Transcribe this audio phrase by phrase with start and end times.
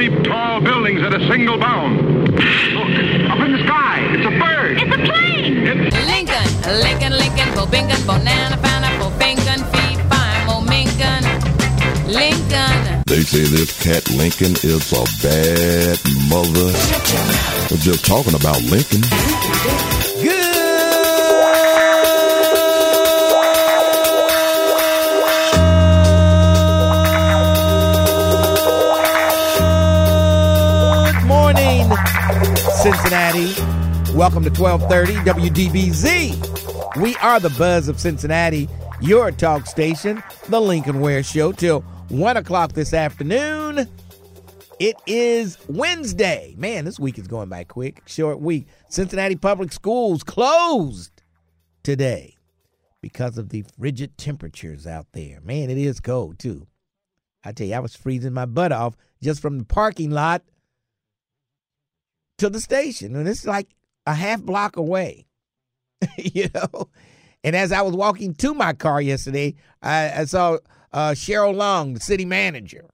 [0.00, 2.00] leap tall buildings at a single bound.
[2.00, 2.90] Look,
[3.28, 4.00] up in the sky.
[4.16, 4.80] It's a bird.
[4.80, 5.66] It's a plane.
[5.66, 6.48] It's Lincoln,
[6.80, 11.22] Lincoln, Lincoln, Bobingan, Bonana, Fana, Bobingan, Fee, Fine, Momingan,
[12.08, 13.02] Lincoln.
[13.08, 15.98] They say this cat Lincoln is a bad
[16.32, 16.72] mother.
[17.70, 19.99] We're just talking about Lincoln.
[33.30, 34.16] Cincinnati.
[34.16, 35.14] Welcome to 1230
[35.68, 37.00] WDBZ.
[37.00, 38.68] We are the buzz of Cincinnati,
[39.00, 43.88] your talk station, the Lincoln Ware Show, till 1 o'clock this afternoon.
[44.80, 46.54] It is Wednesday.
[46.58, 48.02] Man, this week is going by quick.
[48.06, 48.66] Short week.
[48.88, 51.22] Cincinnati Public Schools closed
[51.84, 52.34] today
[53.00, 55.40] because of the frigid temperatures out there.
[55.42, 56.66] Man, it is cold, too.
[57.44, 60.42] I tell you, I was freezing my butt off just from the parking lot
[62.40, 63.68] to the station, and it's like
[64.06, 65.26] a half block away,
[66.16, 66.88] you know.
[67.44, 70.58] And as I was walking to my car yesterday, I, I saw
[70.92, 72.90] uh, Sheryl Long, the city manager.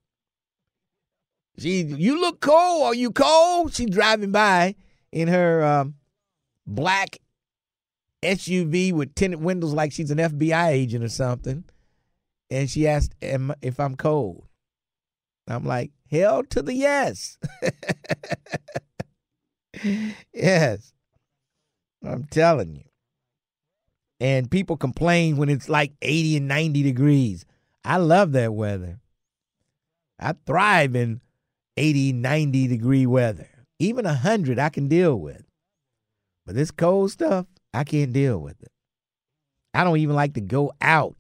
[1.58, 2.82] She, you look cold.
[2.84, 3.74] Are you cold?
[3.74, 4.76] She's driving by
[5.10, 5.94] in her um,
[6.66, 7.18] black
[8.22, 11.64] SUV with tinted windows, like she's an FBI agent or something.
[12.50, 14.46] And she asked if I'm cold.
[15.48, 17.38] I'm like, hell to the yes.
[20.32, 20.92] yes.
[22.04, 22.82] I'm telling you.
[24.18, 27.44] And people complain when it's like 80 and 90 degrees.
[27.84, 28.98] I love that weather.
[30.18, 31.20] I thrive in
[31.76, 33.48] 80, 90 degree weather.
[33.78, 35.44] Even 100 I can deal with.
[36.46, 38.72] But this cold stuff, I can't deal with it.
[39.74, 41.16] I don't even like to go out.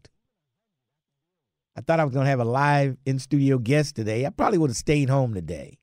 [1.76, 4.24] I thought I was going to have a live in studio guest today.
[4.24, 5.78] I probably would have stayed home today.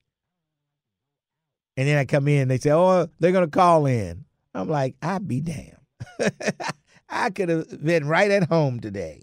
[1.76, 4.24] And then I come in, they say, oh, they're going to call in.
[4.54, 5.76] I'm like, I'd be damned.
[7.08, 9.22] I could have been right at home today.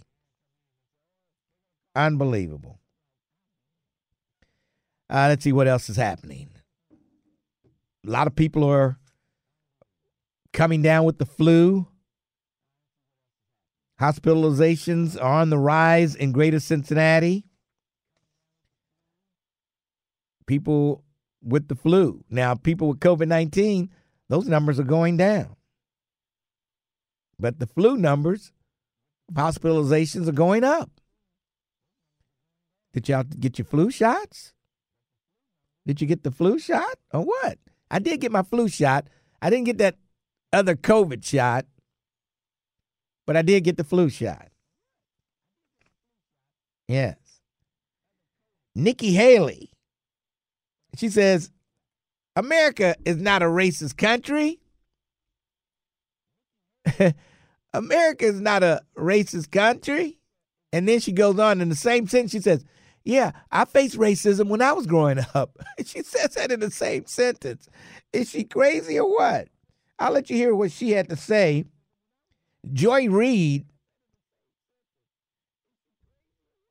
[1.95, 2.79] Unbelievable.
[5.09, 6.50] Uh, let's see what else is happening.
[8.06, 8.97] A lot of people are
[10.53, 11.88] coming down with the flu.
[14.00, 17.45] Hospitalizations are on the rise in greater Cincinnati.
[20.47, 21.03] People
[21.44, 22.24] with the flu.
[22.29, 23.90] Now, people with COVID 19,
[24.29, 25.56] those numbers are going down.
[27.40, 28.52] But the flu numbers,
[29.29, 30.90] of hospitalizations are going up.
[32.94, 34.53] Did y'all get your flu shots?
[35.88, 37.58] Did you get the flu shot or what?
[37.90, 39.08] I did get my flu shot.
[39.41, 39.96] I didn't get that
[40.53, 41.66] other COVID shot,
[43.25, 44.50] but I did get the flu shot.
[46.88, 47.18] Yes.
[48.75, 49.72] Nikki Haley.
[50.97, 51.52] She says,
[52.35, 54.59] America is not a racist country.
[57.74, 60.18] America is not a racist country.
[60.74, 62.63] And then she goes on in the same sentence, she says,
[63.03, 65.57] Yeah, I faced racism when I was growing up.
[65.85, 67.68] she says that in the same sentence.
[68.13, 69.47] Is she crazy or what?
[70.00, 71.66] I'll let you hear what she had to say.
[72.73, 73.66] Joy Reid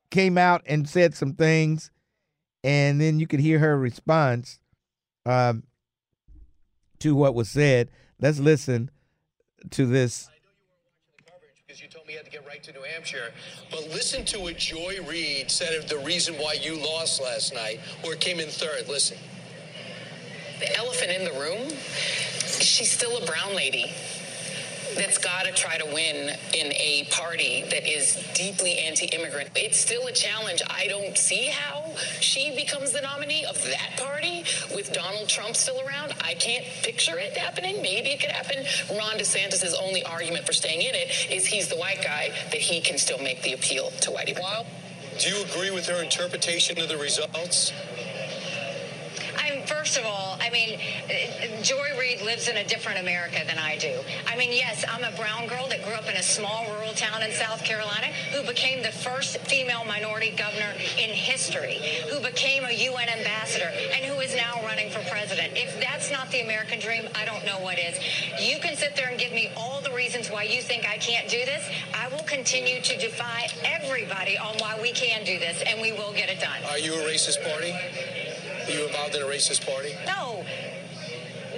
[0.09, 1.91] came out and said some things,
[2.63, 4.59] and then you could hear her response
[5.25, 5.63] um,
[6.99, 7.89] to what was said.
[8.19, 8.91] Let's listen
[9.71, 10.27] to this.
[10.27, 12.61] I know you weren't the garbage because you told me you had to get right
[12.63, 13.31] to New Hampshire.
[13.69, 17.79] But listen to what Joy Reid said of the reason why you lost last night
[18.05, 18.87] or came in third.
[18.87, 19.17] Listen.
[20.59, 21.69] The elephant in the room,
[22.45, 23.91] she's still a brown lady
[24.95, 29.49] that's got to try to win in a party that is deeply anti-immigrant.
[29.55, 30.61] It's still a challenge.
[30.69, 34.43] I don't see how she becomes the nominee of that party
[34.73, 36.13] with Donald Trump still around.
[36.23, 37.81] I can't picture it happening.
[37.81, 38.65] Maybe it could happen.
[38.97, 42.81] Ron DeSantis' only argument for staying in it is he's the white guy that he
[42.81, 44.45] can still make the appeal to white people.
[45.19, 47.71] Do you agree with her interpretation of the results?
[49.65, 50.79] First of all, I mean,
[51.61, 53.99] Joy Reid lives in a different America than I do.
[54.27, 57.23] I mean, yes, I'm a brown girl that grew up in a small rural town
[57.23, 61.79] in South Carolina who became the first female minority governor in history,
[62.09, 65.53] who became a UN ambassador, and who is now running for president.
[65.55, 67.99] If that's not the American dream, I don't know what is.
[68.41, 71.29] You can sit there and give me all the reasons why you think I can't
[71.29, 71.63] do this.
[71.93, 76.13] I will continue to defy everybody on why we can do this, and we will
[76.13, 76.63] get it done.
[76.69, 77.73] Are you a racist party?
[78.71, 79.93] Are you involved in a racist party?
[80.07, 80.45] No,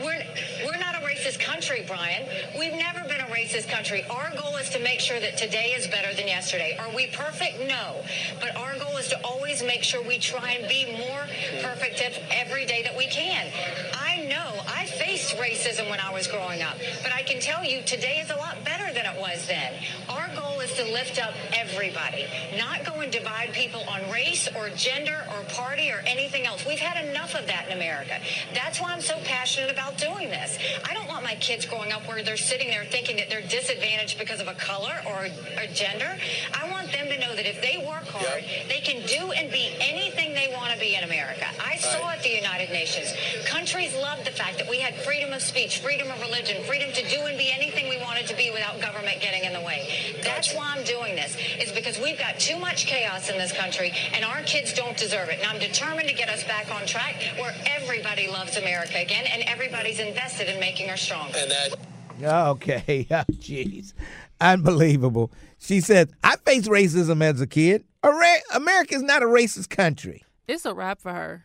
[0.03, 0.23] we're
[0.65, 2.25] we're not a racist country, Brian.
[2.57, 4.03] We've never been a racist country.
[4.09, 6.75] Our goal is to make sure that today is better than yesterday.
[6.79, 7.59] Are we perfect?
[7.67, 8.01] No.
[8.39, 11.27] But our goal is to always make sure we try and be more
[11.61, 12.01] perfect
[12.31, 13.45] every day that we can.
[13.93, 17.81] I know I faced racism when I was growing up, but I can tell you
[17.83, 19.73] today is a lot better than it was then.
[20.09, 22.25] Our goal is to lift up everybody,
[22.57, 26.65] not go and divide people on race or gender or party or anything else.
[26.65, 28.19] We've had enough of that in America.
[28.53, 30.57] That's why I'm so passionate about doing this.
[30.87, 34.19] I don't want my kids growing up where they're sitting there thinking that they're disadvantaged
[34.19, 35.27] because of a color or
[35.57, 36.17] a gender.
[36.53, 38.67] I want them to know that if they work hard, yep.
[38.69, 41.45] they can do and be anything they want to be in America.
[41.59, 43.13] I saw at the United Nations,
[43.45, 47.07] countries love the fact that we had freedom of speech, freedom of religion, freedom to
[47.07, 49.87] do and be anything we wanted to be without government getting in the way.
[50.23, 53.93] That's why I'm doing this, is because we've got too much chaos in this country
[54.13, 55.39] and our kids don't deserve it.
[55.39, 59.43] And I'm determined to get us back on track where everybody loves America again and
[59.43, 61.27] everybody's invested in making her strong.
[61.35, 61.75] And that.
[62.23, 63.93] Okay, oh, jeez.
[64.39, 65.31] Unbelievable.
[65.57, 67.83] She said, I faced racism as a kid.
[68.03, 70.22] America is not a racist country.
[70.47, 71.41] It's a wrap for her,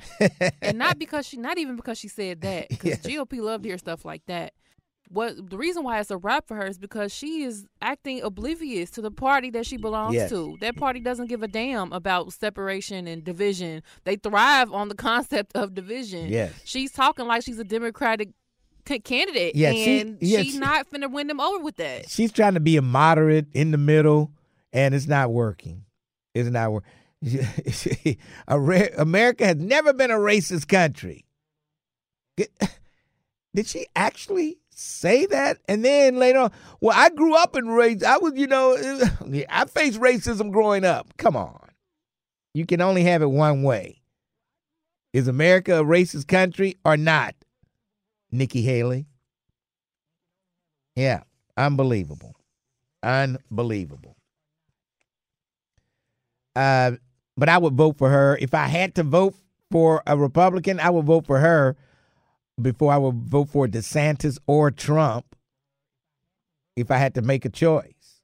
[0.60, 2.68] and not because she, not even because she said that.
[2.68, 3.18] Because yeah.
[3.18, 4.54] GOP love to hear stuff like that.
[5.10, 8.90] What the reason why it's a wrap for her is because she is acting oblivious
[8.90, 10.28] to the party that she belongs yes.
[10.30, 10.58] to.
[10.60, 13.82] That party doesn't give a damn about separation and division.
[14.04, 16.28] They thrive on the concept of division.
[16.28, 16.52] Yes.
[16.64, 18.30] She's talking like she's a Democratic
[19.04, 22.08] candidate, yeah, and she, yeah, she's she, not finna win them over with that.
[22.08, 24.32] She's trying to be a moderate in the middle,
[24.72, 25.84] and it's not working.
[26.34, 26.90] It's not working.
[28.48, 31.24] America has never been a racist country.
[33.54, 35.58] Did she actually say that?
[35.68, 38.02] And then later on, well, I grew up in race.
[38.02, 38.76] I was, you know,
[39.48, 41.16] I faced racism growing up.
[41.16, 41.58] Come on.
[42.54, 44.02] You can only have it one way.
[45.12, 47.34] Is America a racist country or not?
[48.30, 49.06] Nikki Haley.
[50.94, 51.22] Yeah,
[51.56, 52.34] unbelievable.
[53.02, 54.16] Unbelievable.
[56.54, 56.92] Uh,
[57.38, 58.36] but I would vote for her.
[58.40, 59.34] If I had to vote
[59.70, 61.76] for a Republican, I would vote for her
[62.60, 65.36] before I would vote for DeSantis or Trump
[66.76, 68.22] if I had to make a choice.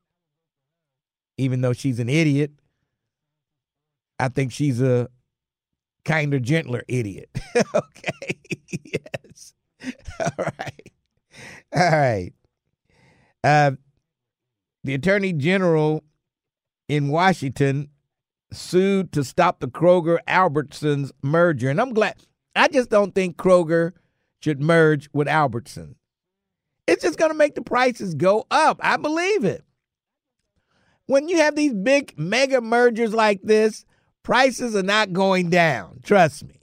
[1.38, 2.50] Even though she's an idiot,
[4.18, 5.08] I think she's a
[6.04, 7.30] kinder, gentler idiot.
[7.74, 8.38] okay.
[8.84, 9.54] yes.
[10.20, 10.92] All right.
[11.72, 12.32] All right.
[13.44, 13.72] Uh,
[14.82, 16.02] the Attorney General
[16.88, 17.90] in Washington
[18.54, 21.70] sued to stop the Kroger Albertsons merger.
[21.70, 22.16] And I'm glad,
[22.54, 23.92] I just don't think Kroger
[24.42, 25.96] should merge with Albertson.
[26.86, 28.78] It's just going to make the prices go up.
[28.82, 29.64] I believe it.
[31.06, 33.84] When you have these big mega mergers like this,
[34.22, 36.00] prices are not going down.
[36.02, 36.60] Trust me.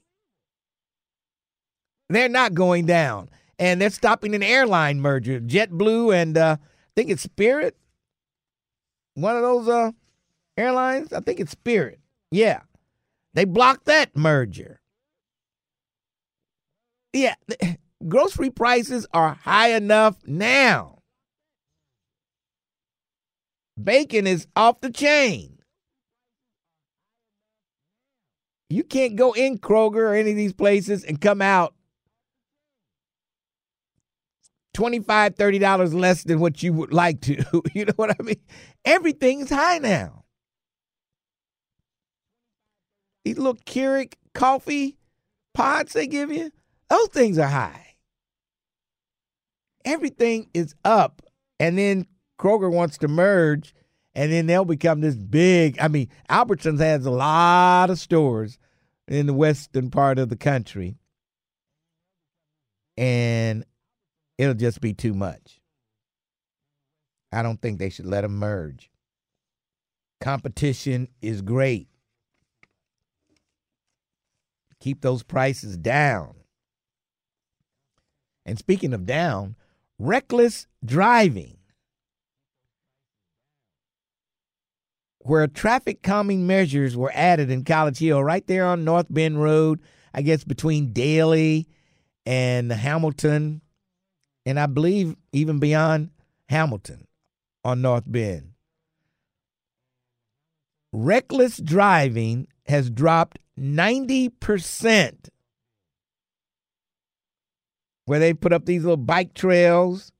[2.09, 3.29] They're not going down.
[3.57, 5.39] And they're stopping an airline merger.
[5.39, 7.77] JetBlue and uh, I think it's Spirit.
[9.13, 9.91] One of those uh,
[10.61, 11.99] Airlines, I think it's Spirit.
[12.31, 12.61] Yeah.
[13.33, 14.79] They blocked that merger.
[17.13, 17.35] Yeah,
[18.07, 20.99] grocery prices are high enough now.
[23.81, 25.57] Bacon is off the chain.
[28.69, 31.73] You can't go in Kroger or any of these places and come out
[34.75, 37.43] $25, $30 less than what you would like to.
[37.73, 38.41] you know what I mean?
[38.85, 40.20] Everything's high now.
[43.23, 44.97] These little Keurig coffee
[45.53, 46.51] pods they give you,
[46.89, 47.95] those things are high.
[49.85, 51.21] Everything is up.
[51.59, 52.07] And then
[52.39, 53.73] Kroger wants to merge,
[54.15, 55.79] and then they'll become this big.
[55.79, 58.57] I mean, Albertsons has a lot of stores
[59.07, 60.97] in the western part of the country,
[62.97, 63.63] and
[64.37, 65.61] it'll just be too much.
[67.31, 68.89] I don't think they should let them merge.
[70.19, 71.87] Competition is great
[74.81, 76.35] keep those prices down.
[78.45, 79.55] And speaking of down,
[79.99, 81.57] reckless driving,
[85.19, 89.79] where traffic calming measures were added in College Hill, right there on North Bend Road,
[90.13, 91.67] I guess between Daly
[92.25, 93.61] and Hamilton,
[94.45, 96.09] and I believe even beyond
[96.49, 97.07] Hamilton
[97.63, 98.53] on North Bend.
[100.91, 105.29] Reckless driving has dropped 90%
[108.05, 110.11] where they put up these little bike trails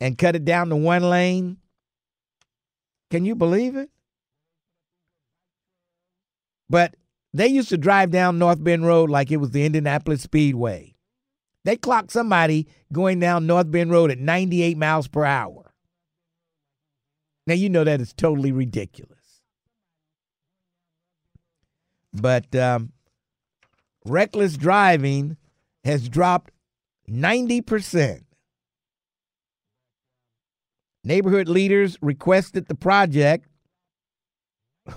[0.00, 1.58] and cut it down to one lane.
[3.10, 3.90] Can you believe it?
[6.68, 6.96] But
[7.32, 10.94] they used to drive down North Bend Road like it was the Indianapolis Speedway.
[11.64, 15.72] They clocked somebody going down North Bend Road at 98 miles per hour.
[17.46, 19.23] Now, you know that is totally ridiculous.
[22.14, 22.92] But um,
[24.04, 25.36] reckless driving
[25.84, 26.52] has dropped
[27.10, 28.22] 90%.
[31.02, 33.46] Neighborhood leaders requested the project,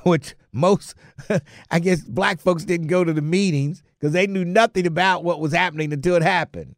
[0.03, 0.95] which most,
[1.71, 5.41] I guess, black folks didn't go to the meetings because they knew nothing about what
[5.41, 6.75] was happening until it happened.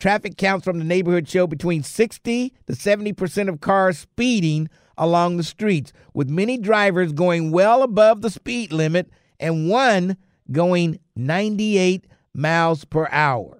[0.00, 5.42] Traffic counts from the neighborhood show between 60 to 70% of cars speeding along the
[5.42, 9.10] streets, with many drivers going well above the speed limit
[9.40, 10.16] and one
[10.50, 13.58] going 98 miles per hour.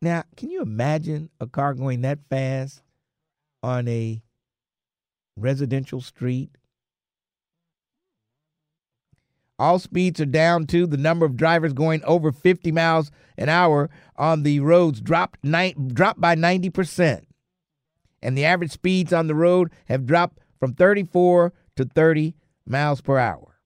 [0.00, 2.82] Now, can you imagine a car going that fast
[3.62, 4.22] on a
[5.36, 6.50] residential street?
[9.58, 10.86] All speeds are down too.
[10.86, 15.74] The number of drivers going over 50 miles an hour on the roads dropped, ni-
[15.74, 17.24] dropped by 90%.
[18.22, 22.34] And the average speeds on the road have dropped from 34 to 30
[22.66, 23.58] miles per hour.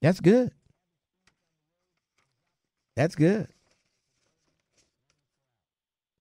[0.00, 0.52] That's good.
[2.94, 3.48] That's good.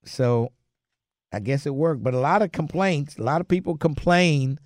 [0.04, 0.52] So
[1.32, 2.04] I guess it worked.
[2.04, 4.60] But a lot of complaints, a lot of people complain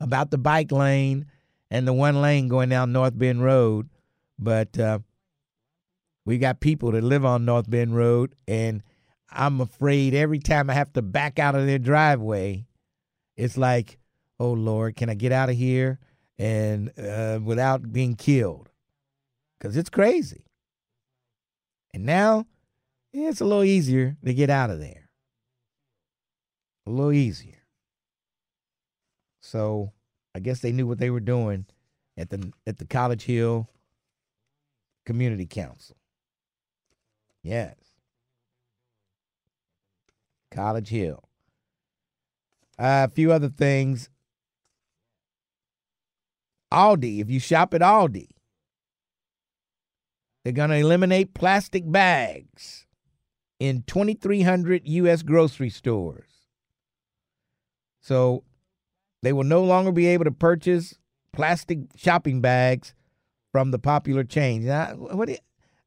[0.00, 1.26] about the bike lane
[1.70, 3.88] and the one lane going down North Bend Road.
[4.38, 5.00] But uh,
[6.24, 8.82] we got people that live on North Bend Road, and
[9.34, 12.66] I'm afraid every time I have to back out of their driveway,
[13.36, 13.98] it's like,
[14.38, 15.98] oh Lord, can I get out of here
[16.38, 18.70] and uh, without being killed?
[19.58, 20.46] Because it's crazy.
[21.94, 22.46] And now
[23.12, 25.08] yeah, it's a little easier to get out of there.
[26.86, 27.62] A little easier.
[29.40, 29.92] So
[30.34, 31.66] I guess they knew what they were doing
[32.16, 33.68] at the at the College Hill
[35.04, 35.96] Community Council.
[37.42, 37.76] Yes.
[40.52, 41.22] College Hill.
[42.78, 44.08] Uh, a few other things.
[46.72, 48.28] Aldi, if you shop at Aldi,
[50.42, 52.86] they're going to eliminate plastic bags
[53.60, 55.22] in 2,300 U.S.
[55.22, 56.30] grocery stores.
[58.00, 58.42] So
[59.22, 60.98] they will no longer be able to purchase
[61.32, 62.94] plastic shopping bags
[63.52, 64.68] from the popular chains.
[64.68, 65.28] I, what,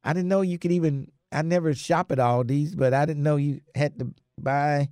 [0.04, 3.36] I didn't know you could even, I never shop at Aldi's, but I didn't know
[3.36, 4.88] you had to buy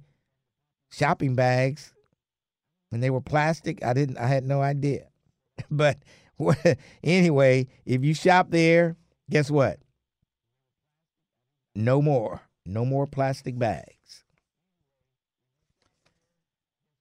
[0.91, 1.93] shopping bags
[2.93, 3.85] and they were plastic.
[3.85, 5.09] I didn't, I had no idea.
[5.71, 5.99] but
[7.05, 8.97] anyway, if you shop there,
[9.31, 9.79] guess what?
[11.75, 12.41] No more.
[12.67, 14.25] No more plastic bags.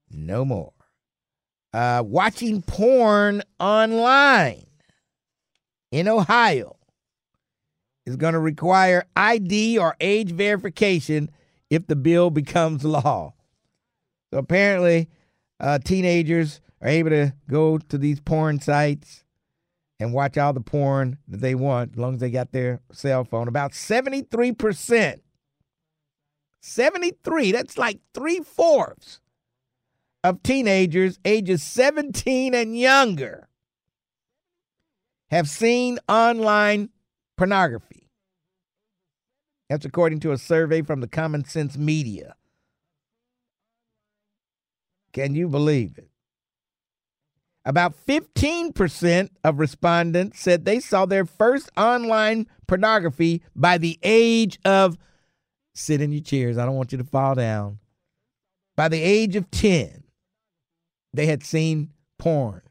[0.09, 0.73] No more.
[1.73, 4.65] Uh, watching porn online
[5.91, 6.75] in Ohio
[8.05, 11.31] is going to require ID or age verification
[11.75, 13.33] if the bill becomes law.
[14.31, 15.09] So apparently,
[15.59, 19.23] uh, teenagers are able to go to these porn sites
[19.99, 23.23] and watch all the porn that they want as long as they got their cell
[23.23, 23.47] phone.
[23.47, 25.19] About 73%
[26.65, 29.19] 73, that's like three fourths
[30.23, 33.49] of teenagers ages 17 and younger
[35.29, 36.89] have seen online
[37.35, 38.02] pornography.
[39.69, 42.35] That's according to a survey from the Common Sense Media.
[45.13, 46.09] Can you believe it?
[47.65, 54.97] About 15% of respondents said they saw their first online pornography by the age of
[55.75, 56.57] Sit in your chairs.
[56.57, 57.79] I don't want you to fall down.
[58.75, 60.03] By the age of 10,
[61.13, 62.61] they had seen porn.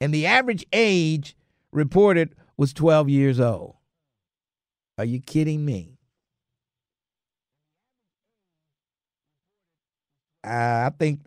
[0.00, 1.36] And the average age
[1.72, 3.76] reported was 12 years old.
[4.98, 5.96] Are you kidding me?
[10.44, 11.20] Uh, I think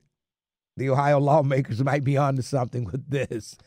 [0.78, 3.58] the Ohio lawmakers might be onto something with this.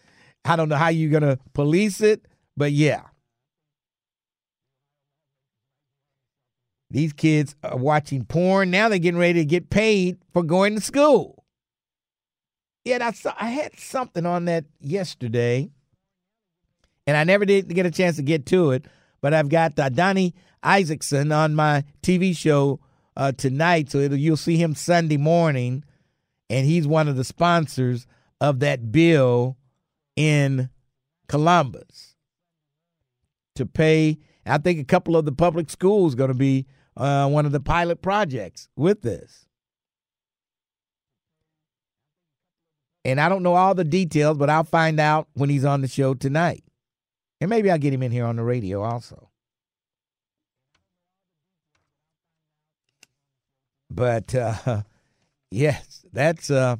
[0.44, 3.02] I don't know how you're going to police it, but yeah.
[6.88, 8.70] These kids are watching porn.
[8.70, 11.44] Now they're getting ready to get paid for going to school.
[12.85, 15.73] Yeah, I, saw, I had something on that yesterday,
[17.06, 18.84] and I never did get a chance to get to it.
[19.20, 22.80] But I've got uh, Donnie Isaacsohn on my TV show
[23.16, 25.84] uh, tonight, so you'll see him Sunday morning,
[26.50, 28.06] and he's one of the sponsors
[28.40, 29.56] of that bill
[30.16, 30.68] in
[31.28, 32.16] Columbus
[33.54, 34.18] to pay.
[34.44, 37.60] I think a couple of the public schools going to be uh, one of the
[37.60, 39.46] pilot projects with this.
[43.04, 45.88] And I don't know all the details, but I'll find out when he's on the
[45.88, 46.64] show tonight.
[47.40, 49.31] And maybe I'll get him in here on the radio also.
[53.90, 54.83] But uh,
[55.50, 56.76] yes, that's uh,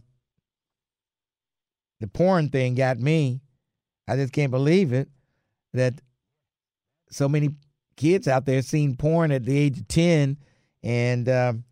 [2.01, 3.41] the porn thing got me.
[4.09, 5.09] I just can't believe it
[5.73, 5.95] that
[7.11, 7.51] so many
[7.97, 10.39] kids out there seen porn at the age of 10
[10.83, 11.65] and um,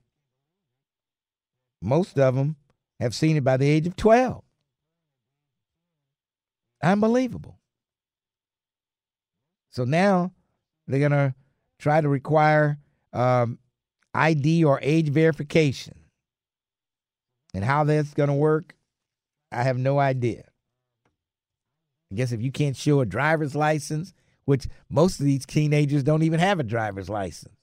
[1.83, 2.57] most of them
[2.99, 4.43] have seen it by the age of 12
[6.83, 7.59] unbelievable
[9.75, 10.33] so now
[10.87, 11.35] they're going to
[11.79, 12.79] try to require
[13.13, 13.59] um,
[14.15, 15.95] id or age verification
[17.53, 18.75] and how that's going to work
[19.53, 20.45] i have no idea
[22.13, 24.13] i guess if you can't show a driver's license
[24.45, 27.55] which most of these teenagers don't even have a driver's license.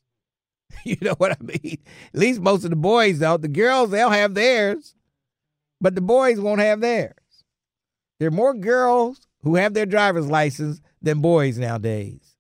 [0.86, 1.80] You know what I mean?
[2.14, 3.42] At least most of the boys don't.
[3.42, 4.96] The girls, they'll have theirs,
[5.82, 7.14] but the boys won't have theirs.
[8.20, 12.36] There are more girls who have their driver's license than boys nowadays.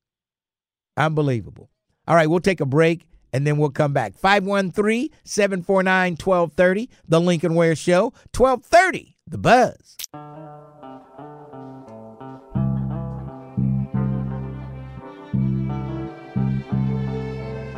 [0.97, 1.69] Unbelievable.
[2.07, 4.13] All right, we'll take a break and then we'll come back.
[4.15, 9.97] 513 749 1230, The Lincoln Ware Show, 1230, The Buzz.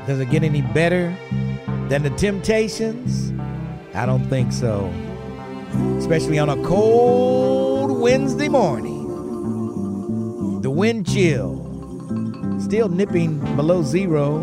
[0.07, 1.15] Does it get any better
[1.87, 3.31] than the Temptations?
[3.93, 4.91] I don't think so.
[5.97, 8.92] Especially on a cold Wednesday morning.
[10.73, 11.59] Wind chill
[12.59, 14.41] still nipping below zero.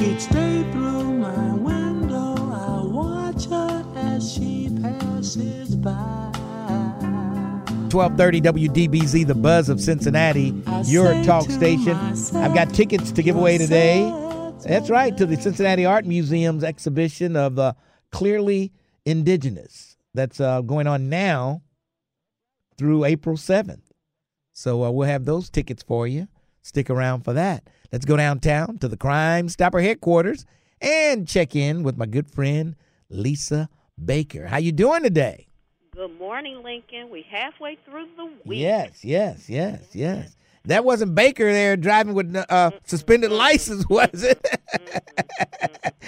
[0.00, 6.30] Each day through my window, I watch her as she passes by.
[7.92, 10.54] 1230 WDBZ, the buzz of Cincinnati,
[10.84, 11.96] your talk station.
[12.34, 14.02] I've got tickets to give away today.
[14.66, 17.74] That's right, to the Cincinnati Art Museum's exhibition of uh,
[18.12, 18.72] Clearly
[19.04, 19.98] Indigenous.
[20.14, 21.60] That's uh, going on now
[22.78, 23.83] through April 7th.
[24.54, 26.28] So uh, we'll have those tickets for you.
[26.62, 27.68] Stick around for that.
[27.92, 30.46] Let's go downtown to the Crime Stopper headquarters
[30.80, 32.76] and check in with my good friend
[33.10, 33.68] Lisa
[34.02, 34.46] Baker.
[34.46, 35.48] How you doing today?
[35.94, 37.10] Good morning, Lincoln.
[37.10, 38.60] We halfway through the week.
[38.60, 40.36] Yes, yes, yes, yes.
[40.66, 44.44] That wasn't Baker there driving with uh, suspended license, was it?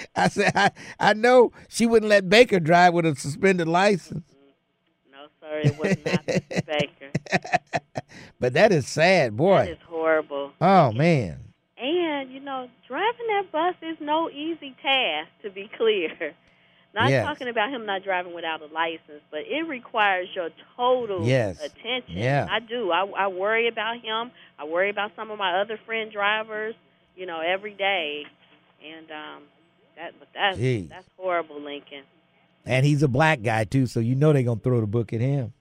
[0.17, 4.25] I said, I, I know she wouldn't let Baker drive with a suspended license.
[5.49, 6.67] Sir, it was not Mr.
[6.67, 7.11] Baker.
[8.41, 9.59] but that is sad, boy.
[9.67, 10.53] That is horrible.
[10.61, 11.41] Oh man.
[11.79, 15.29] And you know, driving that bus is no easy task.
[15.43, 16.35] To be clear.
[16.95, 17.27] Not Yes.
[17.27, 21.61] talking about him not driving without a license, but it requires your total Yes.
[21.63, 22.17] attention.
[22.17, 22.47] Yeah.
[22.51, 22.91] I do.
[22.91, 24.31] I, I worry about him.
[24.59, 26.75] I worry about some of my other friend drivers.
[27.15, 28.25] You know, every day,
[28.85, 29.43] and um,
[29.97, 30.83] that but that's Gee.
[30.91, 32.03] that's horrible, Lincoln.
[32.67, 35.21] And he's a black guy too, so you know they're gonna throw the book at
[35.21, 35.53] him.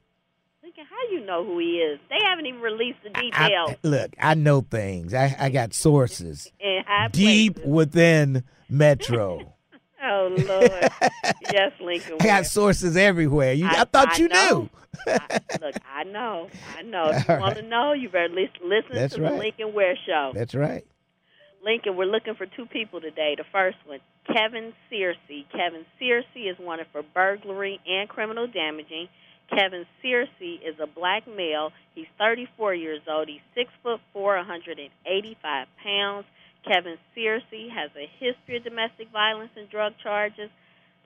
[0.63, 1.99] Lincoln, how you know who he is?
[2.09, 5.13] They haven't even released the I, details look, I know things.
[5.13, 6.51] I, I got sources
[7.11, 7.71] deep places.
[7.71, 9.51] within Metro.
[10.07, 10.69] Oh Lord,
[11.51, 12.17] yes, Lincoln.
[12.19, 13.53] I got sources everywhere.
[13.53, 14.69] You, I, thought you knew.
[15.07, 17.09] I, look, I know, I know.
[17.09, 19.31] If you All want to know, you better listen, listen That's to right.
[19.31, 20.31] the Lincoln Ware Show.
[20.35, 20.85] That's right.
[21.65, 23.33] Lincoln, we're looking for two people today.
[23.35, 25.49] The first one, Kevin Searcy.
[25.51, 29.09] Kevin Searcy is wanted for burglary and criminal damaging.
[29.49, 31.71] Kevin Searcy is a black male.
[31.95, 33.27] He's 34 years old.
[33.27, 36.25] He's six foot four, 185 pounds.
[36.67, 40.51] Kevin Searcy has a history of domestic violence and drug charges.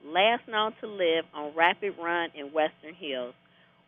[0.06, 3.34] Last known to live on Rapid Run in Western Hills.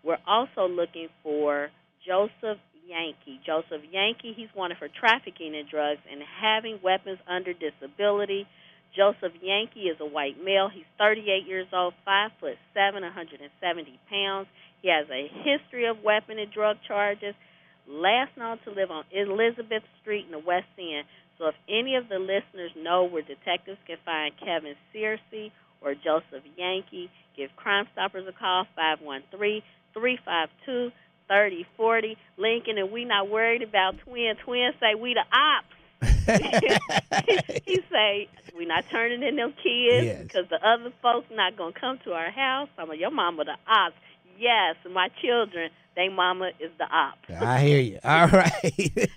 [0.03, 1.69] We're also looking for
[2.07, 3.39] Joseph Yankee.
[3.45, 8.47] Joseph Yankee, he's wanted for trafficking in drugs and having weapons under disability.
[8.95, 10.69] Joseph Yankee is a white male.
[10.69, 14.47] He's 38 years old, 5 foot 7, 170 pounds.
[14.81, 17.35] He has a history of weapon and drug charges.
[17.87, 21.05] Last known to live on Elizabeth Street in the West End.
[21.37, 26.45] So if any of the listeners know where detectives can find Kevin Searcy or Joseph
[26.57, 29.61] Yankee, give Crime Stoppers a call, 513
[29.93, 30.91] 352
[31.27, 32.17] 3040.
[32.37, 34.33] Lincoln, and we not worried about twin.
[34.43, 35.67] Twin say we the ops.
[37.65, 40.23] he say we not turning in them kids Yes.
[40.23, 42.69] because the other folks not gonna come to our house.
[42.77, 43.95] I'm like, your mama the ops.
[44.39, 47.29] Yes, my children, they mama is the ops.
[47.29, 47.99] I hear you.
[48.03, 49.09] All right.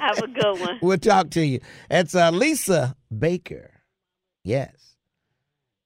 [0.00, 0.78] Have a good one.
[0.82, 1.60] we'll talk to you.
[1.90, 3.70] It's uh, Lisa Baker.
[4.42, 4.96] Yes.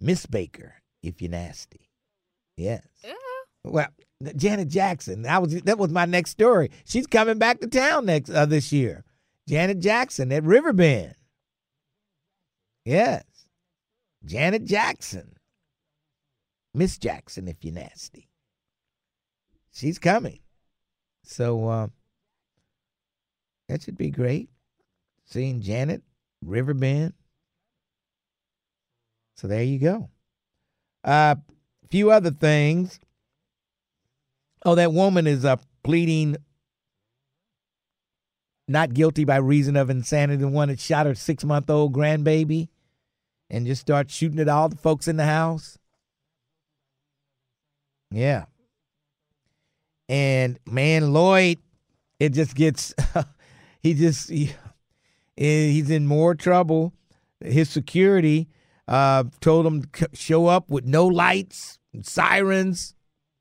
[0.00, 1.90] Miss Baker, if you're nasty.
[2.56, 2.86] Yes.
[3.04, 3.12] Yeah.
[3.64, 3.88] Well,
[4.36, 5.22] Janet Jackson.
[5.22, 6.70] That was that was my next story.
[6.84, 9.04] She's coming back to town next uh, this year.
[9.48, 11.14] Janet Jackson at Riverbend.
[12.84, 13.24] Yes.
[14.24, 15.34] Janet Jackson.
[16.74, 18.28] Miss Jackson, if you're nasty.
[19.72, 20.40] she's coming.
[21.24, 21.88] So uh,
[23.68, 24.50] that should be great.
[25.24, 26.02] Seeing Janet,
[26.42, 27.14] Riverbend.
[29.36, 30.10] So there you go.
[31.04, 31.34] A uh,
[31.90, 33.00] few other things.
[34.64, 36.36] Oh, that woman is uh, pleading
[38.66, 40.42] not guilty by reason of insanity.
[40.42, 42.68] The one that shot her six month old grandbaby
[43.50, 45.78] and just start shooting at all the folks in the house.
[48.10, 48.44] Yeah.
[50.08, 51.58] And man, Lloyd,
[52.18, 52.94] it just gets,
[53.82, 54.52] he just, he,
[55.36, 56.92] he's in more trouble.
[57.40, 58.48] His security
[58.86, 62.94] uh, told him to show up with no lights, sirens.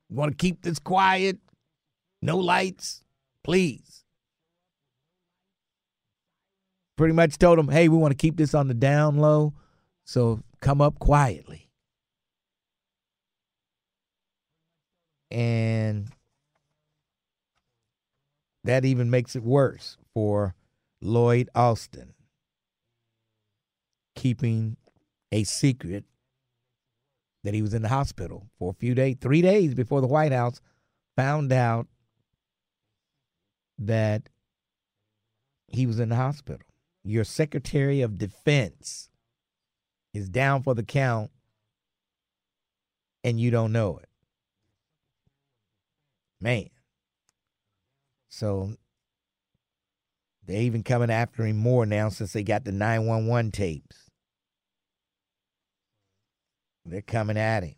[0.10, 1.38] Want to keep this quiet?
[2.22, 3.04] No lights,
[3.44, 4.04] please.
[6.98, 9.54] Pretty much told him, hey, we want to keep this on the down low,
[10.06, 11.70] so come up quietly.
[15.30, 16.08] And
[18.64, 20.56] that even makes it worse for
[21.02, 22.14] Lloyd Austin,
[24.16, 24.78] keeping
[25.32, 26.06] a secret
[27.48, 30.34] that he was in the hospital for a few days, three days before the White
[30.34, 30.60] House
[31.16, 31.88] found out
[33.80, 34.28] that
[35.70, 36.60] he was in the hospital.
[37.06, 39.08] Your Secretary of Defense
[40.14, 41.32] is down for the count
[43.24, 44.10] and you don't know it.
[46.42, 46.68] Man.
[48.28, 48.74] So
[50.46, 54.07] they're even coming after him more now since they got the 911 tapes.
[56.88, 57.76] They're coming at him.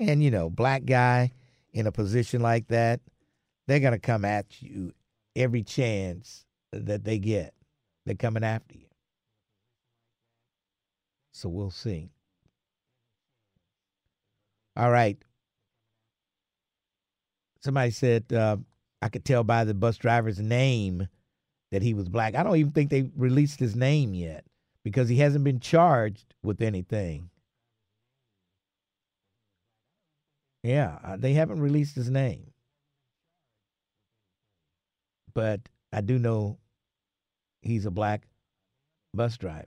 [0.00, 1.32] And, you know, black guy
[1.72, 3.00] in a position like that,
[3.66, 4.92] they're going to come at you
[5.34, 7.54] every chance that they get.
[8.04, 8.86] They're coming after you.
[11.32, 12.10] So we'll see.
[14.76, 15.18] All right.
[17.60, 18.58] Somebody said uh,
[19.02, 21.08] I could tell by the bus driver's name
[21.72, 22.34] that he was black.
[22.34, 24.44] I don't even think they released his name yet
[24.86, 27.28] because he hasn't been charged with anything.
[30.62, 32.52] Yeah, uh, they haven't released his name.
[35.34, 36.58] But I do know
[37.62, 38.28] he's a black
[39.12, 39.66] bus driver.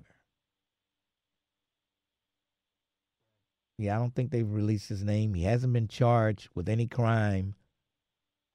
[3.77, 5.33] Yeah, I don't think they've released his name.
[5.33, 7.55] He hasn't been charged with any crime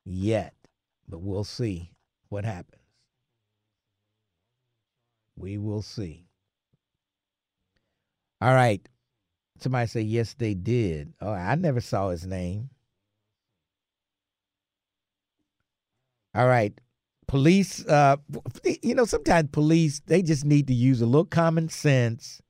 [0.07, 0.55] yet,
[1.07, 1.93] but we'll see
[2.31, 2.81] what happens.
[5.37, 6.25] We will see.
[8.45, 8.87] All right.
[9.59, 11.15] Somebody say, yes, they did.
[11.19, 12.69] Oh, I never saw his name.
[16.35, 16.79] All right.
[17.27, 18.17] Police, uh,
[18.83, 22.43] you know, sometimes police, they just need to use a little common sense.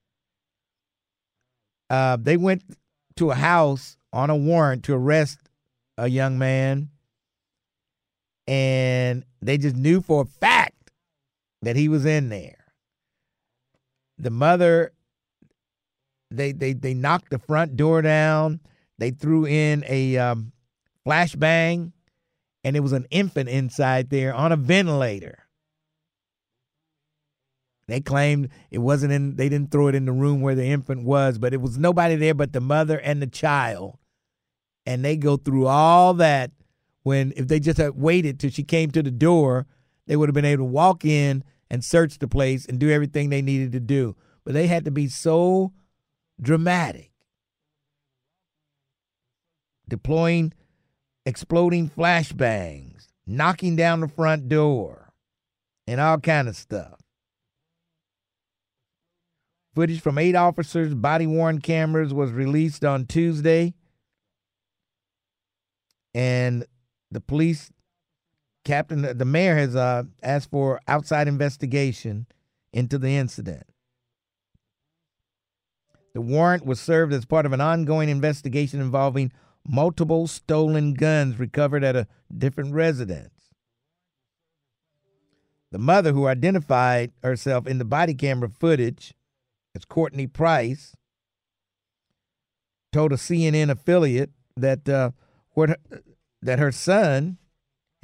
[1.88, 2.64] Uh, they went
[3.14, 5.38] to a house on a warrant to arrest
[5.96, 6.90] a young man,
[8.48, 10.90] and they just knew for a fact
[11.62, 12.64] that he was in there.
[14.18, 14.90] The mother
[16.36, 18.60] they they they knocked the front door down.
[18.98, 20.52] They threw in a um,
[21.06, 21.92] flashbang,
[22.62, 25.44] and it was an infant inside there on a ventilator.
[27.86, 29.36] They claimed it wasn't in.
[29.36, 32.16] They didn't throw it in the room where the infant was, but it was nobody
[32.16, 33.98] there but the mother and the child.
[34.86, 36.50] And they go through all that.
[37.02, 39.66] When if they just had waited till she came to the door,
[40.06, 43.28] they would have been able to walk in and search the place and do everything
[43.28, 44.16] they needed to do.
[44.44, 45.72] But they had to be so
[46.40, 47.10] dramatic.
[49.88, 50.52] Deploying
[51.26, 55.12] exploding flashbangs, knocking down the front door,
[55.86, 57.00] and all kind of stuff.
[59.74, 63.74] Footage from eight officers' body worn cameras was released on Tuesday.
[66.14, 66.64] And
[67.10, 67.72] the police
[68.64, 72.26] captain, the mayor has uh, asked for outside investigation
[72.72, 73.64] into the incident.
[76.14, 79.32] The warrant was served as part of an ongoing investigation involving
[79.66, 83.30] multiple stolen guns recovered at a different residence.
[85.72, 89.12] The mother, who identified herself in the body camera footage
[89.74, 90.94] as Courtney Price,
[92.92, 95.10] told a CNN affiliate that uh,
[95.50, 95.80] what
[96.40, 97.38] that her son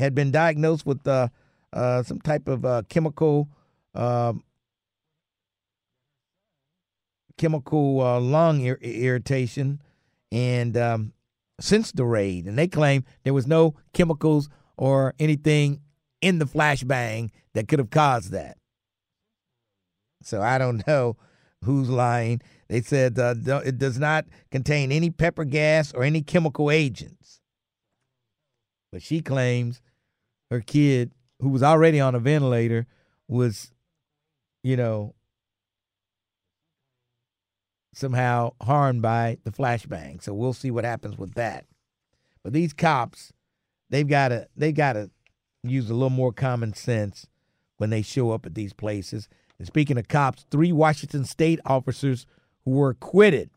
[0.00, 1.28] had been diagnosed with uh,
[1.72, 3.48] uh, some type of uh, chemical
[3.94, 4.42] um,
[7.40, 9.81] chemical uh, lung ir- irritation
[10.31, 11.14] and um,
[11.59, 15.81] since the raid, and they claim there was no chemicals or anything
[16.20, 18.59] in the flashbang that could have caused that.
[20.22, 21.16] So I don't know
[21.64, 22.42] who's lying.
[22.68, 27.40] They said uh, it does not contain any pepper gas or any chemical agents.
[28.92, 29.81] But she claims
[30.50, 32.87] her kid, who was already on a ventilator,
[33.29, 33.72] was,
[34.62, 35.14] you know,
[37.92, 40.22] somehow harmed by the flashbang.
[40.22, 41.66] So we'll see what happens with that.
[42.42, 43.33] But these cops,
[43.90, 45.11] they've got to they got to
[45.62, 47.26] use a little more common sense
[47.76, 49.29] when they show up at these places.
[49.59, 52.26] And speaking of cops, three Washington state officers
[52.64, 53.50] who were acquitted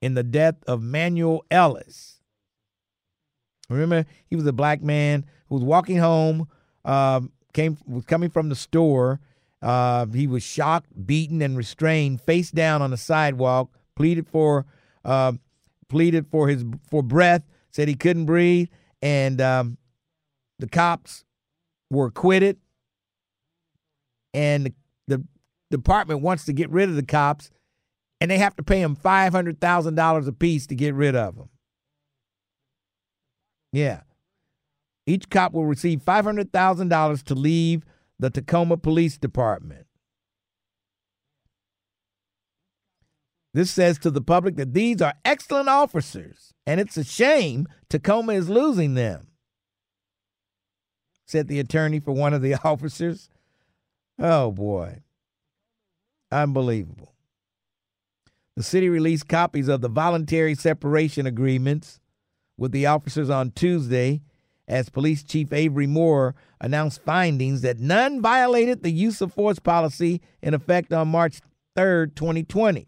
[0.00, 2.20] in the death of Manuel Ellis.
[3.68, 6.48] Remember, he was a black man who was walking home,
[6.84, 9.20] um, came was coming from the store.
[9.64, 13.70] Uh, he was shocked, beaten, and restrained, face down on the sidewalk.
[13.96, 14.66] Pleaded for,
[15.04, 15.32] uh,
[15.88, 17.42] pleaded for his for breath.
[17.70, 18.68] Said he couldn't breathe,
[19.00, 19.78] and um,
[20.58, 21.24] the cops
[21.90, 22.58] were acquitted.
[24.34, 24.74] And the,
[25.08, 25.24] the
[25.70, 27.50] department wants to get rid of the cops,
[28.20, 31.36] and they have to pay him five hundred thousand dollars apiece to get rid of
[31.36, 31.48] them.
[33.72, 34.02] Yeah.
[35.06, 37.84] Each cop will receive $500,000 to leave
[38.18, 39.86] the Tacoma Police Department.
[43.52, 48.32] This says to the public that these are excellent officers, and it's a shame Tacoma
[48.32, 49.28] is losing them,
[51.24, 53.28] said the attorney for one of the officers.
[54.18, 55.02] Oh, boy.
[56.32, 57.14] Unbelievable.
[58.56, 62.00] The city released copies of the voluntary separation agreements
[62.56, 64.22] with the officers on Tuesday
[64.66, 70.20] as Police Chief Avery Moore announced findings that none violated the use of force policy
[70.42, 71.40] in effect on March
[71.76, 72.86] 3, 2020.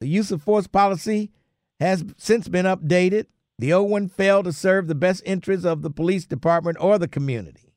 [0.00, 1.30] The use of force policy
[1.78, 3.26] has since been updated.
[3.58, 7.08] The old one failed to serve the best interests of the police department or the
[7.08, 7.74] community.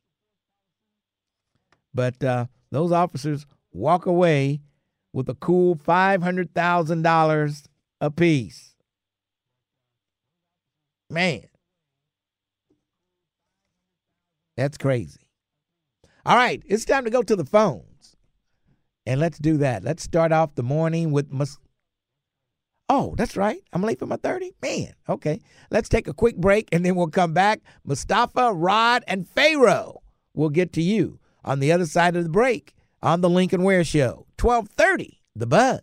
[1.93, 4.61] But uh, those officers walk away
[5.11, 7.63] with a cool $500,000
[8.01, 8.72] apiece.
[11.13, 11.43] Man,
[14.57, 15.19] that's crazy.
[16.25, 18.15] All right, it's time to go to the phones.
[19.05, 19.83] And let's do that.
[19.83, 21.57] Let's start off the morning with Mus-
[22.89, 23.59] Oh, that's right.
[23.73, 24.53] I'm late for my 30.
[24.61, 25.39] Man, okay.
[25.71, 27.61] Let's take a quick break and then we'll come back.
[27.83, 30.01] Mustafa, Rod, and Pharaoh
[30.33, 33.83] will get to you on the other side of the break on the Lincoln Ware
[33.83, 34.25] Show.
[34.39, 35.79] 1230, The Buzz.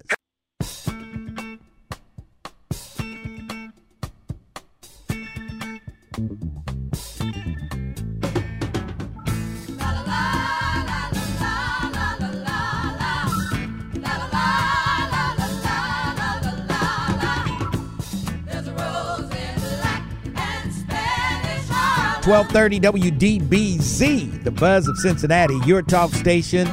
[22.22, 26.68] Twelve thirty WDBZ, the buzz of Cincinnati, your talk station,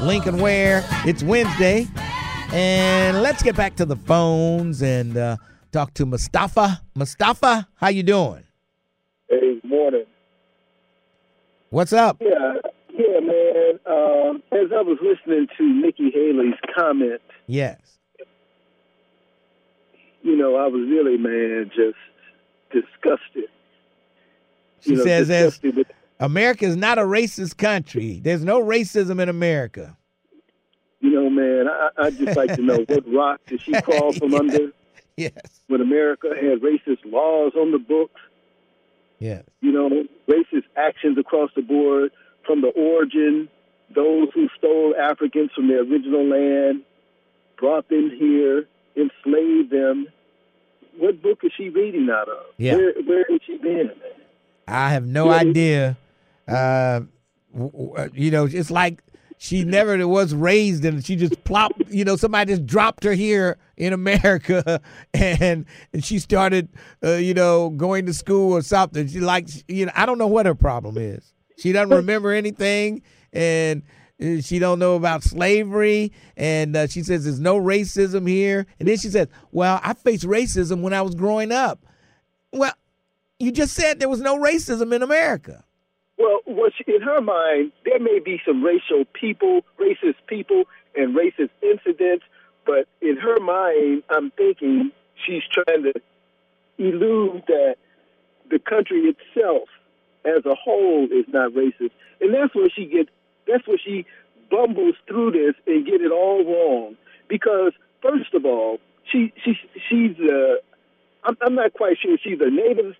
[0.00, 0.82] Lincoln Ware.
[1.04, 1.86] It's Wednesday,
[2.52, 5.36] and let's get back to the phones and uh,
[5.72, 6.80] talk to Mustafa.
[6.94, 8.44] Mustafa, how you doing?
[9.28, 10.04] Hey, morning.
[11.68, 12.16] What's up?
[12.22, 12.54] Yeah,
[12.94, 13.78] yeah, man.
[13.86, 17.78] Um, as I was listening to Nikki Haley's comment, Yes.
[20.22, 21.98] you know, I was really, man, just
[22.72, 23.50] disgusted.
[24.80, 25.60] She know, says as
[26.20, 28.20] America is not a racist country.
[28.22, 29.96] There's no racism in America.
[31.00, 34.34] You know, man, I, I'd just like to know what rock did she crawl from
[34.34, 34.72] under
[35.16, 35.32] Yes.
[35.66, 38.20] when America had racist laws on the books,
[39.18, 39.44] Yes.
[39.60, 39.88] you know,
[40.28, 42.12] racist actions across the board
[42.46, 43.48] from the origin,
[43.94, 46.82] those who stole Africans from their original land,
[47.58, 50.06] brought them here, enslaved them.
[50.98, 52.44] What book is she reading out of?
[52.56, 52.76] Yeah.
[52.76, 53.96] Where, where has she been, man?
[54.68, 55.96] I have no idea.
[56.46, 57.00] Uh,
[57.54, 59.02] w- you know, it's like
[59.38, 63.56] she never was raised and she just plopped, you know, somebody just dropped her here
[63.76, 64.80] in America
[65.14, 66.68] and, and she started,
[67.04, 69.06] uh, you know, going to school or something.
[69.06, 71.32] She like, you know, I don't know what her problem is.
[71.56, 73.02] She doesn't remember anything
[73.32, 73.82] and
[74.20, 78.66] uh, she don't know about slavery and uh, she says there's no racism here.
[78.80, 81.86] And then she says, well, I faced racism when I was growing up.
[82.52, 82.72] Well,
[83.38, 85.64] you just said there was no racism in America.
[86.18, 86.40] Well,
[86.86, 90.64] in her mind, there may be some racial people, racist people,
[90.96, 92.24] and racist incidents,
[92.66, 94.90] but in her mind, I'm thinking
[95.26, 95.92] she's trying to
[96.78, 97.76] elude that
[98.50, 99.68] the country itself,
[100.24, 103.10] as a whole, is not racist, and that's where she gets.
[103.46, 104.04] That's where she
[104.50, 106.96] bumbles through this and get it all wrong.
[107.28, 107.72] Because
[108.02, 108.78] first of all,
[109.10, 110.56] she she she's uh,
[111.24, 112.94] I'm, I'm not quite sure she's a native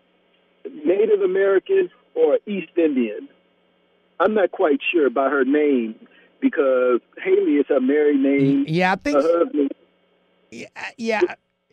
[0.64, 3.29] Native American or East Indian.
[4.21, 5.94] I'm not quite sure by her name
[6.40, 8.64] because Haley is her married name.
[8.66, 9.16] Yeah, I think.
[9.16, 9.71] Her husband,
[10.51, 10.66] Yeah,
[10.97, 11.21] yeah.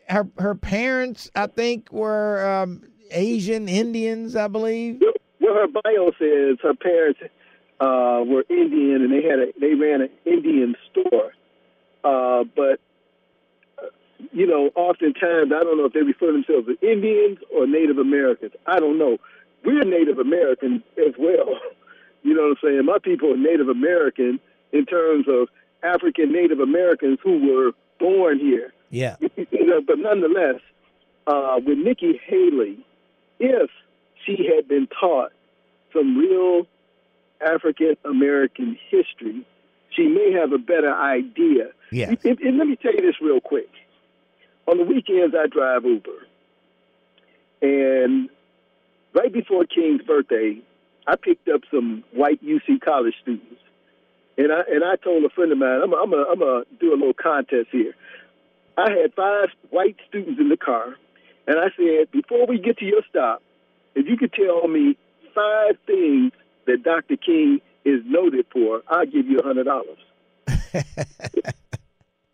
[0.07, 5.01] Her her parents, I think, were um, Asian Indians, I believe.
[5.41, 7.19] Well, her bio says her parents
[7.79, 11.33] uh, were Indian and they had a they ran an Indian store.
[12.03, 12.79] Uh, but
[14.31, 18.53] you know, oftentimes I don't know if they refer themselves as Indians or Native Americans.
[18.65, 19.17] I don't know.
[19.63, 21.49] We're Native American as well.
[22.23, 22.85] You know what I'm saying?
[22.85, 24.39] My people are Native American
[24.71, 25.47] in terms of
[25.83, 28.73] African Native Americans who were born here.
[28.89, 29.17] Yeah.
[29.51, 30.59] You know, but nonetheless,
[31.27, 32.79] uh, with Nikki Haley,
[33.39, 33.69] if
[34.25, 35.33] she had been taught
[35.93, 36.65] some real
[37.41, 39.45] African American history,
[39.91, 41.69] she may have a better idea.
[41.91, 42.09] Yeah.
[42.23, 43.69] And, and let me tell you this real quick.
[44.67, 46.27] On the weekends, I drive Uber,
[47.61, 48.29] and
[49.13, 50.59] right before King's birthday,
[51.07, 53.61] I picked up some white UC college students,
[54.37, 56.93] and I and I told a friend of mine, I'm I'm a, I'm a do
[56.93, 57.93] a little contest here.
[58.77, 60.95] I had five white students in the car,
[61.47, 63.41] and I said, before we get to your stop,
[63.93, 64.97] if you could tell me
[65.33, 66.31] five things
[66.65, 67.15] that Dr.
[67.17, 69.99] King is noted for, I'll give you a hundred dollars.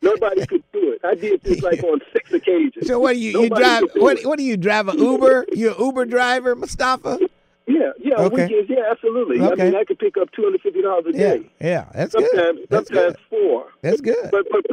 [0.01, 1.01] Nobody could do it.
[1.03, 2.87] I did this like on six occasions.
[2.87, 3.83] So what do you you drive?
[3.93, 5.45] do What what do you drive an Uber?
[5.53, 7.19] You an Uber driver, Mustafa?
[7.67, 8.43] Yeah, yeah, Okay.
[8.47, 9.39] weekends, yeah, absolutely.
[9.39, 9.65] I Okay.
[9.65, 11.49] mean, I could pick up two hundred fifty dollars a Yeah, day.
[11.61, 12.67] yeah, that's sometimes, good.
[12.69, 13.25] That's sometimes good.
[13.29, 13.67] four.
[13.81, 14.29] That's good.
[14.31, 14.65] But, but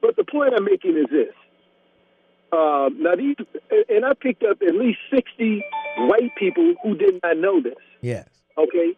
[0.00, 1.34] but the point I'm making is this.
[2.52, 3.36] Um, now these,
[3.88, 5.62] and I picked up at least sixty
[5.98, 7.74] white people who did not know this.
[8.00, 8.28] Yes.
[8.58, 8.94] Okay,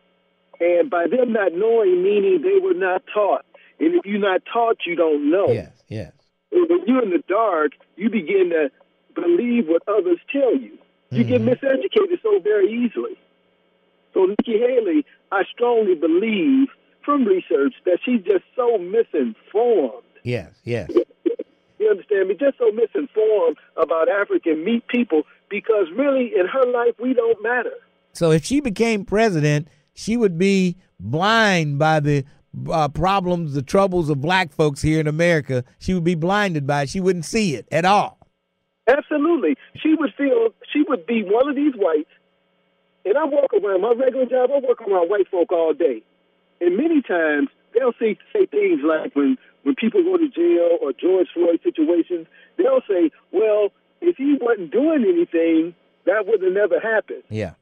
[0.60, 3.44] and by them not knowing, meaning they were not taught.
[3.82, 5.48] And if you're not taught, you don't know.
[5.50, 5.72] Yes.
[5.88, 6.12] Yes.
[6.52, 8.70] When you're in the dark, you begin to
[9.14, 10.78] believe what others tell you.
[11.10, 11.66] You get mm-hmm.
[11.66, 13.18] miseducated so very easily.
[14.14, 16.68] So Nikki Haley, I strongly believe
[17.04, 20.04] from research that she's just so misinformed.
[20.22, 20.52] Yes.
[20.64, 20.90] Yes.
[21.78, 22.36] You understand me?
[22.38, 27.74] Just so misinformed about African meat people because really in her life we don't matter.
[28.12, 32.24] So if she became president, she would be blind by the
[32.70, 35.64] uh, problems, the troubles of black folks here in America.
[35.78, 36.88] She would be blinded by it.
[36.90, 38.18] She wouldn't see it at all.
[38.88, 39.56] Absolutely.
[39.76, 42.10] She would feel she would be one of these whites
[43.04, 46.02] and I walk around my regular job, I work around white folk all day.
[46.60, 50.92] And many times they'll say say things like when when people go to jail or
[50.92, 55.74] George Floyd situations, they'll say, Well, if he wasn't doing anything,
[56.06, 57.22] that would have never happened.
[57.28, 57.54] Yeah.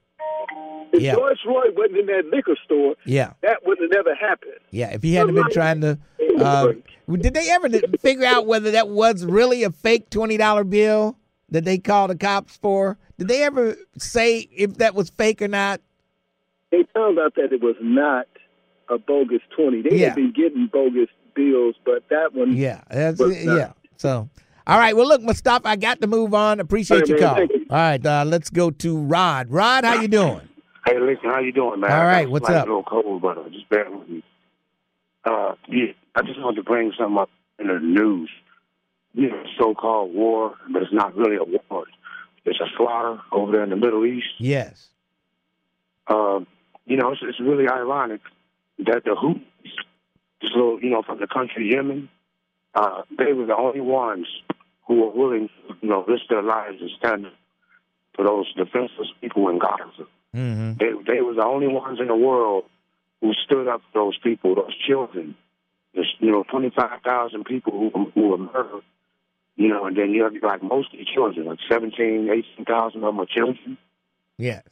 [0.93, 1.15] If Yeah.
[1.15, 3.33] George Floyd wasn't in that liquor store, Yeah.
[3.43, 4.59] that would have never happened.
[4.71, 4.91] Yeah.
[4.93, 5.99] If he hadn't been trying to,
[6.41, 6.73] uh,
[7.13, 7.69] did they ever
[8.01, 11.17] figure out whether that was really a fake twenty dollar bill
[11.51, 12.99] that they called the cops for?
[13.19, 15.81] Did they ever say if that was fake or not?
[16.73, 18.27] They found out that it was not
[18.89, 19.83] a bogus twenty.
[19.83, 20.07] They Yeah.
[20.09, 22.81] had been getting bogus bills, but that one Yeah.
[22.91, 23.73] That's yeah.
[23.97, 24.29] So.
[24.71, 24.95] All right.
[24.95, 26.61] Well, look, Mustafa, I got to move on.
[26.61, 27.35] Appreciate right, your man.
[27.35, 27.45] call.
[27.45, 27.67] You.
[27.71, 28.07] All right.
[28.07, 29.51] Uh, let's go to Rod.
[29.51, 30.49] Rod, how you doing?
[30.87, 31.91] Hey, listen, how you doing, man?
[31.91, 32.69] All right, what's up?
[32.69, 34.23] little cold, but uh, just bear with me.
[35.25, 38.31] Uh, yeah, I just wanted to bring something up in the news.
[39.13, 41.87] You know, so-called war, but it's not really a war.
[42.45, 44.29] It's a slaughter over there in the Middle East.
[44.39, 44.87] Yes.
[46.07, 46.41] Uh,
[46.87, 48.21] you know, it's, it's really ironic
[48.79, 49.43] that the Houthis,
[50.41, 52.09] this little, you know, from the country Yemen,
[52.77, 54.29] uh, they were the only ones
[54.91, 57.27] who were willing, to, you know, risk their lives and stand
[58.17, 60.09] for those defenseless people in Gaza.
[60.35, 60.73] Mm-hmm.
[60.79, 62.65] They they was the only ones in the world
[63.21, 65.37] who stood up for those people, those children.
[65.95, 68.83] There's you know twenty five thousand people who who were murdered.
[69.55, 73.21] You know, and then you have like mostly children, like seventeen, eighteen thousand of them
[73.21, 73.79] are children.
[74.39, 74.65] Yes.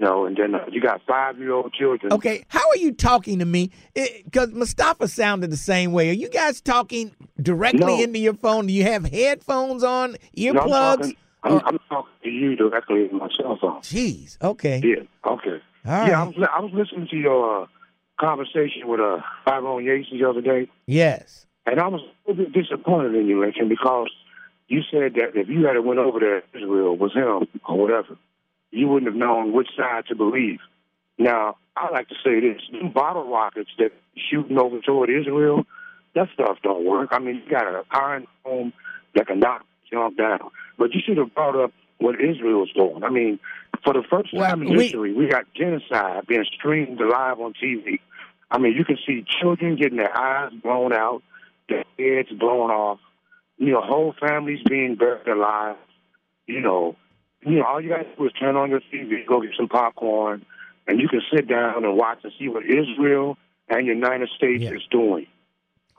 [0.00, 2.12] Know, and then uh, you got five year old children.
[2.12, 3.72] Okay, how are you talking to me?
[3.94, 6.08] Because Mustafa sounded the same way.
[6.10, 8.00] Are you guys talking directly No.
[8.00, 8.66] into your phone?
[8.68, 11.06] Do you have headphones on, earplugs?
[11.08, 13.80] No, I'm I'm, I'm talking to you directly in my cell phone.
[13.80, 14.40] Jeez.
[14.40, 14.80] Okay.
[14.84, 15.30] Yeah.
[15.32, 15.60] Okay.
[15.84, 17.66] All yeah, I was I was listening to your uh,
[18.20, 20.68] conversation with uh, Tyrone Yates the other day.
[20.86, 21.46] Yes.
[21.66, 24.10] And I was a little bit disappointed in you, Lincoln, because
[24.68, 28.16] you said that if you had went over there, Israel was him or whatever,
[28.70, 30.58] you wouldn't have known which side to believe.
[31.18, 33.92] Now, I like to say this: them bottle rockets that
[34.30, 35.64] shooting over toward Israel,
[36.14, 37.10] that stuff don't work.
[37.12, 38.72] I mean, you got an iron dome
[39.14, 43.02] that can knock jump down, but you should have brought up what Israel was doing.
[43.02, 43.38] I mean,
[43.84, 47.54] for the first Well, time in we- history, we got genocide being streamed live on
[47.54, 48.00] TV.
[48.50, 51.22] I mean, you can see children getting their eyes blown out,
[51.68, 52.98] their heads blown off,
[53.58, 55.76] you know, whole families being buried alive.
[56.46, 56.96] You know,
[57.44, 59.68] you know, all you got to do is turn on your TV, go get some
[59.68, 60.44] popcorn,
[60.86, 63.36] and you can sit down and watch and see what Israel
[63.68, 65.26] and United States is doing.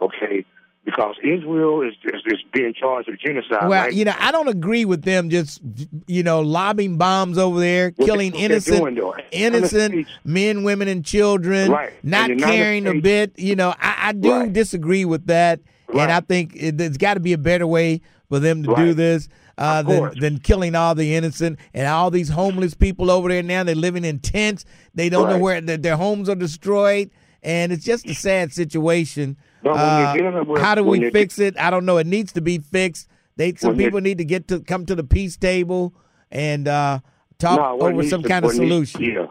[0.02, 0.46] Okay,
[0.86, 3.68] because Israel is, is, is being charged with genocide.
[3.68, 3.94] Well, right?
[3.94, 5.62] you know, I don't agree with them just,
[6.08, 11.04] you know, lobbing bombs over there, What killing they- innocent, doing, innocent men, women, and
[11.06, 11.92] children, Right.
[12.04, 13.38] not And the caring a bit.
[13.38, 14.54] You know, I, I do Right.
[14.54, 15.60] disagree with that,
[15.94, 18.94] and I think it, there's got to be a better way for them to do
[18.94, 19.28] this.
[19.58, 23.62] Uh, than, than killing all the innocent and all these homeless people over there now.
[23.62, 24.64] They're living in tents.
[24.96, 27.10] They don't know where their, their homes are destroyed,
[27.44, 29.36] and it's just a sad situation.
[29.62, 31.60] But when you're Uh, with- how do we fix it?
[31.60, 31.98] I don't know.
[31.98, 33.10] It needs to be fixed.
[33.36, 35.94] They some people need to get to come to the peace table
[36.32, 37.00] and uh,
[37.38, 39.02] talk No, over some to- kind of what needs- solution.
[39.04, 39.26] yeah.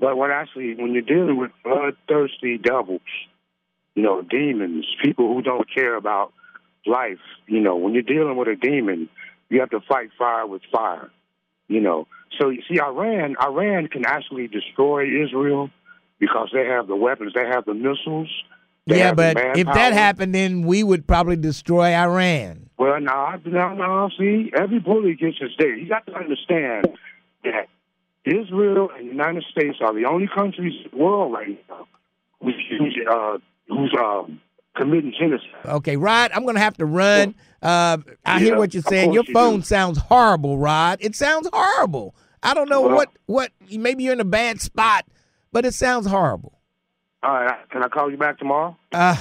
[0.00, 3.02] But what actually, when you're dealing with bloodthirsty devils,
[3.94, 6.32] you know, demons, people who don't care about
[6.86, 9.08] life, you know, when you're dealing with a demon,
[9.48, 11.10] you have to fight fire with fire,
[11.68, 12.06] you know.
[12.40, 15.70] So you see, Iran, Iran can actually destroy Israel
[16.18, 18.30] because they have the weapons, they have the missiles.
[18.86, 22.70] They Yeah, but if that happened, then we would probably destroy Iran.
[22.78, 25.76] Well, now, now, now, see, every bully gets his day.
[25.78, 26.88] You got to understand
[27.44, 27.68] that
[28.24, 31.86] Israel and the United States are the only countries in the world right now
[32.40, 34.40] who's, who's, uh, who's um,
[34.76, 35.48] committing genocide.
[35.64, 37.34] Okay, Rod, I'm going to have to run.
[37.62, 39.12] Uh, I hear what you're saying.
[39.12, 39.62] Your you phone do.
[39.66, 40.98] sounds horrible, Rod.
[41.00, 42.14] It sounds horrible.
[42.42, 43.50] I don't know Well- what what.
[43.70, 45.04] Maybe you're in a bad spot,
[45.52, 46.58] but it sounds horrible.
[47.22, 48.76] All right, can I call you back tomorrow?
[48.90, 49.14] Uh,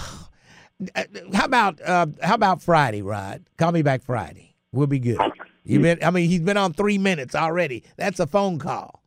[1.33, 3.43] how about uh, how about Friday, Rod?
[3.57, 4.55] Call me back Friday.
[4.71, 5.19] We'll be good.
[5.63, 5.99] You been?
[6.03, 7.83] I mean, he's been on three minutes already.
[7.97, 9.03] That's a phone call,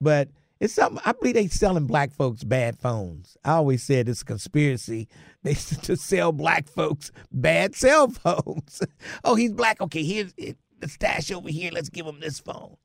[0.00, 1.00] but it's something.
[1.04, 3.36] I believe they selling black folks bad phones.
[3.44, 5.06] I always said it's a conspiracy.
[5.46, 8.82] They to sell black folks bad cell phones.
[9.24, 9.80] oh, he's black.
[9.80, 11.70] Okay, here's eh, the stash over here.
[11.72, 12.76] Let's give him this phone.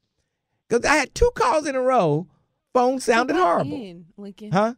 [0.69, 2.27] Because I had two calls in a row.
[2.71, 3.73] Phone sounded to what horrible.
[3.73, 4.51] End, Lincoln?
[4.51, 4.75] Huh?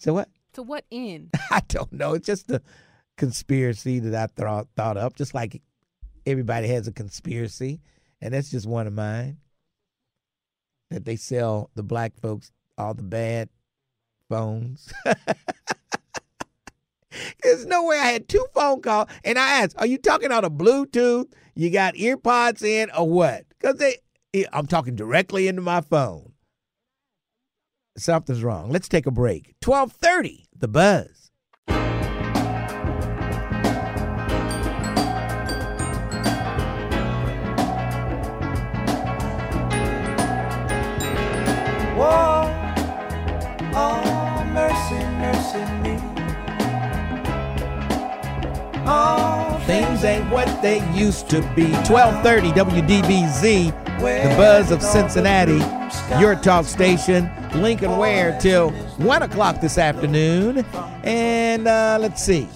[0.00, 0.28] So what?
[0.54, 1.30] To what end?
[1.52, 2.14] I don't know.
[2.14, 2.60] It's just a
[3.16, 5.62] conspiracy that I thought thought up, just like
[6.26, 7.82] everybody has a conspiracy,
[8.20, 9.36] and that's just one of mine.
[10.90, 13.48] That they sell the black folks all the bad
[14.28, 14.92] phones.
[17.42, 20.44] There's no way I had two phone calls, and I asked, "Are you talking on
[20.44, 21.32] a Bluetooth?
[21.54, 23.96] You got earpods in, or what?" Because they,
[24.34, 26.32] eh, I'm talking directly into my phone.
[27.98, 28.70] Something's wrong.
[28.70, 29.54] Let's take a break.
[29.60, 30.46] Twelve thirty.
[30.54, 31.25] The Buzz.
[49.66, 51.72] Things ain't what they used to be.
[51.72, 55.58] 1230 WDBZ, the buzz of Cincinnati,
[56.20, 57.28] your talk station.
[57.54, 60.58] Lincoln Ware till 1 o'clock this afternoon.
[61.02, 62.48] And uh, let's see.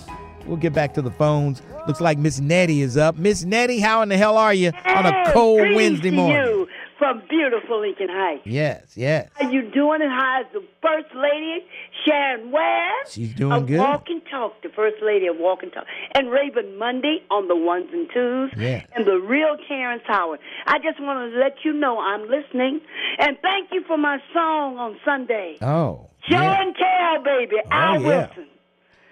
[0.46, 1.62] We'll get back to the phones.
[1.88, 3.16] Looks like Miss Nettie is up.
[3.16, 6.36] Miss Nettie, how in the hell are you on a cold greetings Wednesday morning?
[6.36, 6.68] you
[7.00, 8.42] from beautiful Lincoln Heights.
[8.44, 9.30] Yes, yes.
[9.34, 10.02] How you doing?
[10.02, 11.64] And how's the First Lady,
[12.06, 12.90] Sharon Ware?
[13.08, 13.78] She's doing of good.
[13.78, 15.84] Walk and Talk, the First Lady of Walk and Talk.
[16.14, 18.52] And Raven Monday on the ones and twos.
[18.56, 18.84] Yeah.
[18.94, 20.40] And the real Terrence Howard.
[20.66, 22.80] I just want to let you know I'm listening.
[23.18, 25.56] And thank you for my song on Sunday.
[25.62, 26.62] Oh, Show yeah.
[26.62, 27.56] and tell, baby.
[27.64, 28.06] Oh, Al yeah.
[28.08, 28.46] Wilson.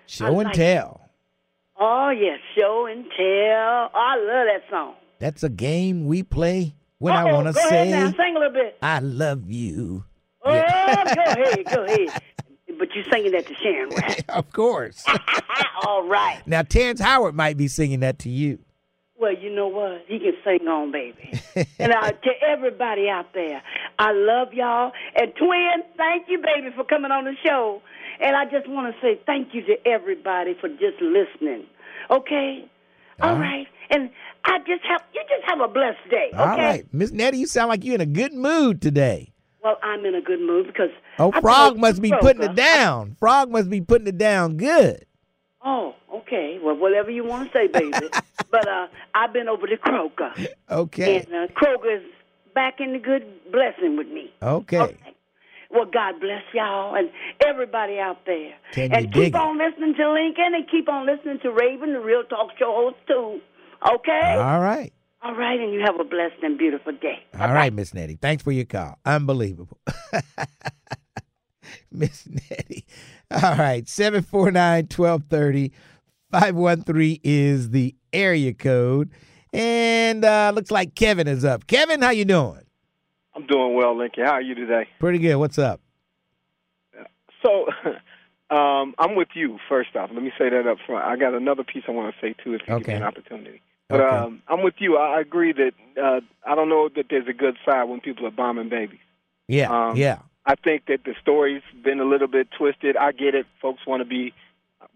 [0.06, 1.00] Show and tell.
[1.80, 2.38] Oh, yes.
[2.56, 3.18] Show and tell.
[3.24, 4.94] Oh, I love that song.
[5.18, 8.24] That's a game we play when I Uh-oh, want to say, ahead now.
[8.24, 8.78] Sing a little bit.
[8.82, 10.04] I love you.
[10.44, 12.22] Oh, go ahead, go ahead.
[12.78, 14.24] But you're singing that to Sharon, right?
[14.28, 15.04] of course.
[15.84, 16.40] All right.
[16.46, 18.58] Now, Terrence Howard might be singing that to you.
[19.18, 20.04] Well, you know what?
[20.06, 21.32] He can sing on, baby.
[21.80, 23.60] and uh, to everybody out there,
[23.98, 24.92] I love y'all.
[25.16, 27.82] And Twin, thank you, baby, for coming on the show.
[28.20, 31.66] And I just want to say thank you to everybody for just listening.
[32.10, 32.70] Okay?
[33.20, 33.66] All All right.
[33.90, 34.10] And
[34.44, 36.28] I just have you just have a blessed day.
[36.32, 36.38] Okay.
[36.38, 36.86] All right.
[36.92, 39.32] Miss Nettie, you sound like you're in a good mood today.
[39.62, 42.54] Well, I'm in a good mood because Oh, I Frog must be Kroger- putting it
[42.54, 43.16] down.
[43.18, 45.04] Frog must be putting it down good.
[45.64, 46.58] Oh, okay.
[46.62, 47.90] Well, whatever you want to say, baby.
[48.50, 50.48] but uh, I've been over to Kroger.
[50.70, 51.16] Okay.
[51.18, 52.04] And uh, Kroger's
[52.54, 54.32] back in the good blessing with me.
[54.42, 54.96] Okay.
[55.70, 57.10] Well, God bless y'all and
[57.44, 58.54] everybody out there.
[58.72, 59.34] Can and keep it?
[59.34, 62.96] on listening to Lincoln and keep on listening to Raven, the Real Talk Show host,
[63.06, 63.40] too.
[63.86, 64.36] Okay?
[64.38, 64.92] All right.
[65.22, 67.18] All right, and you have a blessed and beautiful day.
[67.38, 68.16] All right, Miss Nettie.
[68.20, 68.98] Thanks for your call.
[69.04, 69.78] Unbelievable.
[71.92, 72.86] Miss Nettie.
[73.30, 73.84] All right.
[73.84, 75.70] 749-1230.
[76.30, 79.10] 513 is the area code.
[79.52, 81.66] And uh looks like Kevin is up.
[81.66, 82.60] Kevin, how you doing?
[83.34, 84.24] I'm doing well, Lincoln.
[84.24, 84.86] How are you today?
[85.00, 85.36] Pretty good.
[85.36, 85.80] What's up?
[87.44, 87.66] So,
[88.50, 89.58] Um, I'm with you.
[89.68, 91.04] First off, let me say that up front.
[91.04, 92.92] I got another piece I want to say too, if you give Okay.
[92.92, 93.60] me an opportunity.
[93.88, 94.16] But Okay.
[94.16, 94.96] um, I'm with you.
[94.98, 98.30] I agree that uh, I don't know that there's a good side when people are
[98.30, 99.00] bombing babies.
[99.48, 100.18] Yeah, Um, yeah.
[100.44, 102.96] I think that the story's been a little bit twisted.
[102.96, 103.46] I get it.
[103.60, 104.32] Folks want to be,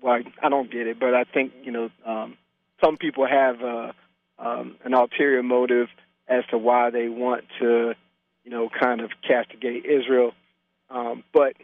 [0.01, 2.37] well, I don't get it, but I think you know um,
[2.83, 3.93] some people have uh,
[4.39, 5.89] um, an ulterior motive
[6.29, 7.95] as to why they want to,
[8.45, 10.33] you know, kind of castigate Israel.
[10.91, 11.55] Um, but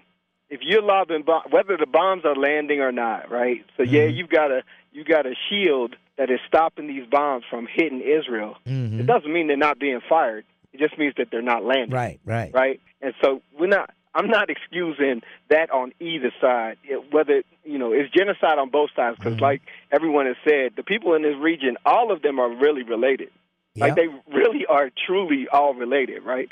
[0.51, 3.65] if you're lobbing, bo- whether the bombs are landing or not, right?
[3.77, 7.69] So yeah, you've got a you got a shield that is stopping these bombs from
[7.73, 8.57] hitting Israel.
[8.67, 9.01] Mhm.
[9.01, 10.45] It doesn't mean they're not being fired.
[10.73, 12.53] It just means that they're not landing Right, right.
[12.53, 12.81] right?
[13.01, 13.91] And so we're not.
[14.15, 16.79] I'm not excusing that on either side.
[16.85, 19.61] It, whether you know, it's genocide on both sides because, like
[19.93, 23.29] everyone has said, the people in this region, all of them are really related.
[23.77, 26.49] Like they really are truly all related, right?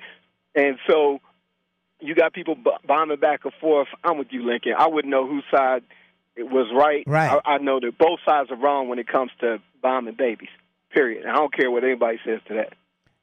[0.55, 1.20] And so
[2.01, 3.88] you got people b- bombing back and forth.
[4.05, 4.74] I'm with you, Lincoln.
[4.78, 5.82] I wouldn't know whose side
[6.36, 7.05] it was right.
[7.07, 7.40] Right.
[7.44, 10.51] I, I know that both sides are wrong when it comes to bombing babies.
[10.92, 11.22] Period.
[11.22, 12.74] And I don't care what anybody says to that.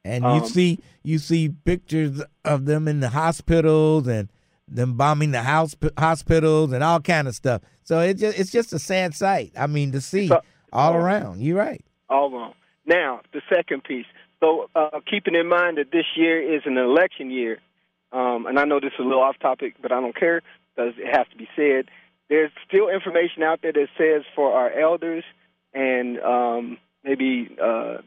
[0.04, 4.30] And Um, you see you see pictures of them in the hospitals and
[4.68, 7.62] them bombing the house hospitals and all kind of stuff.
[7.84, 9.54] So it just it's just a sad sight.
[9.58, 10.30] I mean to see
[10.74, 11.42] all around.
[11.42, 11.84] You're right.
[12.10, 12.54] all wrong.
[12.86, 14.06] Now, the second piece.
[14.42, 17.60] So, uh, keeping in mind that this year is an election year,
[18.14, 20.42] um, and I know this is a little off topic, but I don't care
[20.76, 21.90] because it has to be said.
[22.30, 25.24] There's still information out there that says for our elders
[25.74, 27.98] and um, maybe uh, uh,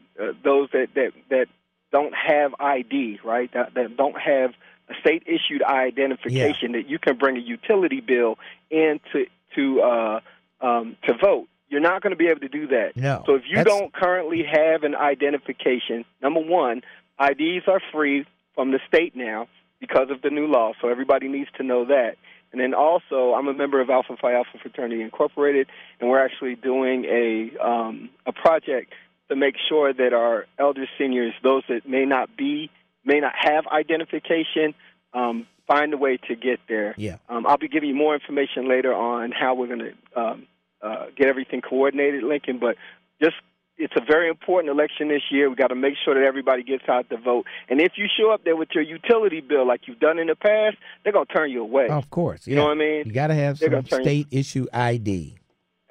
[0.43, 1.47] those that, that that
[1.91, 3.51] don't have ID, right?
[3.53, 4.51] That, that don't have
[4.89, 8.37] a state issued identification that you can bring a utility bill
[8.69, 10.19] in to to uh,
[10.61, 11.47] um, to vote.
[11.69, 12.95] You're not going to be able to do that.
[12.95, 13.23] No.
[13.25, 16.81] So if you That's- don't currently have an identification, number one,
[17.19, 19.47] IDs are free from the state now
[19.79, 20.73] because of the new law.
[20.81, 22.15] So everybody needs to know that.
[22.51, 25.67] And then also, I'm a member of Alpha Phi Alpha Fraternity Incorporated,
[25.99, 28.93] and we're actually doing a um, a project
[29.29, 32.69] to make sure that our elder seniors, those that may not be,
[33.03, 34.73] may not have identification,
[35.13, 36.95] um, find a way to get there.
[36.97, 37.17] Yeah.
[37.27, 40.47] Um, I'll be giving you more information later on how we're going to um,
[40.81, 42.59] uh, get everything coordinated, Lincoln.
[42.59, 42.77] But
[43.21, 43.35] just
[43.77, 45.49] it's a very important election this year.
[45.49, 47.45] We got to make sure that everybody gets out to vote.
[47.69, 50.35] And if you show up there with your utility bill like you've done in the
[50.35, 51.87] past, they're going to turn you away.
[51.87, 52.47] Of course.
[52.47, 53.03] You know what I mean?
[53.05, 55.35] You got to have They're some gonna you- state issue ID.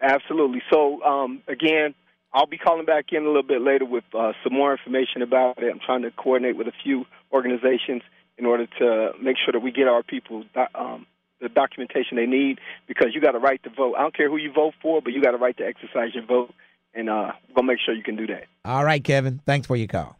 [0.02, 0.62] Absolutely.
[0.70, 1.94] So um, again,
[2.34, 5.62] I'll be calling back in a little bit later with uh, some more information about
[5.62, 5.70] it.
[5.70, 8.02] I'm trying to coordinate with a few organizations
[8.36, 11.06] in order to make sure that we get our people um,
[11.40, 13.94] the documentation they need because you got a right to vote.
[13.96, 16.24] I don't care who you vote for, but you got a right to exercise your
[16.26, 16.52] vote,
[16.96, 18.44] and uh, we're gonna make sure you can do that.
[18.64, 19.40] All right, Kevin.
[19.46, 20.18] Thanks for your call.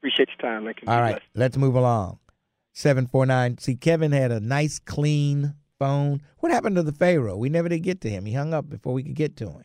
[0.00, 0.88] Appreciate your time, Lincoln.
[0.88, 1.22] All blessed.
[1.34, 2.18] let's move along.
[2.72, 3.58] Seven four nine.
[3.58, 6.22] See, Kevin had a nice, clean phone.
[6.38, 7.36] What happened to the Pharaoh?
[7.36, 8.24] We never did get to him.
[8.24, 9.64] He hung up before we could get to him.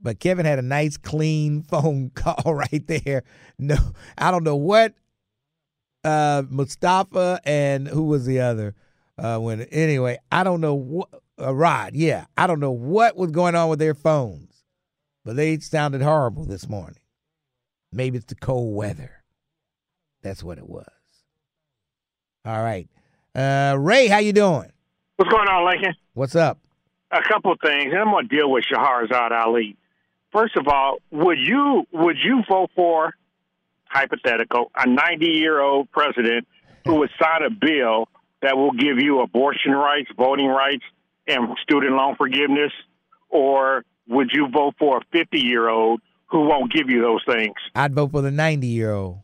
[0.00, 3.22] But Kevin had a nice, clean phone call right there.
[3.58, 3.76] No,
[4.18, 4.94] I don't know what
[6.04, 8.74] uh, Mustafa and who was the other.
[9.18, 11.08] Uh, when anyway, I don't know what
[11.40, 11.94] uh, Rod.
[11.94, 14.51] Yeah, I don't know what was going on with their phones,
[15.24, 16.98] but they sounded horrible this morning.
[17.92, 19.22] Maybe it's the cold weather.
[20.22, 20.86] That's what it was.
[22.44, 22.88] All right,
[23.34, 24.72] uh, Ray, how you doing?
[25.16, 25.94] What's going on, Lincoln?
[26.14, 26.58] What's up?
[27.10, 29.76] A couple of things, and I'm going to deal with Shahrazad Ali.
[30.32, 33.14] First of all, would you would you vote for
[33.84, 36.48] hypothetical a 90 year old president
[36.86, 38.08] who would sign a bill
[38.40, 40.82] that will give you abortion rights, voting rights,
[41.28, 42.72] and student loan forgiveness,
[43.28, 46.00] or would you vote for a 50 year old
[46.32, 47.54] who won't give you those things?
[47.74, 49.18] I'd vote for the ninety-year-old.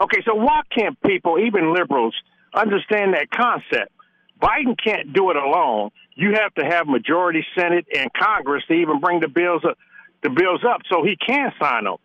[0.00, 2.14] Okay, so why can't people, even liberals,
[2.54, 3.92] understand that concept?
[4.40, 5.90] Biden can't do it alone.
[6.14, 9.76] You have to have majority Senate and Congress to even bring the bills up,
[10.22, 11.96] the bills up, so he can sign them.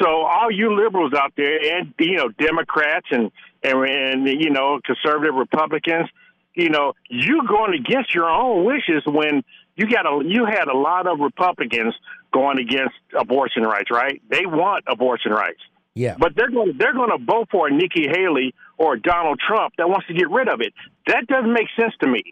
[0.00, 3.30] So all you liberals out there, and you know Democrats and
[3.62, 6.08] and, and you know conservative Republicans,
[6.54, 9.42] you know you're going against your own wishes when
[9.76, 11.94] you got a you had a lot of Republicans
[12.32, 14.20] going against abortion rights, right?
[14.30, 15.60] They want abortion rights.
[15.94, 16.16] Yeah.
[16.18, 19.88] But they're going to they're going to vote for Nikki Haley or Donald Trump that
[19.88, 20.72] wants to get rid of it.
[21.06, 22.22] That doesn't make sense to me.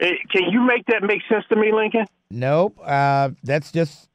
[0.00, 2.06] Eh, Can you make that make sense to me, Lincoln?
[2.30, 2.78] Nope.
[2.84, 4.08] Uh, that's just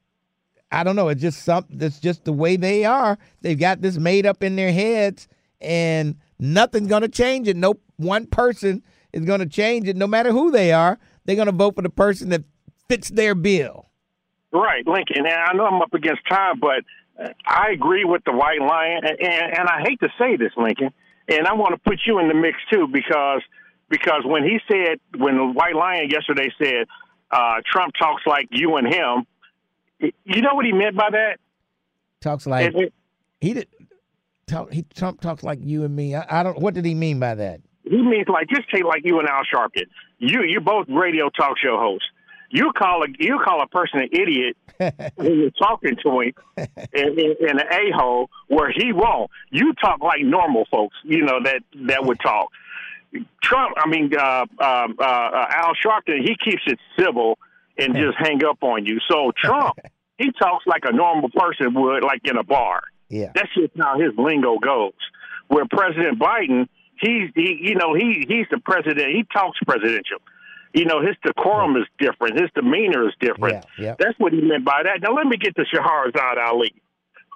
[0.70, 1.08] I don't know.
[1.08, 1.76] It's just something.
[1.78, 3.18] That's just the way they are.
[3.42, 5.28] They've got this made up in their heads,
[5.60, 7.56] and nothing's gonna change it.
[7.56, 10.98] No one person is gonna change it, no matter who they are.
[11.24, 12.44] They're gonna vote for the person that
[12.88, 13.86] fits their bill.
[14.52, 15.18] Right, Lincoln.
[15.26, 16.82] And I know I'm up against time, but
[17.22, 20.52] uh, I agree with the White Lion, and, and, and I hate to say this,
[20.56, 20.90] Lincoln,
[21.28, 23.40] and I want to put you in the mix too because
[23.88, 26.86] because when he said when the White Lion yesterday said
[27.30, 29.26] uh, Trump talks like you and him.
[30.24, 31.38] You know what he meant by that?
[32.20, 32.92] Talks like It-
[33.40, 33.68] he did.
[34.46, 36.14] Talk, he Trump talks like you and me.
[36.14, 36.58] I, I don't.
[36.58, 37.60] What did he mean by that?
[37.84, 39.84] he means like just take like you and Al Sharpton.
[40.18, 42.06] You you both radio talk show hosts.
[42.52, 44.56] You call a you call a person an idiot
[45.16, 46.32] when you're talking to him
[46.92, 49.30] in, in, in an a hole where he won't.
[49.50, 52.48] You talk like normal folks, you know that that would talk.
[53.42, 57.38] Trump, I mean uh, um, uh, uh, Al Sharpton, he keeps it civil
[57.78, 58.98] and just hang up on you.
[59.10, 59.78] So Trump,
[60.18, 62.82] he talks like a normal person would, like in a bar.
[63.08, 63.32] Yeah.
[63.34, 64.92] That's just how his lingo goes.
[65.48, 66.68] Where President Biden,
[67.00, 69.08] he's he, you know, he he's the president.
[69.08, 70.18] He talks presidential.
[70.74, 72.40] You know, his decorum is different.
[72.40, 73.64] His demeanor is different.
[73.78, 73.94] Yeah, yeah.
[73.98, 75.02] That's what he meant by that.
[75.02, 76.74] Now let me get to Shahrazad Ali,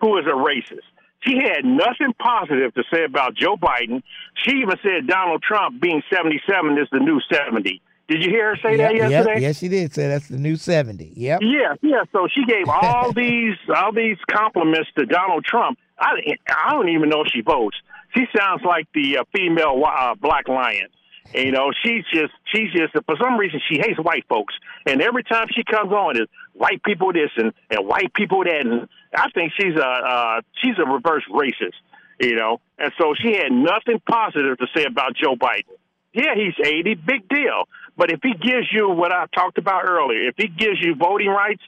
[0.01, 0.87] who is a racist.
[1.21, 4.03] She had nothing positive to say about Joe Biden.
[4.45, 7.83] She even said Donald Trump being 77 is the new 70.
[8.09, 9.41] Did you hear her say yeah, that yesterday?
[9.41, 11.13] yes, she did say that's the new seventy.
[11.17, 11.41] Yep.
[11.43, 12.05] Yeah, yeah.
[12.13, 15.79] So she gave all these all these compliments to Donald Trump.
[15.99, 16.13] I
[16.49, 17.77] I don't even know if she votes.
[18.15, 20.87] She sounds like the uh, female uh, black lion.
[21.35, 24.55] And, you know, she's just she's just for some reason she hates white folks.
[24.87, 28.67] And every time she comes on, is white people this and and white people that.
[28.67, 31.79] And I think she's a uh, she's a reverse racist.
[32.21, 35.77] You know, and so she had nothing positive to say about Joe Biden.
[36.15, 37.69] Yeah, he's 80, big deal.
[37.95, 41.29] But if he gives you what I talked about earlier, if he gives you voting
[41.29, 41.63] rights,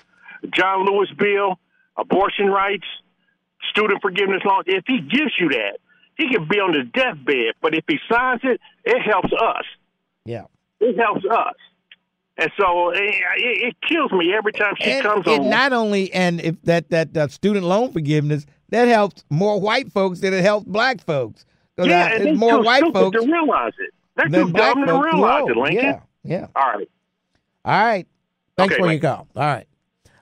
[0.54, 1.58] John Lewis bill,
[1.98, 2.86] abortion rights,
[3.70, 5.78] student forgiveness loans, if he gives you that,
[6.18, 7.54] he can be on his deathbed.
[7.62, 9.64] But if he signs it, it helps us.
[10.26, 10.44] Yeah.
[10.80, 11.54] It helps us.
[12.36, 15.50] And so it, it, it kills me every time she And comes it on.
[15.50, 20.20] not only and if that that uh, student loan forgiveness that helps more white folks
[20.20, 21.44] than it helps black folks.
[21.78, 23.90] yeah, uh, and it's more white folks to realize it.
[24.16, 25.48] They're too dumb to realize low.
[25.48, 25.84] it, Lincoln.
[25.84, 26.46] Yeah, yeah.
[26.54, 26.88] All right.
[27.64, 28.06] All right.
[28.56, 29.02] Thanks Okay, for your Mike.
[29.02, 29.28] call.
[29.34, 29.66] All right.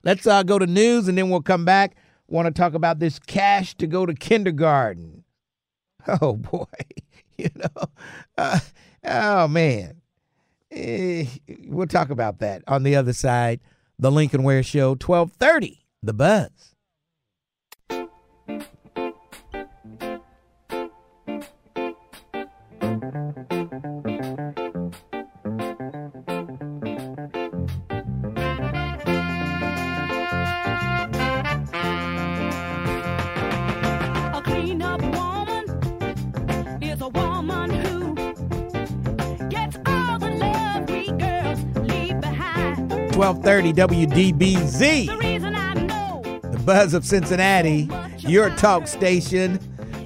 [0.03, 1.97] Let's uh, go to news and then we'll come back.
[2.29, 5.16] Want to talk about this cash to go to kindergarten.
[6.21, 6.67] Oh boy,
[7.39, 7.87] you know,
[8.39, 8.61] uh,
[9.05, 10.01] oh man.
[10.71, 11.27] Eh,
[11.67, 13.61] we'll talk about that on the other side.
[13.99, 15.85] The Lincoln Ware Show, twelve thirty.
[16.05, 16.76] The Buzz.
[43.17, 45.07] 1230 WDBZ.
[46.53, 47.89] The Buzz of Cincinnati,
[48.19, 49.59] your talk station.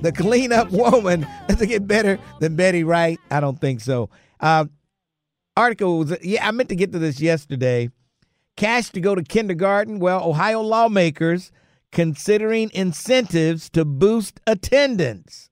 [0.03, 1.27] The cleanup woman.
[1.49, 3.19] Does it get better than Betty Wright?
[3.33, 4.11] I don't think so.
[4.39, 4.67] Uh,
[5.57, 7.91] article was, yeah, I meant to get to this yesterday.
[8.57, 9.99] Cash to go to kindergarten.
[9.99, 11.51] Well, Ohio lawmakers
[11.91, 15.51] considering incentives to boost attendance.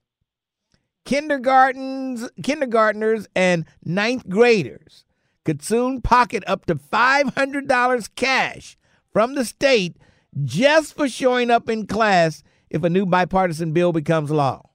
[1.03, 5.03] Kindergartens, kindergartners and ninth graders
[5.49, 8.77] could soon pocket up to $500 cash
[9.11, 9.97] from the state
[10.43, 14.69] just for showing up in class if a new bipartisan bill becomes law.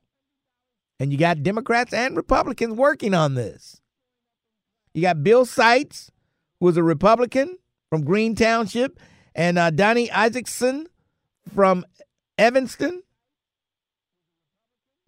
[0.98, 3.80] And you got Democrats and Republicans working on this.
[4.94, 6.10] You got Bill Seitz,
[6.58, 7.56] who is a Republican
[7.88, 8.98] from Green Township,
[9.32, 10.86] and uh, Donnie Isaacsohn
[11.54, 11.84] from
[12.36, 13.04] Evanston,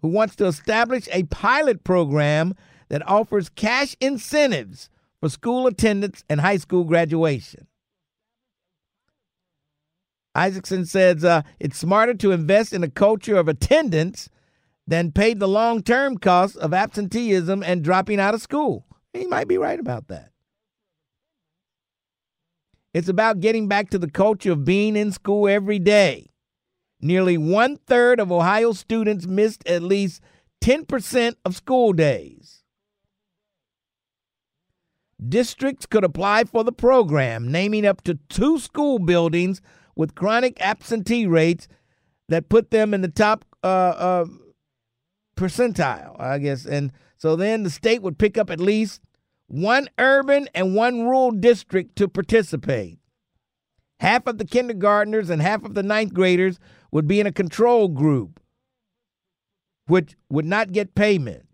[0.01, 2.55] who wants to establish a pilot program
[2.89, 4.91] that offers cash incentives
[5.21, 7.67] for school attendance and high school graduation.
[10.37, 14.29] Isaacsohn says uh, it's smarter to invest in a culture of attendance
[14.87, 18.87] than pay the long term costs of absenteeism and dropping out of school.
[19.13, 20.31] He might be right about that.
[22.93, 26.31] It's about getting back to the culture of being in school every day.
[27.01, 30.23] Nearly one third of Ohio students missed at least
[30.63, 32.63] 10% of school days.
[35.25, 39.63] Districts could apply for the program, naming up to two school buildings
[39.95, 41.69] with chronic absentee rates
[42.29, 44.27] that put them in the top uh, uh,
[45.37, 46.67] percentile, I guess.
[46.67, 49.01] And so then the state would pick up at least
[49.47, 52.99] one urban and one rural district to participate.
[54.01, 56.59] Half of the kindergartners and half of the ninth graders
[56.91, 58.41] would be in a control group,
[59.87, 61.46] which would not get payments.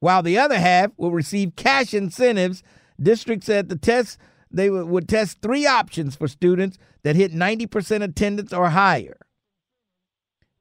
[0.00, 2.62] While the other half will receive cash incentives,
[3.00, 4.18] districts said the test
[4.50, 9.16] they would, would test three options for students that hit 90% attendance or higher.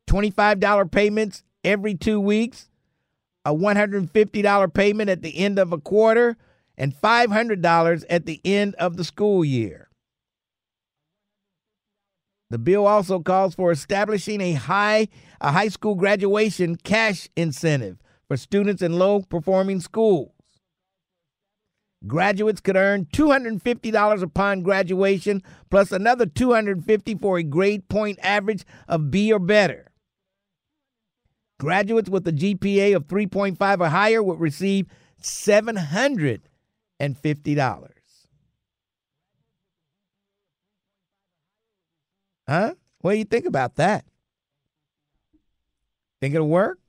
[0.08, 2.70] $25 payments every two weeks,
[3.46, 6.38] a $150 payment at the end of a quarter,
[6.78, 9.90] and $500 at the end of the school year.
[12.50, 15.08] The bill also calls for establishing a high
[15.40, 20.32] a high school graduation cash incentive for students in low performing schools.
[22.08, 29.12] Graduates could earn $250 upon graduation plus another 250 for a grade point average of
[29.12, 29.92] B or better.
[31.60, 34.88] Graduates with a GPA of 3.5 or higher would receive
[35.22, 36.40] $750.
[42.48, 42.76] Huh?
[43.02, 44.06] What do you think about that?
[46.22, 46.80] Think it'll work?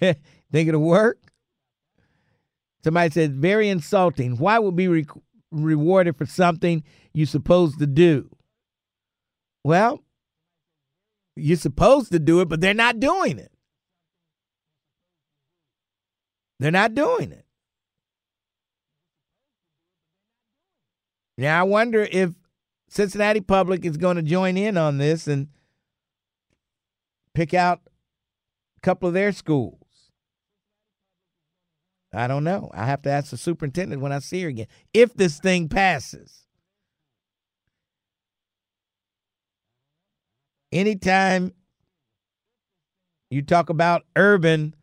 [0.52, 1.18] Think it'll work?
[2.84, 4.36] Somebody said, very insulting.
[4.36, 5.06] Why would be re-
[5.50, 6.82] rewarded for something
[7.12, 8.28] you're supposed to do?
[9.64, 10.00] Well,
[11.36, 13.52] you're supposed to do it, but they're not doing it.
[16.58, 17.44] They're not doing it.
[21.38, 22.34] Now, I wonder if
[22.88, 25.48] Cincinnati Public is going to join in on this and
[27.34, 27.80] pick out
[28.76, 29.81] a couple of their schools.
[32.12, 32.70] I don't know.
[32.74, 34.66] I have to ask the superintendent when I see her again.
[34.92, 36.46] If this thing passes,
[40.70, 41.52] anytime
[43.30, 44.74] you talk about urban,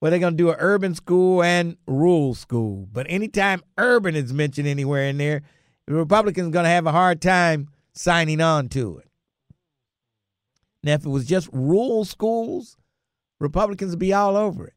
[0.00, 2.88] well, they're going to do an urban school and rural school.
[2.90, 5.42] But anytime urban is mentioned anywhere in there,
[5.86, 9.08] the Republicans are going to have a hard time signing on to it.
[10.82, 12.76] Now, if it was just rural schools,
[13.40, 14.74] Republicans would be all over it.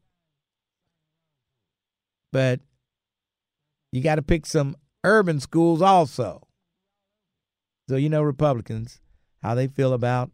[2.34, 2.58] But
[3.92, 4.74] you got to pick some
[5.04, 6.48] urban schools also.
[7.88, 9.00] So, you know, Republicans,
[9.40, 10.32] how they feel about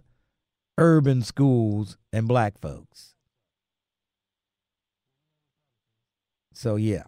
[0.79, 3.17] urban schools and black folks.
[6.55, 7.03] So, yeah.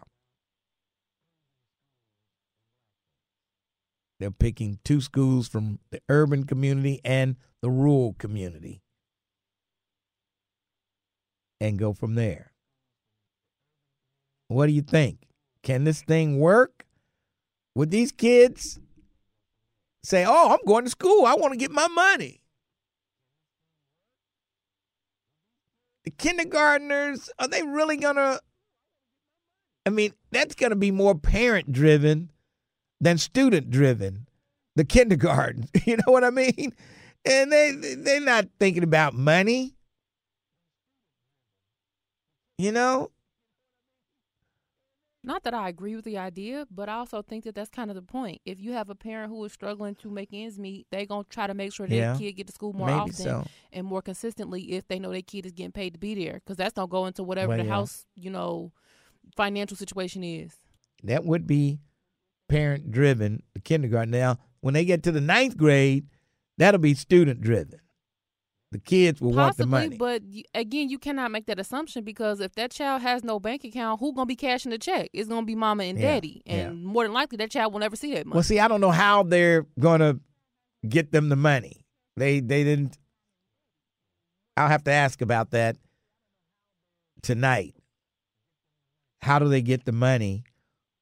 [4.20, 8.82] They're picking two schools from the urban community and the rural community
[11.62, 12.51] and go from there.
[14.52, 15.26] What do you think?
[15.62, 16.86] Can this thing work?
[17.74, 18.78] Would these kids
[20.02, 21.24] say, Oh, I'm going to school.
[21.24, 22.42] I want to get my money?
[26.04, 28.40] The kindergartners, are they really going to?
[29.86, 32.30] I mean, that's going to be more parent driven
[33.00, 34.26] than student driven.
[34.74, 36.74] The kindergarten, you know what I mean?
[37.24, 39.76] And they they're not thinking about money.
[42.58, 43.10] You know,
[45.24, 47.94] Not that I agree with the idea, but I also think that that's kind of
[47.94, 48.40] the point.
[48.44, 51.46] If you have a parent who is struggling to make ends meet, they're gonna try
[51.46, 52.16] to make sure their Yeah.
[52.18, 53.44] kid get to school more often so.
[53.72, 56.56] and more consistently if they know their kid is getting paid to be there, because
[56.56, 57.70] that's gonna go into whatever Well, the yeah.
[57.70, 58.72] house, you know,
[59.36, 60.56] financial situation is.
[61.04, 61.78] that would be
[62.48, 64.10] parent driven, the kindergarten.
[64.10, 66.08] Now, when they get to the ninth grade,
[66.58, 67.80] that'll be student driven.
[68.72, 69.96] The kids will want the Possibly, money.
[69.98, 70.22] but
[70.54, 74.14] again, you cannot make that assumption because if that child has no bank account, who
[74.14, 75.10] gonna be cashing the check?
[75.12, 76.54] It's gonna be mama and Yeah, daddy, yeah.
[76.70, 78.34] and more than likely that child will never see that money.
[78.36, 80.18] Well, see, I don't know how they're going to
[80.88, 81.84] get them the money.
[82.16, 82.98] They they didn't.
[84.56, 85.76] I'll have to ask about that
[87.22, 87.74] tonight.
[89.20, 90.44] How do they get the money?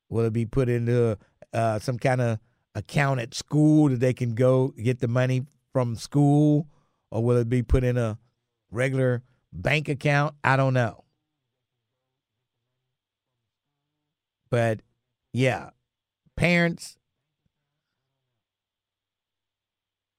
[0.09, 1.17] Will it be put into
[1.53, 2.39] uh, some kind of
[2.75, 5.43] account at school that they can go get the money
[5.73, 6.67] from school,
[7.11, 8.19] or will it be put in a
[8.71, 10.35] regular bank account?
[10.45, 11.05] I don't know.
[14.51, 14.81] But
[15.33, 15.71] yeah,
[16.37, 16.97] parents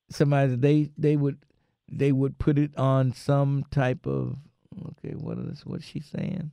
[0.09, 1.37] somebody they they would
[1.91, 4.37] they would put it on some type of
[4.87, 6.51] okay what is what's she saying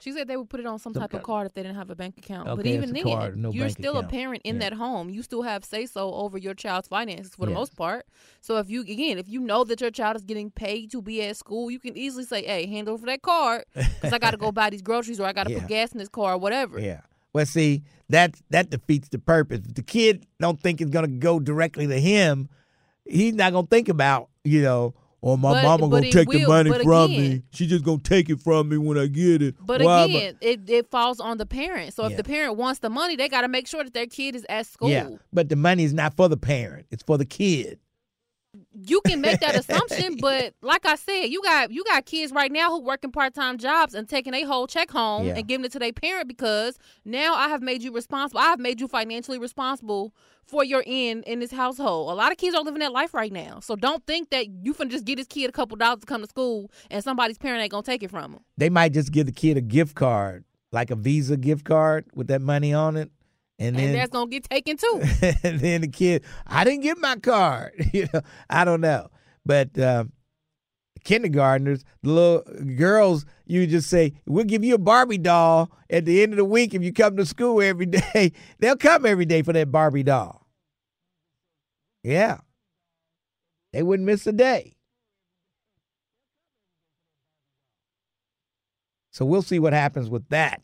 [0.00, 1.76] She said they would put it on some, Some type of card if they didn't
[1.76, 2.56] have a bank account.
[2.56, 4.06] but even then, card, no you're still account.
[4.06, 4.70] a parent in Yeah.
[4.70, 5.10] that home.
[5.10, 7.58] You still have say so over your child's finances for the Yeah.
[7.58, 8.06] most part.
[8.40, 11.22] So if you again, if you know that your child is getting paid to be
[11.22, 14.36] at school, you can easily say, "Hey, hand over that card because I got to
[14.38, 15.58] go buy these groceries or I got to Yeah.
[15.60, 17.00] put gas in this car or whatever." yeah
[17.32, 21.12] well see that that defeats the purpose if the kid don't think it's going to
[21.18, 22.48] go directly to him
[23.04, 24.92] he's not going to think about you know
[25.22, 27.98] or my But- mama but it take the money from again- me she just to
[27.98, 31.38] take it from me when i get it But Why again, it, it falls on
[31.38, 31.92] the parent.
[31.94, 32.16] So if Yeah.
[32.18, 34.66] the parent wants the money, they got to make sure that their kid is at
[34.66, 34.88] school.
[34.90, 37.78] yeah but the money is not for the parent it's for the kid
[38.72, 42.50] you can make that assumption, but like I said, you got you got kids right
[42.52, 45.36] now who working part time jobs and taking a whole check home Yeah.
[45.36, 48.40] and giving it to their parent because now I have made you responsible.
[48.40, 50.14] I have made you financially responsible
[50.46, 52.10] for your end in this household.
[52.10, 54.74] A lot of kids are living that life right now, so don't think that you
[54.74, 57.62] can just get this kid a couple dollars to come to school and somebody's parent
[57.62, 58.40] ain't gonna take it from him.
[58.56, 62.28] they might just give the kid a gift card like a Visa gift card with
[62.28, 63.10] that money on it,
[63.60, 65.02] and then and that's gonna get taken too.
[65.44, 67.72] and then the kid, I didn't get my card.
[67.92, 69.08] you know, I don't know,
[69.44, 70.12] but um,
[71.04, 72.42] kindergartners, the little
[72.76, 76.44] girls, you just say, "We'll give you a Barbie doll at the end of the
[76.44, 80.04] week if you come to school every day." They'll come every day for that Barbie
[80.04, 80.46] doll.
[82.02, 82.38] Yeah,
[83.74, 84.78] they wouldn't miss a day.
[89.10, 90.62] So we'll see what happens with that.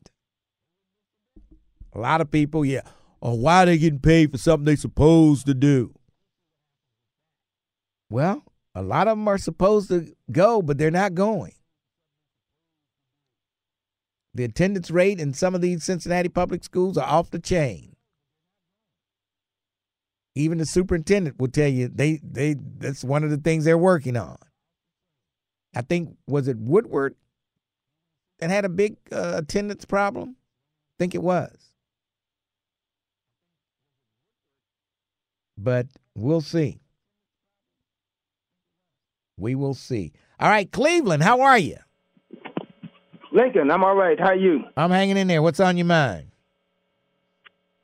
[1.97, 2.83] A lot of people, yeah.
[3.23, 5.95] Oh, why are they getting paid for something they're supposed to do?
[8.11, 8.45] Well,
[8.75, 11.55] a lot of them are supposed to go, but they're not going.
[14.35, 17.97] The attendance rate in some of these Cincinnati public schools are off the chain.
[20.35, 24.19] Even the superintendent will tell you they they that's one of the things they're working
[24.19, 24.37] on.
[25.75, 27.17] I think was it Woodward
[28.39, 30.37] that had a big uh, attendance problem?
[30.39, 31.66] I think it was.
[35.59, 36.81] But we'll see.
[39.39, 40.13] We will see.
[40.41, 41.77] All right, Cleveland, how are you?
[43.33, 44.19] Lincoln, I'm all right.
[44.19, 44.65] How are you?
[44.77, 45.43] I'm hanging in there.
[45.43, 46.29] What's on your mind?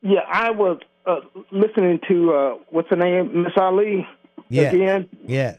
[0.03, 1.21] Yeah, I was uh,
[1.51, 4.07] listening to uh, what's her name, Miss Ali,
[4.49, 4.75] Yes.
[4.75, 5.59] again, Yes.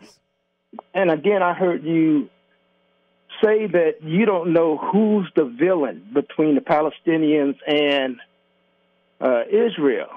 [0.93, 2.29] and again I heard you
[3.43, 8.17] say that you don't know who's the villain between the Palestinians and
[9.21, 10.07] uh, Israel.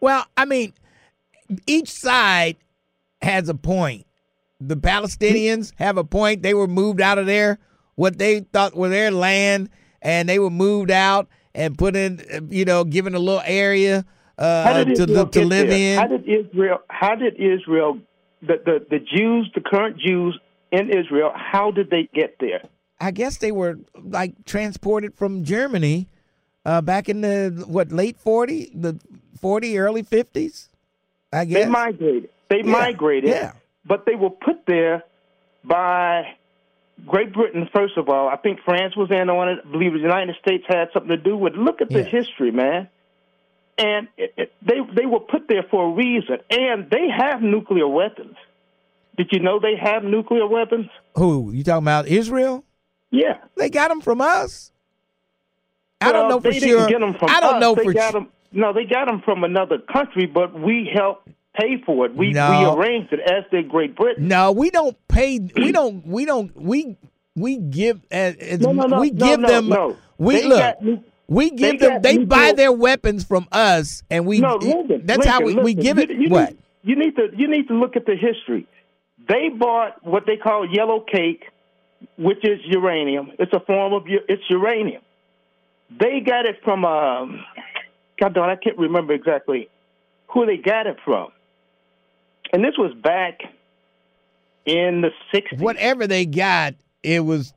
[0.00, 0.72] Well, I mean,
[1.66, 2.56] each side
[3.22, 4.06] has a point.
[4.60, 6.42] The Palestinians have a point.
[6.42, 7.58] They were moved out of there,
[7.94, 9.70] what they thought were their land,
[10.02, 14.04] and they were moved out and put in, you know, given a little area
[14.36, 15.98] uh, to, Israel to live in.
[15.98, 16.78] How did Israel?
[16.88, 17.98] How did Israel?
[18.40, 20.38] The, the the Jews, the current Jews
[20.70, 22.62] in Israel, how did they get there?
[23.00, 26.08] I guess they were like transported from Germany
[26.64, 29.00] uh, back in the what late forty, the
[29.40, 30.68] forty early fifties.
[31.32, 32.30] I guess They migrated.
[32.48, 33.30] They Yeah, migrated.
[33.30, 33.52] yeah.
[33.84, 35.04] But they were put there
[35.64, 36.34] by
[37.06, 38.28] Great Britain, first of all.
[38.28, 39.58] I think France was in on it.
[39.64, 41.58] I believe the United States had something to do with it.
[41.58, 42.04] Look at the Yeah.
[42.04, 42.88] history, man.
[43.76, 46.38] And it, it, they they were put there for a reason.
[46.50, 48.36] And they have nuclear weapons.
[49.16, 50.88] Did you know they have nuclear weapons?
[51.16, 52.08] Who you talking about?
[52.08, 52.64] Israel?
[53.10, 53.38] Yeah.
[53.56, 54.72] They got them from us.
[56.00, 56.60] I don't know for sure.
[56.60, 57.60] Didn't get 'em from I don't us.
[57.60, 60.90] know they for got su- 'em- No, they got them from another country, but we
[60.94, 61.28] helped
[61.58, 62.14] pay for it.
[62.14, 62.50] We No.
[62.76, 64.28] we arranged it as did Great Britain.
[64.28, 65.38] No, we don't pay.
[65.56, 66.06] We don't.
[66.06, 66.56] We don't.
[66.56, 66.96] We
[67.36, 69.70] we give as, as No, no, no, we give them.
[70.18, 70.58] We They look.
[70.58, 70.82] got
[71.28, 71.90] we they give them.
[71.94, 74.40] got They buy their weapons from us, and we.
[74.40, 76.10] No, Lincoln, that's how we, Lincoln, we give it.
[76.10, 76.50] you- you what?
[76.50, 78.66] Need, you need to you need to look at the history.
[79.28, 81.44] They bought what they call yellow cake,
[82.16, 83.32] which is uranium.
[83.38, 85.02] It's a form of it's uranium.
[86.00, 87.40] They got it from um,
[88.20, 89.68] God darn, I can't remember exactly
[90.28, 91.28] who they got it from.
[92.52, 93.40] And this was back
[94.64, 95.60] in the '60s.
[95.60, 97.52] Whatever they got, it was.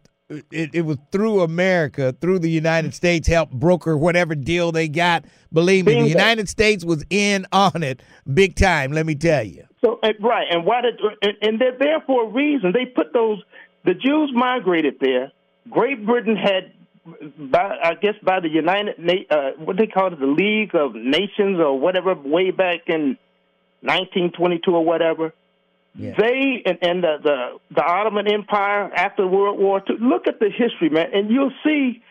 [0.49, 5.25] It, it was through America, through the United States, help broker whatever deal they got.
[5.51, 6.07] Believe me, the.
[6.07, 8.01] United States was in on it
[8.33, 8.93] big time.
[8.93, 9.65] Let me tell you.
[9.83, 12.71] So right, and why did and, and they're there for a reason.
[12.71, 13.43] They put those
[13.83, 15.31] the Jews migrated there.
[15.69, 16.71] Great Britain had,
[17.37, 20.93] by, I guess, by the United Na- uh, what they call it, the League of
[20.95, 23.17] Nations or whatever, way back in
[23.81, 25.33] 1922 or whatever.
[26.17, 29.97] They and, and the, the the Ottoman Empire after World War II.
[29.99, 32.01] Look at the history, man, and you'll see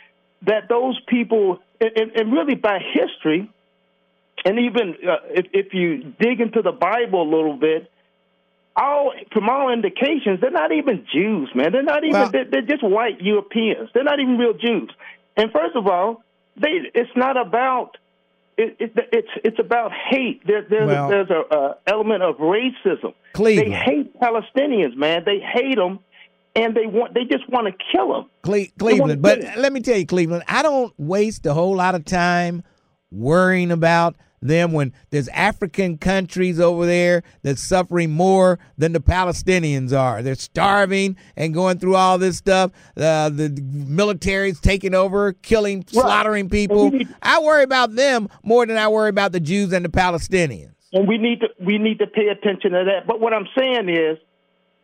[0.42, 3.48] that those people, and, and- and really by history,
[4.44, 7.90] and even uh, if, if you dig into the Bible a little bit,
[8.80, 11.72] all from all indications, they're not even Jews, man.
[11.72, 12.20] They're not even.
[12.20, 13.90] Well- they're, they're just white Europeans.
[13.94, 14.90] They're not even real Jews.
[15.36, 16.22] And first of all,
[16.56, 17.96] they it's not about.
[18.58, 20.42] It, it, it's it's about hate.
[20.46, 23.14] There, there's Well- a, there's a uh, element of racism.
[23.32, 23.72] Cleveland.
[23.72, 25.22] They hate Palestinians, man.
[25.24, 26.00] They hate them,
[26.56, 28.30] and they want they just want to kill them.
[28.42, 29.22] Cle- Cleveland.
[29.22, 32.62] But let me tell you, Cleveland, I don't waste a whole lot of time
[33.10, 39.96] worrying about them when there's African countries over there that's suffering more than the Palestinians
[39.96, 40.22] are.
[40.22, 42.72] They're starving and going through all this stuff.
[42.96, 46.90] Uh, the military's taking over, killing, slaughtering people.
[47.22, 50.74] I worry about them more than I worry about the Jews and the Palestinians.
[50.92, 53.06] and we need to we need to pay attention to that.
[53.06, 54.18] But what I'm saying is,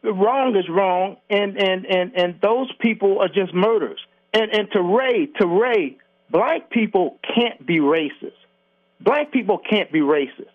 [0.04, 4.00] wrong is wrong, and and and and those people are just murderers.
[4.32, 5.96] And and to Ray, to Ray,
[6.30, 8.32] black people can't be racist.
[9.00, 10.46] Black people can't be racist.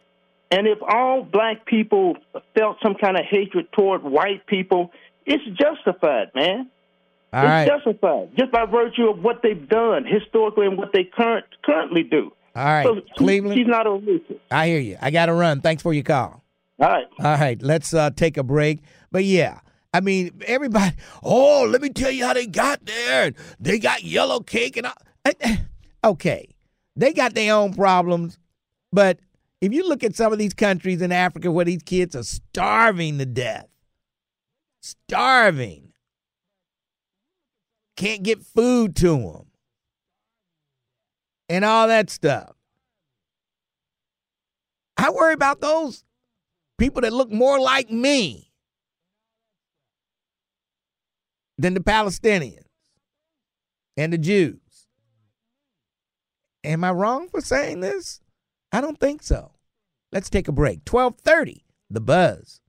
[0.50, 2.18] And if all black people
[2.58, 4.92] felt some kind of hatred toward white people,
[5.26, 6.70] it's justified, man.
[7.32, 7.68] All it's right.
[7.68, 12.32] justified just by virtue of what they've done historically and what they current currently do.
[12.54, 13.58] All right, So Cleveland.
[13.58, 14.40] she's not a racist.
[14.50, 14.98] I hear you.
[15.02, 15.62] I got to run.
[15.62, 16.44] Thanks for your call.
[16.80, 17.06] All right.
[17.20, 18.80] All right, let's uh, take a break.
[19.10, 19.60] But yeah,
[19.94, 20.96] I mean, everybody.
[21.24, 23.32] Oh, let me tell you how they got there.
[23.60, 24.94] They got yellow cake and I,
[25.40, 25.58] eh,
[26.04, 26.50] okay,
[26.96, 28.38] they got their own problems.
[28.92, 29.20] But
[29.62, 33.18] if you look at some of these countries in Africa where these kids are starving
[33.20, 33.68] to death,
[34.82, 35.94] starving,
[37.98, 39.46] can't get food to them,
[41.50, 42.56] and all that stuff.
[44.98, 46.06] I worry about those
[46.78, 48.52] people that look more like me
[51.58, 52.66] than the Palestinians
[53.98, 54.61] and the Jews.
[56.64, 58.22] Am I wrong for saying this?
[58.72, 59.52] I don't think so.
[60.12, 60.82] Let's take a break.
[60.88, 62.61] 1230, The Buzz.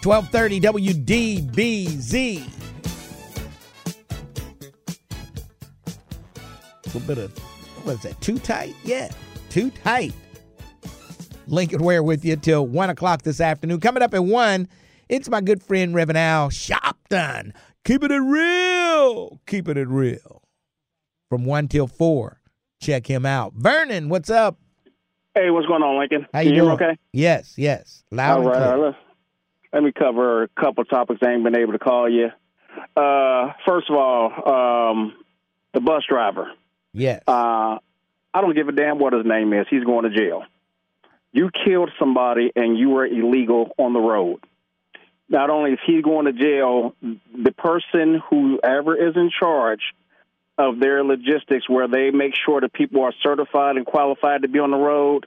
[0.00, 2.46] Twelve thirty WDBZ.
[6.84, 7.38] A little bit of
[7.84, 8.20] what is that?
[8.20, 8.74] Too tight?
[8.82, 9.10] Yeah,
[9.50, 10.14] too tight.
[11.46, 13.80] Lincoln Ware with you till one o'clock this afternoon.
[13.80, 14.68] Coming up at one,
[15.08, 17.52] it's my good friend Reverend Al Sharpton.
[17.84, 20.42] Keeping it real, keeping it real.
[21.28, 22.40] From one till four,
[22.80, 23.52] check him out.
[23.54, 24.58] Vernon, what's up?
[25.34, 26.26] Hey, what's going on, Lincoln?
[26.32, 26.72] How you hear doing?
[26.72, 26.96] okay?
[27.12, 28.02] Yes, yes.
[28.10, 28.96] Loud All and clear.
[29.72, 29.82] All right.
[29.82, 32.28] Let, let me cover a couple topics I ain't been able to call you.
[32.96, 35.14] Uh, first of all, um,
[35.72, 36.52] the bus driver.
[36.92, 37.22] Yes.
[37.26, 37.78] Uh,
[38.32, 39.66] I don't give a damn what his name is.
[39.70, 40.44] He's going to jail.
[41.32, 44.40] You killed somebody and you were illegal on the road.
[45.28, 49.82] Not only is he going to jail, the person whoever is in charge
[50.58, 54.58] of their logistics, where they make sure that people are certified and qualified to be
[54.58, 55.26] on the road,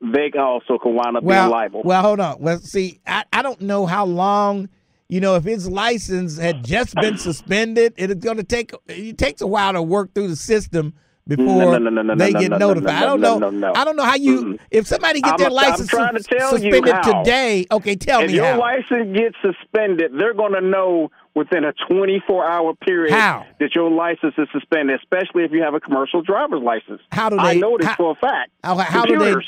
[0.00, 1.82] they also can wind up well, being liable.
[1.84, 2.36] Well, hold on.
[2.40, 4.68] Well, see, I, I don't know how long,
[5.08, 9.40] you know, if his license had just been suspended, it's going to take, it takes
[9.40, 10.94] a while to work through the system
[11.28, 12.92] before No, no, no, they get no, no, notified.
[12.94, 13.38] no, I don't know.
[13.38, 13.72] no, no.
[13.74, 16.58] I don't know how you, if somebody get their I'm license trying to sus- tell
[16.58, 18.60] you suspended today, okay, tell if me your how.
[18.60, 23.44] license gets suspended, they're going to know within a 24 hour period How?
[23.60, 27.00] that your license is suspended, especially if you have a commercial driver's license.
[27.12, 27.42] How do they?
[27.42, 28.50] I know this how- for a fact.
[28.64, 29.32] How, how do they?
[29.32, 29.46] Computers.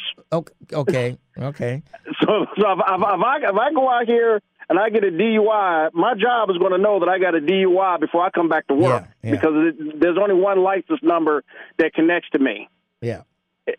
[0.72, 1.82] Okay, okay.
[2.20, 5.10] So, so if, if, if, I, if I go out here and I get a
[5.10, 8.48] DUI, my job is going to know that I got a DUI before I come
[8.48, 9.30] back to work Yeah, yeah.
[9.36, 11.42] because it, there's only one license number
[11.78, 12.68] that connects to me.
[13.00, 13.22] Yeah.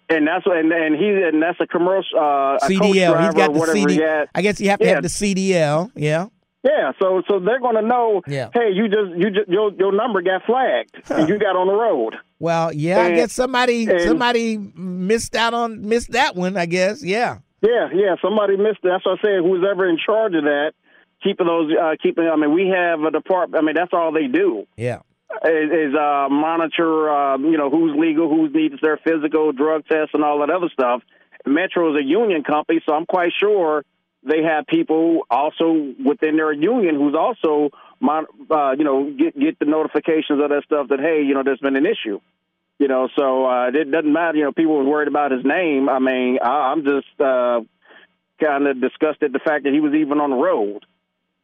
[0.10, 2.84] And that's what, and, and he and that's a commercial uh, a CDL.
[2.86, 3.94] He's driver got the whatever CD.
[3.96, 4.04] he.
[4.36, 4.94] I guess you have to Yeah.
[4.96, 5.92] have the CDL.
[5.96, 6.28] Yeah.
[6.64, 8.22] Yeah, so so they're going to know.
[8.28, 8.50] Yeah.
[8.54, 11.74] Hey, you just you just your your number got flagged and you got on the
[11.74, 12.16] road.
[12.40, 13.00] Well, yeah.
[13.02, 16.58] I guess somebody and- somebody missed out on missed that one.
[16.58, 17.04] I guess.
[17.04, 17.38] Yeah.
[17.62, 18.16] Yeah, yeah.
[18.22, 18.80] Somebody missed.
[18.84, 19.40] That's what I said.
[19.42, 20.74] Who's ever in charge of that,
[21.24, 22.26] keeping those, uh, keeping.
[22.28, 23.62] I mean, we have a department.
[23.62, 25.00] I mean, that's all they do Yeah.
[25.46, 27.10] is, is uh, monitor.
[27.10, 30.70] Uh, you know, who's legal, who needs their physical, drug tests, and all that other
[30.72, 31.02] stuff.
[31.46, 33.84] Metro is a union company, so I'm quite sure
[34.24, 37.70] they have people also within their union who's also,
[38.02, 41.60] uh, you know, get get the notifications of that stuff that hey, you know, there's
[41.60, 42.20] been an issue.
[42.80, 44.38] You know, so uh, it doesn't matter.
[44.38, 45.90] You know, people were worried about his name.
[45.90, 47.60] I mean, I, I'm just uh,
[48.40, 50.86] kind of disgusted the fact that he was even on the road.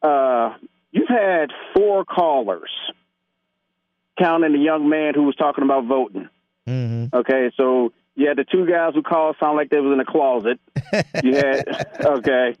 [0.02, 0.56] Uh,
[0.92, 2.70] you've had four callers,
[4.18, 6.28] counting the young man who was talking about voting.
[6.66, 7.14] Mm-hmm.
[7.14, 10.04] Okay, so you had the two guys who called sound like they was in a
[10.04, 10.58] closet.
[11.22, 12.56] You had okay,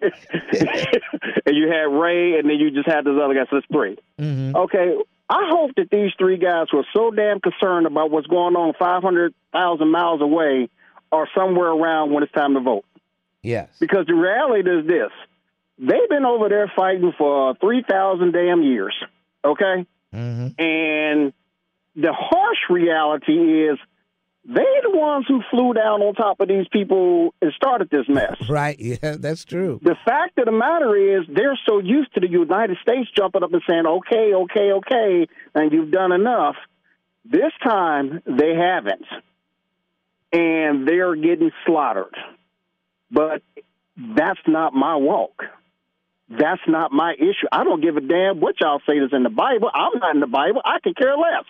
[1.46, 3.46] and you had Ray, and then you just had this other guy.
[3.50, 3.96] So it's three.
[4.18, 4.56] Mm-hmm.
[4.56, 4.96] Okay,
[5.28, 8.74] I hope that these three guys who are so damn concerned about what's going on
[8.78, 10.68] five hundred thousand miles away
[11.12, 12.84] are somewhere around when it's time to vote.
[13.42, 13.68] Yes.
[13.80, 15.10] Because the reality is this:
[15.78, 18.94] they've been over there fighting for three thousand damn years.
[19.44, 20.60] Okay, Mm-hmm.
[20.62, 21.32] and
[21.94, 23.78] the harsh reality is
[24.48, 28.36] they're the ones who flew down on top of these people and started this mess.
[28.48, 28.78] Right.
[28.78, 29.80] Yeah, that's true.
[29.82, 33.52] The fact of the matter is they're so used to the United States jumping up
[33.52, 36.54] and saying, okay, okay, okay, and you've done enough.
[37.24, 39.04] This time they haven't.
[40.32, 42.16] And they're getting slaughtered.
[43.10, 43.42] But
[43.96, 45.42] that's not my walk.
[46.28, 47.48] That's not my issue.
[47.50, 49.70] I don't give a damn what y'all say is in the Bible.
[49.74, 50.62] I'm not in the Bible.
[50.64, 51.44] I can care less.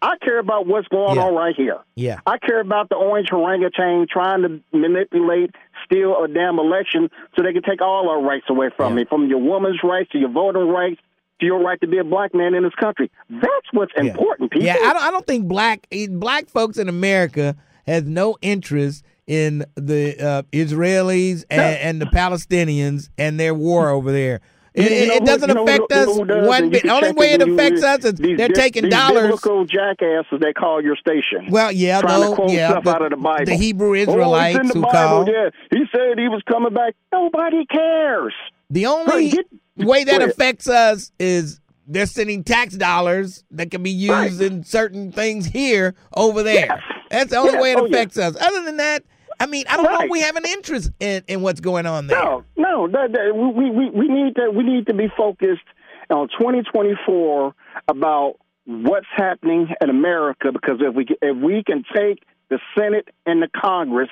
[0.00, 1.78] I care about what's going on right here.
[1.96, 2.20] Yeah.
[2.26, 7.52] I care about the orange orangutan trying to manipulate steal a damn election so they
[7.52, 10.68] can take all our rights away from me, from your woman's rights to your voting
[10.68, 11.00] rights
[11.40, 13.10] to your right to be a black man in this country.
[13.30, 14.66] That's what's important, people.
[14.66, 19.04] Yeah, I don't, I don't think black eh, black folks in America has no interest
[19.26, 24.40] in the uh, Israelis and, and the Palestinians and their war over there.
[24.78, 26.82] It, You- it- know it doesn't who- affect you know us who one bit.
[26.84, 29.22] The only way it affects us is these they're taking these dollars.
[29.24, 31.46] biblical jackasses they call your station.
[31.50, 33.44] Well, yeah, trying no, to quote yeah, stuff but out of the Bible.
[33.46, 34.90] the Hebrew oh, in Israelites the who Bible.
[34.92, 36.94] call- Yeah, he said he was coming back.
[37.12, 38.34] Nobody cares.
[38.70, 39.34] The only
[39.76, 45.10] way that affects us is they're sending tax dollars that can be used in certain
[45.10, 46.82] things here over there.
[47.10, 47.62] That's the only Yes.
[47.62, 48.36] way it Oh, affects us.
[48.40, 49.02] Other than that,
[49.40, 52.18] I mean, I don't know we have an interest in, in what's going on there.
[52.18, 55.62] No, no, that, that, we, we we need to we need to be focused
[56.10, 57.54] on 2024
[57.86, 58.34] about
[58.64, 63.48] what's happening in America because if we if we can take the Senate and the
[63.48, 64.10] Congress,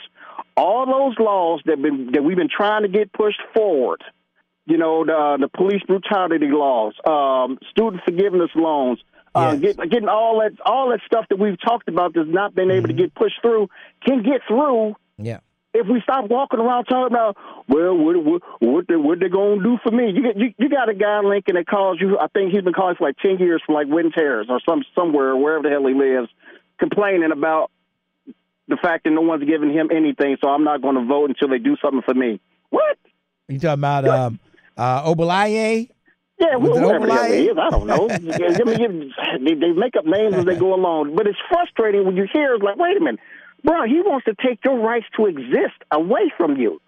[0.57, 4.03] all those laws that been that we've been trying to get pushed forward,
[4.67, 9.01] you know, the the police brutality laws, um, student forgiveness loans.
[9.35, 12.71] Uh, get, getting all that all that stuff that we've talked about that's not been
[12.71, 13.69] able to get pushed through
[14.03, 15.39] can get through Yeah.
[15.75, 17.37] if we stop walking around talking about,
[17.69, 20.11] well, what what what they what they gonna do for me?
[20.15, 22.19] You get you, you got a guy in Lincoln that calls you.
[22.19, 24.83] I think he's been calling for like ten years from like Winton Terrace or some
[24.95, 26.29] somewhere wherever the hell he lives,
[26.79, 27.71] complaining about
[28.69, 30.37] the fact that no one's giving him anything.
[30.43, 32.41] So I'm not going to vote until they do something for me.
[32.71, 32.99] What?
[33.49, 34.41] You talking about um,
[34.77, 35.89] uh, Obalaye?
[36.39, 37.53] Yeah, Was wh- whoever the hell he Obalaye?
[37.53, 38.11] is, I don't know.
[38.11, 38.19] I
[38.65, 39.13] mean,
[39.45, 42.55] they, they make up names as they go along, but it's frustrating when you hear
[42.55, 43.21] it's like, wait a minute,
[43.67, 46.81] bro, he wants to take your rights to exist away from you.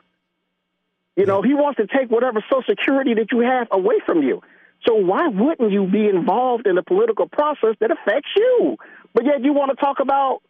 [1.17, 4.41] You know, he wants to take whatever Social Security that you have away from you.
[4.87, 8.77] So why wouldn't you be involved in a political process that affects you?
[9.13, 10.43] But yet you want to talk about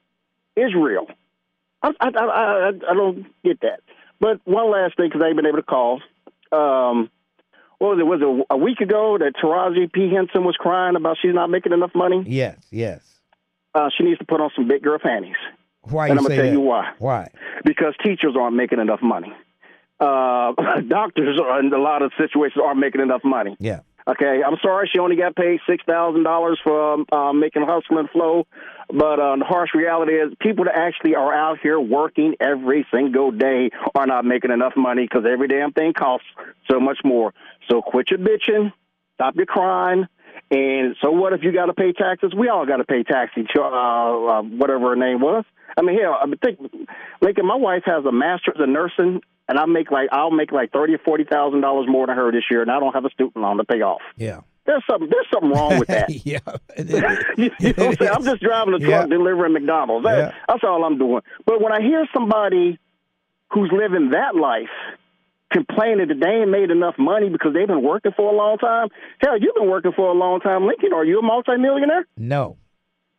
[0.55, 1.07] Israel.
[1.83, 3.81] I, I, I, I, I don't get that.
[4.21, 6.03] But one last thing, because I ain't been able to call.
[6.53, 7.11] Um,
[7.79, 8.07] what was it?
[8.07, 10.13] Was it a week ago that Taraji P.
[10.13, 12.25] Henson was crying about she's not making enough money?
[12.27, 13.01] Yes, yes.
[13.75, 15.37] Uh, she needs to put on some big girl panties.
[15.91, 16.53] Why and you I'm gonna tell that?
[16.53, 16.93] you why.
[16.99, 17.29] Why?
[17.65, 19.33] Because teachers aren't making enough money.
[20.01, 20.53] Uh,
[20.89, 23.57] doctors are in a lot of situations aren't making enough money.
[23.59, 23.81] Yeah.
[24.09, 27.99] Okay, I'm sorry she only got paid six thousand dollars for um, uh, making hustle
[27.99, 28.47] and flow,
[28.91, 33.33] but uh, the harsh reality is people that actually are out here working every single
[33.33, 36.27] day are not making enough money because every damn thing costs
[36.71, 37.35] so much more.
[37.69, 38.73] So quit your bitching,
[39.17, 40.07] stop your crying,
[40.51, 42.33] and so what if you got to pay taxes?
[42.37, 45.45] We all got to pay taxes, uh, uh, whatever her name was.
[45.77, 46.59] I mean, hell, I mean, think,
[47.21, 47.47] Lincoln.
[47.47, 50.95] My wife has a master's in nursing, and I make like I'll make like thirty
[50.95, 53.37] or forty thousand dollars more than her this year, and I don't have a student
[53.37, 54.01] loan to pay off.
[54.17, 54.41] Yeah.
[54.67, 56.11] There's something there's something wrong with that.
[56.27, 56.39] yeah.
[56.77, 58.11] you know what I'm saying?
[58.13, 59.07] I'm just driving a truck Yeah.
[59.07, 60.05] delivering McDonald's.
[60.05, 60.35] That, Yeah.
[60.49, 61.23] That's all I'm doing.
[61.47, 62.79] But when I hear somebody
[63.51, 64.69] who's living that life
[65.53, 68.89] complaining that they ain't made enough money because they've been working for a long time,
[69.21, 70.93] hell, you've been working for a long time, Lincoln.
[70.93, 72.07] Are you a multimillionaire?
[72.17, 72.57] No.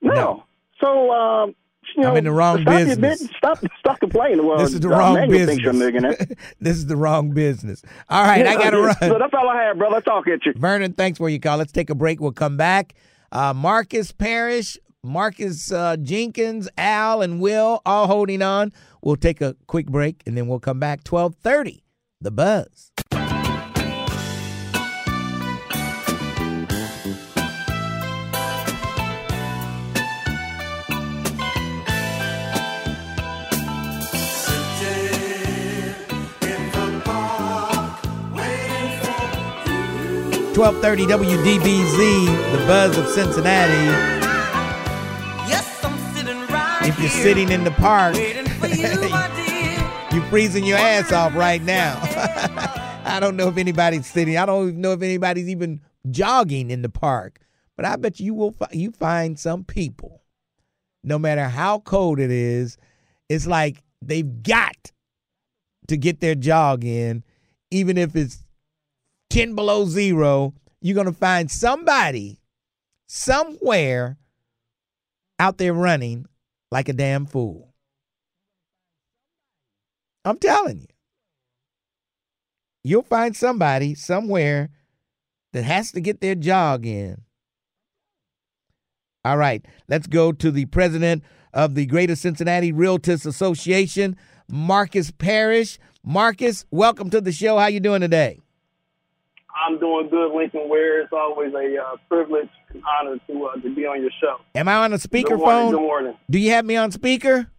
[0.01, 0.43] No.
[0.81, 1.55] So, um,
[1.95, 3.21] you know, I'm in the wrong stop business.
[3.21, 4.45] bit- Stop, stop complaining.
[4.45, 5.93] Well, this is the wrong Manuel thinks you're a business.
[5.93, 6.27] millionaire.
[6.59, 7.81] this is the wrong business.
[8.09, 8.95] All right, I got to run.
[8.99, 9.99] So that's all I have, brother.
[10.01, 10.53] Talk at you.
[10.55, 11.57] Vernon, thanks for your call.
[11.57, 12.19] Let's take a break.
[12.21, 12.93] We'll come back.
[13.31, 18.71] Uh, Marcus Parrish, Marcus uh, Jenkins, Al, and Will all holding on.
[19.01, 21.03] We'll take a quick break and then we'll come back.
[21.03, 21.83] Twelve thirty.
[22.21, 22.91] The Buzz.
[40.53, 44.19] Twelve thirty WDBZ, the Buzz of Cincinnati.
[46.85, 48.15] If you're sitting in the park,
[50.29, 51.99] freezing your ass off right now.
[53.05, 54.37] I don't know if anybody's sitting.
[54.37, 57.39] I don't even know if anybody's even jogging in the park.
[57.75, 58.51] But I bet you will.
[58.51, 60.21] fi- You find some people,
[61.03, 62.77] no matter how cold it is,
[63.29, 64.91] it's like they've got
[65.87, 67.23] to get their jog in,
[67.71, 68.43] even if it's
[69.29, 70.53] ten below zero.
[70.81, 72.39] You're gonna find somebody
[73.07, 74.17] somewhere
[75.39, 76.25] out there running
[76.71, 77.68] like a damn fool.
[80.25, 80.87] I'm telling you.
[82.83, 84.69] You'll find somebody somewhere
[85.53, 87.21] that has to get their jog in.
[89.25, 91.23] All right, let's go to the president
[91.53, 94.15] of the Greater Cincinnati Realtors Association,
[94.49, 95.77] Marcus Parrish.
[96.03, 97.57] Marcus, welcome to the show.
[97.57, 98.39] How you doing today?
[99.67, 101.01] I'm doing good, Lincoln Ware.
[101.01, 104.37] It's always a uh, privilege and honor to uh, to be on your show.
[104.55, 105.27] Am I on a speakerphone?
[105.27, 105.71] Good morning.
[105.71, 106.17] Good morning.
[106.29, 107.51] Do you have me on speaker?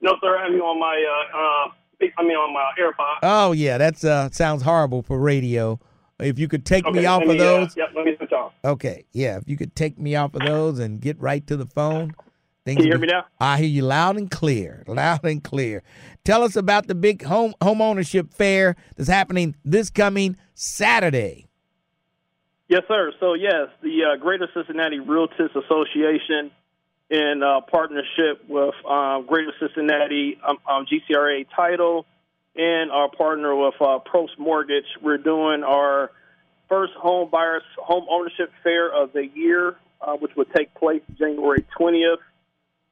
[0.00, 3.18] No, sir, I have you on my uh, uh, I mean, on my AirPod.
[3.22, 5.78] Oh yeah, that's uh sounds horrible for radio.
[6.18, 7.76] If you could take Okay, me off let of me, uh, those.
[7.76, 8.52] let me switch off.
[8.64, 11.66] Okay, yeah, if you could take me off of those and get right to the
[11.66, 12.14] phone.
[12.66, 13.24] Things Can you hear be- me now?
[13.40, 15.82] I hear you loud and clear, loud and clear.
[16.26, 21.46] Tell us about the big home home ownership fair that's happening this coming Saturday.
[22.68, 23.12] Yes, sir.
[23.18, 26.50] So, yes, the uh, Greater Cincinnati Realtors Association,
[27.10, 32.06] in uh, partnership with uh, Greater Cincinnati um, um, GCRA Title
[32.56, 36.10] and our partner with uh, Prost Mortgage, we're doing our
[36.68, 41.64] first home buyers home ownership fair of the year, uh, which will take place January
[41.78, 42.16] 20th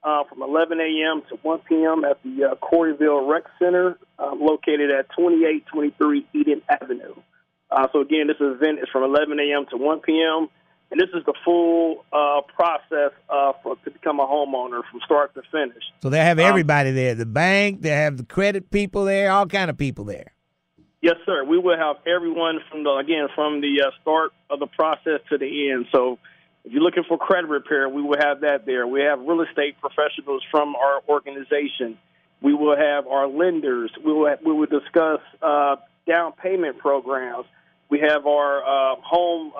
[0.02, 1.22] uh, from 11 a.m.
[1.28, 2.04] to 1 p.m.
[2.04, 7.14] at the uh, Corryville Rec Center, um, located at 2823 Eden Avenue.
[7.70, 9.66] Uh, so again, this event is from 11 a.m.
[9.70, 10.48] to 1 p.m.
[10.90, 15.35] And this is the full uh, process uh, for to become a homeowner from start
[15.35, 15.82] to finish.
[16.01, 17.15] So they have Um, everybody there.
[17.15, 20.32] The bank, they have the credit people there, all kind of people there.
[21.02, 21.44] Yes, sir.
[21.44, 25.39] We will have everyone from the again from the uh, start of the process to
[25.39, 25.86] the end.
[25.93, 26.19] So,
[26.65, 28.86] if you're looking for credit repair, we will have that there.
[28.86, 31.98] We have real estate professionals from our organization.
[32.40, 33.90] We will have our lenders.
[34.05, 37.44] We will we will discuss uh, down payment programs.
[37.90, 39.52] We have our uh, home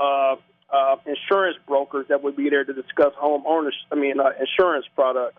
[0.73, 3.81] uh, uh, insurance brokers that would be there to discuss home ownership.
[3.93, 5.39] I mean, uh, insurance products.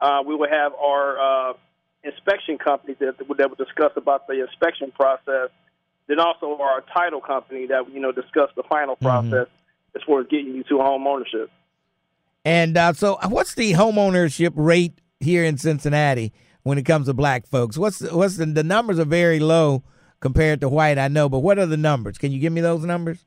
[0.00, 1.52] Uh, we will have our uh,
[2.04, 5.50] inspection companies that, would that will discuss about the inspection process.
[6.06, 9.48] Then also our title company that you know discuss the final process
[9.96, 11.50] as far as getting you to home ownership.
[12.44, 16.32] And uh, so, what's the home ownership rate here in Cincinnati
[16.62, 17.76] when it comes to black folks?
[17.76, 19.82] What's the, what's the, the numbers are very low
[20.20, 22.18] compared to white, I know, but what are the numbers?
[22.18, 23.24] Can you give me those numbers?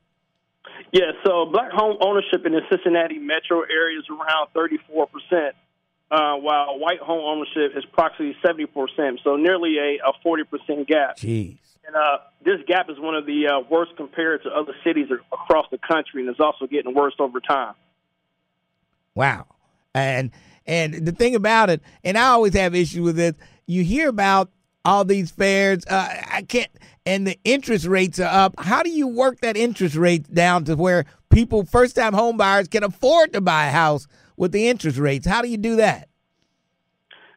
[0.92, 5.54] Yeah, so black home ownership in the Cincinnati metro area is around 34 percent,
[6.10, 9.20] uh, while white home ownership is approximately 70 percent.
[9.22, 11.16] So nearly a, a 40 percent gap.
[11.16, 11.58] Jeez.
[11.86, 15.66] And uh, this gap is one of the uh, worst compared to other cities across
[15.70, 17.74] the country, and it's also getting worse over time.
[19.14, 19.46] Wow.
[19.94, 20.30] And
[20.66, 23.34] and the thing about it, and I always have issues with this,
[23.66, 24.50] you hear about
[24.84, 26.70] all these fairs, uh, I can't
[27.10, 28.54] and the interest rates are up.
[28.56, 32.68] How do you work that interest rate down to where people first time home buyers
[32.68, 34.06] can afford to buy a house
[34.36, 35.26] with the interest rates?
[35.26, 36.08] How do you do that?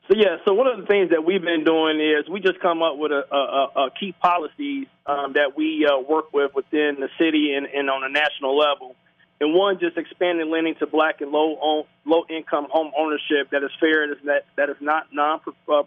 [0.08, 2.84] So yeah, so one of the things that we've been doing is we just come
[2.84, 7.10] up with a, a, a, key policies um, that we uh, work with within the
[7.18, 8.96] city and, and on a national level.
[9.42, 13.64] And one, just expanding lending to black and low own, low income home ownership that
[13.64, 15.40] is fair and is that that is not non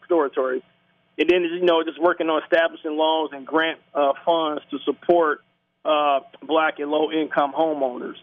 [0.09, 0.65] predatory.
[1.19, 5.41] And then you know just working on establishing loans and grant uh, funds to support
[5.85, 8.17] uh, black and low income homeowners.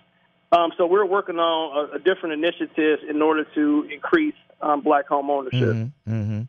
[0.52, 5.08] Um, so we're working on a, a different initiatives in order to increase um, black
[5.08, 5.90] home ownership.
[6.06, 6.42] hmm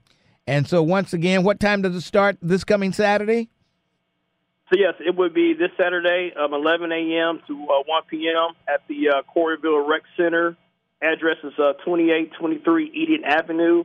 [0.47, 3.49] And so once again, what time does it start this coming Saturday?
[4.73, 7.41] So yes, it would be this Saturday, um, 11 a.m.
[7.47, 8.55] to uh, 1 p.m.
[8.69, 10.57] at the uh, Corryville Rec Center.
[11.03, 13.85] Address is uh, 2823 Eden Avenue.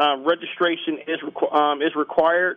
[0.00, 2.56] Um, registration is requ- um, is required.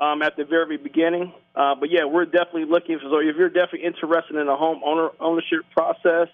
[0.00, 1.32] um, at the very beginning.
[1.54, 3.10] Uh, but yeah, we're definitely looking for.
[3.10, 6.28] So if you're definitely interested in a home owner ownership process,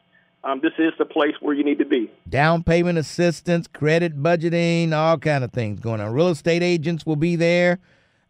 [0.44, 2.10] um, this is the place where you need to be.
[2.28, 6.12] Down payment assistance, credit budgeting, all kind of things going on.
[6.12, 7.80] Real estate agents will be there,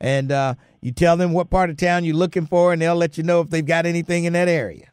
[0.00, 3.18] and uh, you tell them what part of town you're looking for, and they'll let
[3.18, 4.90] you know if they've got anything in that area.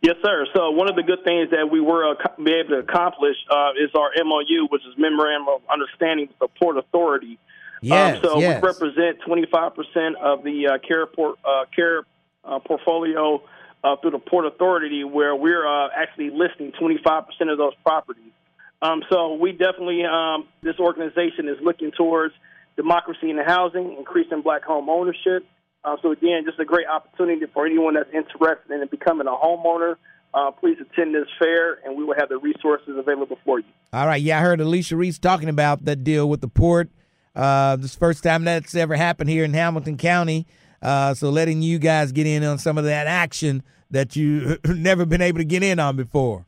[0.00, 0.46] Yes, sir.
[0.54, 3.72] So one of the good things that we were uh, be able to accomplish uh,
[3.72, 7.38] is our MOU, which is Memorandum of Understanding with the Port Authority.
[7.82, 8.62] Yes, um, so yes.
[8.62, 12.04] we represent 25% of the uh, care port, uh, care
[12.44, 13.42] uh, portfolio
[13.84, 18.32] uh, through the Port Authority, where we're uh, actually listing 25% of those properties.
[18.80, 22.34] Um, so we definitely, um, this organization is looking towards
[22.76, 25.44] democracy in the housing, increasing black home ownership.
[25.84, 29.96] Uh, so again, just a great opportunity for anyone that's interested in becoming a homeowner.
[30.34, 33.64] Uh, please attend this fair, and we will have the resources available for you.
[33.92, 36.90] All right, yeah, I heard Alicia Reece talking about that deal with the port.
[37.38, 40.46] Uh, this first time that's ever happened here in Hamilton County.
[40.82, 45.06] Uh, so letting you guys get in on some of that action that you never
[45.06, 46.44] been able to get in on before.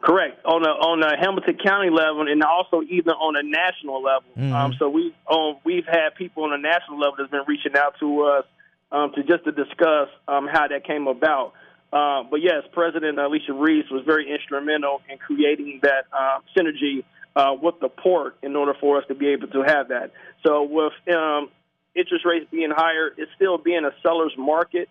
[0.00, 4.30] Correct on a on a Hamilton County level, and also even on a national level.
[4.36, 4.52] Mhm.
[4.52, 7.94] Um, so we um, we've had people on a national level that's been reaching out
[8.00, 8.44] to us
[8.90, 11.52] um, to just to discuss um, how that came about.
[11.92, 17.04] Uh, but yes, President Alicia Reece was very instrumental in creating that uh, synergy
[17.36, 20.12] uh, with the port in order for us to be able to have that.
[20.44, 21.48] So with um,
[21.94, 24.88] interest rates being higher, it's still being a seller's market.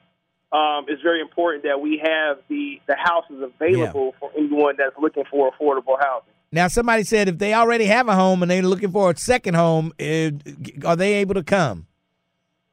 [0.52, 5.24] Um, it's very important that we have the, the houses available for anyone that's looking
[5.30, 6.34] for affordable housing.
[6.52, 9.54] Now, somebody said if they already have a home and they're looking for a second
[9.54, 10.32] home, eh,
[10.86, 11.88] are they able to come?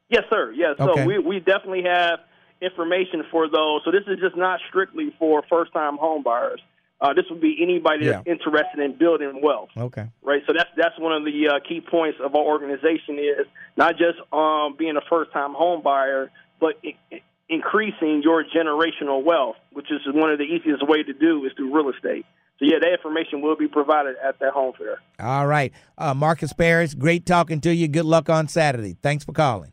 [0.09, 0.53] Yes, sir.
[0.53, 0.75] Yes.
[0.79, 2.19] So we, we definitely have
[2.61, 3.83] information for those.
[3.85, 6.61] So this is just not strictly for first time home buyers.
[7.01, 9.69] Uh, this would be anybody that's interested in building wealth.
[9.77, 10.09] Okay.
[10.23, 10.43] Right.
[10.47, 13.47] So that's that's one of the uh, key points of our organization is
[13.77, 19.57] not just um, being a first time home buyer, but i- increasing your generational wealth,
[19.73, 22.27] which is one of the easiest way to do is through real estate.
[22.59, 24.99] So yeah, that information will be provided at that home fair.
[25.21, 25.73] All right.
[25.97, 27.87] Uh, Marcus Parrish, great talking to you.
[27.87, 28.97] Good luck on Saturday.
[29.01, 29.71] Thanks for calling.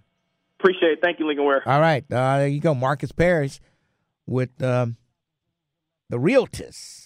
[0.60, 1.00] Appreciate it.
[1.02, 1.68] Thank you, Lincoln Ware.
[1.68, 2.04] All right.
[2.12, 2.76] Uh, there you go.
[2.76, 3.60] Marcus Parrish
[4.28, 4.98] with um,
[6.10, 7.05] the Realtors.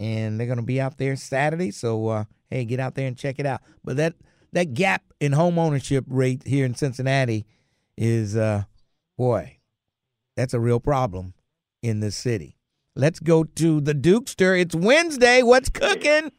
[0.00, 1.70] And they're going to be out there Saturday.
[1.70, 3.60] So, uh, hey, get out there and check it out.
[3.84, 4.14] But that,
[4.52, 7.46] that gap in home ownership rate here in Cincinnati
[7.96, 8.64] is, uh,
[9.16, 9.58] boy,
[10.36, 11.34] that's a real problem
[11.82, 12.56] in this city.
[12.96, 14.60] Let's go to the Dukester.
[14.60, 15.42] It's Wednesday.
[15.42, 16.32] What's cooking?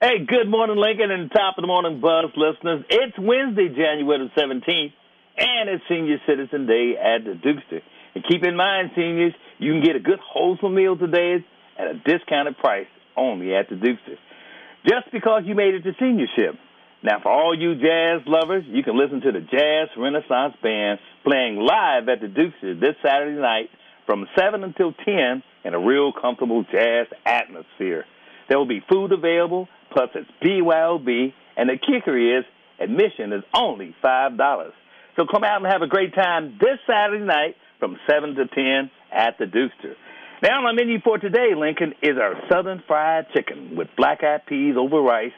[0.00, 2.84] Hey, good morning, Lincoln, and top of the morning buzz listeners.
[2.88, 4.92] It's Wednesday, January the 17th,
[5.36, 7.82] and it's Senior Citizen Day at the Dukester.
[8.14, 11.44] And keep in mind, seniors, you can get a good, wholesome meal today
[11.78, 12.86] at a discounted price
[13.16, 14.18] only at the Dukester.
[14.86, 16.58] Just because you made it to seniorship.
[17.02, 21.56] Now, for all you jazz lovers, you can listen to the Jazz Renaissance Band playing
[21.56, 23.70] live at the Dukester this Saturday night
[24.04, 28.04] from 7 until 10 in a real comfortable jazz atmosphere.
[28.48, 32.44] There will be food available, plus it's BYOB, and the kicker is
[32.80, 34.70] admission is only $5.
[35.16, 38.90] So come out and have a great time this Saturday night from 7 to 10
[39.12, 39.94] at the Dukester.
[40.40, 44.46] Now, on the menu for today, Lincoln, is our Southern Fried Chicken with black eyed
[44.46, 45.32] peas over rice,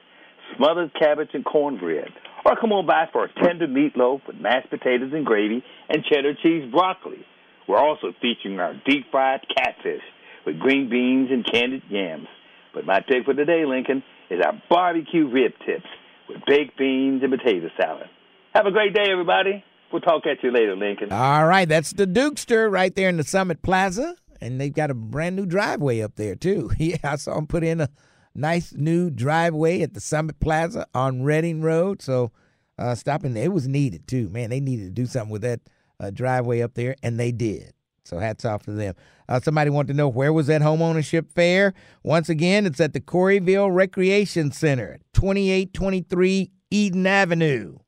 [0.56, 2.10] smothered cabbage, and cornbread.
[2.44, 6.34] Or come on by for a tender meatloaf with mashed potatoes and gravy and cheddar
[6.42, 7.24] cheese broccoli.
[7.66, 10.02] We're also featuring our deep fried catfish
[10.44, 12.28] with green beans and candied yams.
[12.74, 15.88] But my pick for today, Lincoln, is our barbecue rib tips
[16.28, 18.08] with baked beans and potato salad.
[18.54, 19.64] Have a great day, everybody.
[19.92, 21.10] We'll talk at you later, Lincoln.
[21.10, 24.94] All right, that's the Dukester right there in the Summit Plaza, and they've got a
[24.94, 26.70] brand new driveway up there too.
[26.78, 27.88] Yeah, I saw them put in a
[28.34, 32.02] nice new driveway at the Summit Plaza on Reading Road.
[32.02, 32.32] So
[32.78, 34.28] uh, stopping there, it was needed too.
[34.30, 35.60] Man, they needed to do something with that
[35.98, 37.72] uh, driveway up there, and they did.
[38.04, 38.94] So hats off to them.
[39.28, 41.74] Uh, somebody wanted to know where was that home ownership fair?
[42.02, 47.78] Once again, it's at the Corryville Recreation Center, 2823 Eden Avenue.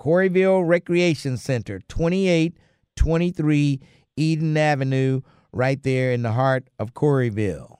[0.00, 3.80] Corryville Recreation Center, 2823
[4.16, 5.22] Eden Avenue,
[5.52, 7.78] right there in the heart of Corryville.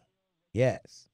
[0.53, 1.09] Yes.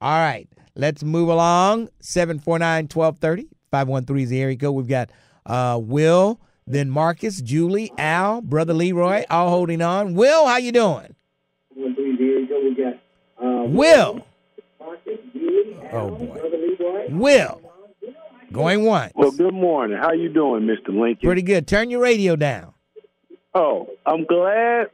[0.00, 1.88] All right, let's move along.
[2.00, 4.74] 749 1230 513 is the area code.
[4.74, 5.10] We've got
[5.46, 10.14] uh, Will, then Marcus, Julie, Al, Brother Leroy, all holding on.
[10.14, 11.14] Will, how you doing?
[11.76, 12.94] We got
[13.44, 14.24] uh Will.
[15.92, 17.06] Oh, boy.
[17.10, 17.60] Will.
[18.52, 19.12] Going once.
[19.16, 19.98] Well, good morning.
[19.98, 20.88] How you doing, Mr.
[20.88, 21.26] Lincoln?
[21.26, 21.66] Pretty good.
[21.66, 22.72] Turn your radio down.
[23.54, 24.88] Oh, I'm glad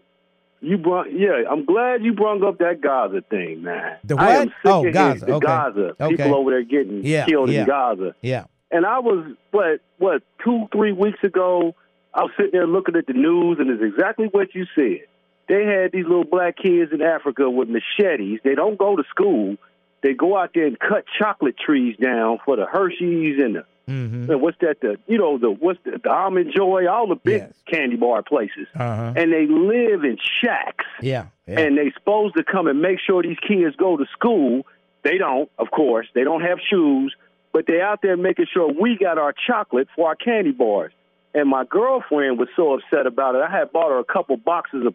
[0.60, 1.06] you brought.
[1.12, 3.96] Yeah, I'm glad you brought up that Gaza thing, man.
[4.04, 4.48] The I am what?
[4.48, 5.26] sick Oh, of Gaza.
[5.26, 5.46] The Okay.
[5.46, 5.96] Gaza.
[6.00, 6.16] Okay.
[6.16, 7.62] People over there getting Yeah, killed yeah.
[7.62, 8.14] in Gaza.
[8.20, 8.44] Yeah.
[8.70, 11.74] And I was what what two three weeks ago.
[12.12, 15.06] I was sitting there looking at the news, and it's exactly what you said.
[15.48, 18.40] They had these little black kids in Africa with machetes.
[18.44, 19.56] They don't go to school.
[20.02, 24.30] They go out there and cut chocolate trees down for the Hershey's and the Mm-hmm.
[24.30, 24.80] and what's that?
[24.80, 28.66] The you know the what's the, the almond joy, all the big candy bar places,
[28.74, 29.12] Uh-huh.
[29.16, 30.84] and they live in shacks.
[31.02, 31.26] Yeah.
[31.46, 31.60] yeah.
[31.60, 34.66] And they supposed to come and make sure these kids go to school.
[35.02, 36.06] They don't, of course.
[36.14, 37.14] They don't have shoes,
[37.52, 40.92] but they out there making sure we got our chocolate for our candy bars.
[41.34, 43.40] And my girlfriend was so upset about it.
[43.42, 44.94] I had bought her a couple boxes of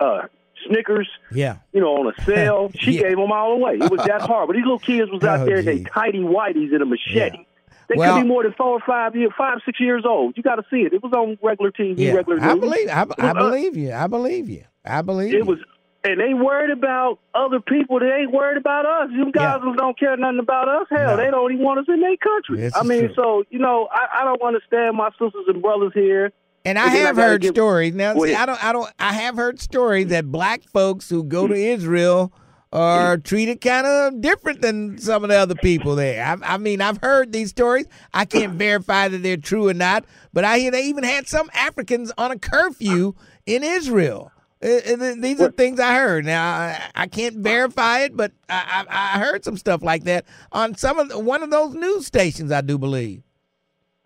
[0.00, 0.26] uh,
[0.66, 1.56] Snickers, Yeah.
[1.72, 2.70] you know, on a sale.
[2.74, 3.74] She gave them all away.
[3.74, 4.46] It was that hard.
[4.48, 7.44] But these little kids was out Oh, there in they tidy whities and a machete.
[7.88, 10.36] They Well- could be more than four or five years, five, six years old.
[10.36, 10.92] You got to see it.
[10.92, 12.12] It was on regular TV, Yeah.
[12.14, 12.60] regular I news.
[12.60, 13.92] believe I, It I was, uh, believe you.
[13.92, 14.62] I believe you.
[14.84, 15.44] I believe it you.
[15.44, 15.58] was,
[16.04, 17.98] and they worried about other people.
[18.00, 19.10] They ain't worried about us.
[19.12, 20.86] You guys don't care nothing about us.
[20.90, 22.58] Hell, they don't even want us in their country.
[22.58, 23.14] This I mean, true.
[23.14, 26.32] so you know, I, I don't understand my sisters and brothers here.
[26.66, 27.94] And I have heard give- stories.
[27.94, 28.34] Now, see.
[28.34, 32.32] I don't, I don't, I have heard stories that black folks who go to Israel
[32.74, 36.22] are treated kind of different than some of the other people there.
[36.24, 37.86] I, I mean, I've heard these stories.
[38.12, 41.48] I can't verify that they're true or not, but I hear they even had some
[41.54, 43.14] Africans on a curfew
[43.46, 44.32] in Israel.
[44.62, 46.24] Uh, uh, These are things I heard.
[46.24, 50.24] Now I, I can't verify it, but I, I, I heard some stuff like that
[50.52, 52.50] on some of the, one of those news stations.
[52.50, 53.22] I do believe.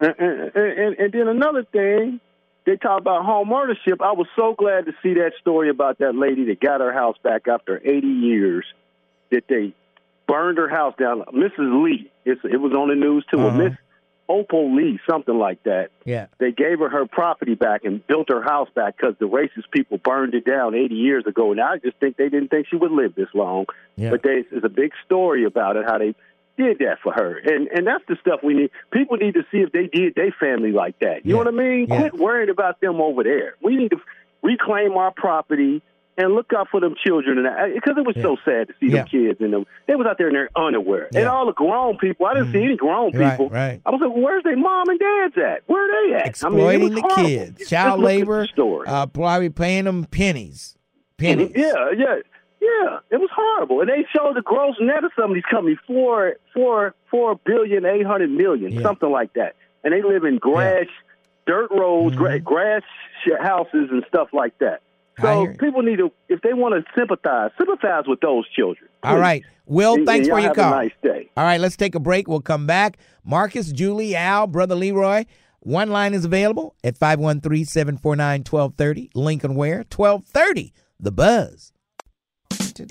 [0.00, 2.20] And, and, and, and then another thing,
[2.68, 4.02] they talk about home ownership.
[4.02, 7.16] I was so glad to see that story about that lady that got her house
[7.22, 8.66] back after 80 years.
[9.30, 9.74] That they
[10.26, 11.22] burned her house down.
[11.34, 11.82] Mrs.
[11.82, 13.40] Lee, it's, it was on the news too.
[13.40, 13.56] Uh-huh.
[13.56, 13.72] Miss
[14.28, 15.88] Opal Lee, something like that.
[16.04, 16.26] Yeah.
[16.38, 19.96] They gave her her property back and built her house back because the racist people
[19.96, 21.52] burned it down 80 years ago.
[21.52, 23.64] And I just think they didn't think she would live this long.
[23.96, 24.10] Yeah.
[24.10, 26.14] But they, there's a big story about it, how they
[26.58, 27.38] did that for her.
[27.38, 28.70] And and that's the stuff we need.
[28.92, 31.24] People need to see if they did their family like that.
[31.24, 31.86] You know what I mean?
[31.88, 32.00] Yeah.
[32.00, 33.54] Quit worrying about them over there.
[33.62, 33.98] We need to
[34.42, 35.82] reclaim our property
[36.20, 37.38] and look out for them children.
[37.46, 39.02] And because it was so sad to see Yeah.
[39.02, 39.66] them kids and them.
[39.86, 41.04] They was out there in their underwear.
[41.14, 41.30] And Yeah.
[41.30, 42.26] All the grown people.
[42.26, 43.48] I didn't see any grown people.
[43.50, 43.80] right.
[43.86, 45.62] I was like, where's their mom and dad's at?
[45.66, 46.26] Where are they at?
[46.26, 48.86] Exploiting I mean, the kids, child look at the labor, story.
[48.88, 50.76] uh, probably paying them pennies,
[51.18, 51.52] pennies.
[51.54, 52.16] Yeah, yeah,
[52.60, 52.98] yeah.
[53.10, 56.34] It was horrible, and they showed the gross net of some of these companies four,
[56.54, 59.54] four, four billion, eight hundred million, something like that.
[59.84, 60.86] And they live in grass,
[61.46, 62.44] dirt roads, Mm-hmm.
[62.44, 62.82] grass
[63.40, 64.80] houses, and stuff like that.
[65.20, 68.88] So people need to, if they want to sympathize, sympathize with those children.
[69.02, 69.20] All please.
[69.20, 69.42] right.
[69.66, 70.72] Will, And- thanks and for your have call.
[70.72, 71.28] A nice day.
[71.36, 72.28] All right, let's take a break.
[72.28, 72.98] We'll come back.
[73.24, 75.24] Marcus, Julie, Al, Brother Leroy.
[75.60, 79.10] One line is available at 513 749 1230.
[79.14, 80.72] Lincoln Ware, 1230.
[81.00, 81.72] The Buzz.
[82.80, 82.84] I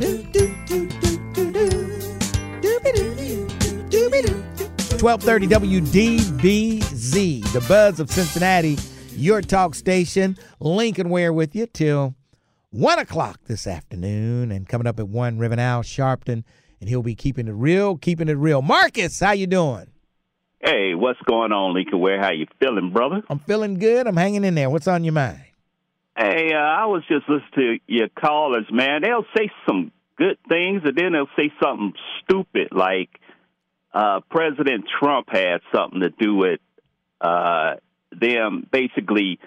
[0.00, 0.37] do, do, do,
[5.00, 8.76] 1230 WDBZ, the buzz of Cincinnati,
[9.14, 10.36] your talk station.
[10.58, 12.16] Lincoln Ware with you till
[12.70, 14.50] 1 o'clock this afternoon.
[14.50, 16.42] And coming up at 1, Riven Al Sharpton,
[16.80, 18.60] and he'll be keeping it real, keeping it real.
[18.60, 19.86] Marcus, how you doing?
[20.58, 22.20] Hey, what's going on, Lincoln Ware?
[22.20, 23.22] How you feeling, brother?
[23.30, 24.08] I'm feeling good.
[24.08, 24.68] I'm hanging in there.
[24.68, 25.44] What's on your mind?
[26.16, 29.02] Hey, uh, I was just listening to your callers, man.
[29.02, 31.92] They'll say some good things, and then they'll say something
[32.24, 33.10] stupid, like
[33.92, 36.60] uh, President Trump had something to do with
[37.20, 37.74] uh,
[38.12, 39.38] them basically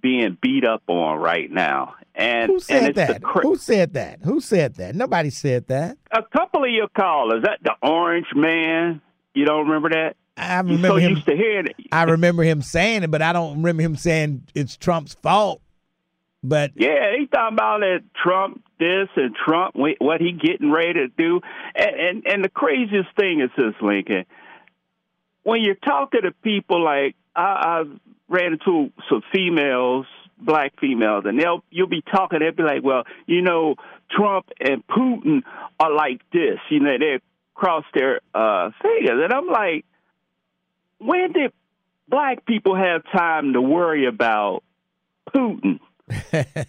[0.00, 1.94] being beat up on right now.
[2.14, 3.22] And Who and said it's that?
[3.22, 4.20] cra- Who said that?
[4.22, 4.94] Who said that?
[4.94, 5.96] Nobody said that.
[6.10, 9.00] a couple of your callers, that the Orange Man.
[9.34, 10.16] You don't remember that?
[10.36, 11.10] I remember so him.
[11.12, 11.76] used to hearing it.
[11.90, 15.61] I remember him saying it, but I don't remember him saying it's Trump's fault.
[16.42, 21.08] But Yeah, he talking about that Trump this and Trump what he getting ready to
[21.08, 21.40] do,
[21.74, 24.24] and and, and the craziest thing is this, Lincoln.
[25.44, 27.84] When you're talking to people like I, I
[28.28, 30.06] ran into some females,
[30.38, 33.76] black females, and they'll you'll be talking, they'll be like, well, you know,
[34.10, 35.42] Trump and Putin
[35.78, 37.20] are like this, you know, they
[37.54, 39.84] cross their uh, fingers, and I'm like,
[40.98, 41.52] when did
[42.08, 44.64] black people have time to worry about
[45.32, 45.78] Putin?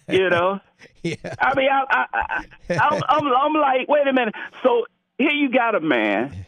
[0.08, 0.60] You know.
[1.02, 1.16] Yeah.
[1.38, 4.34] I mean, I, I, I, I'm, I'm, I'm like, wait a minute.
[4.62, 4.86] So
[5.18, 6.46] here you got a man,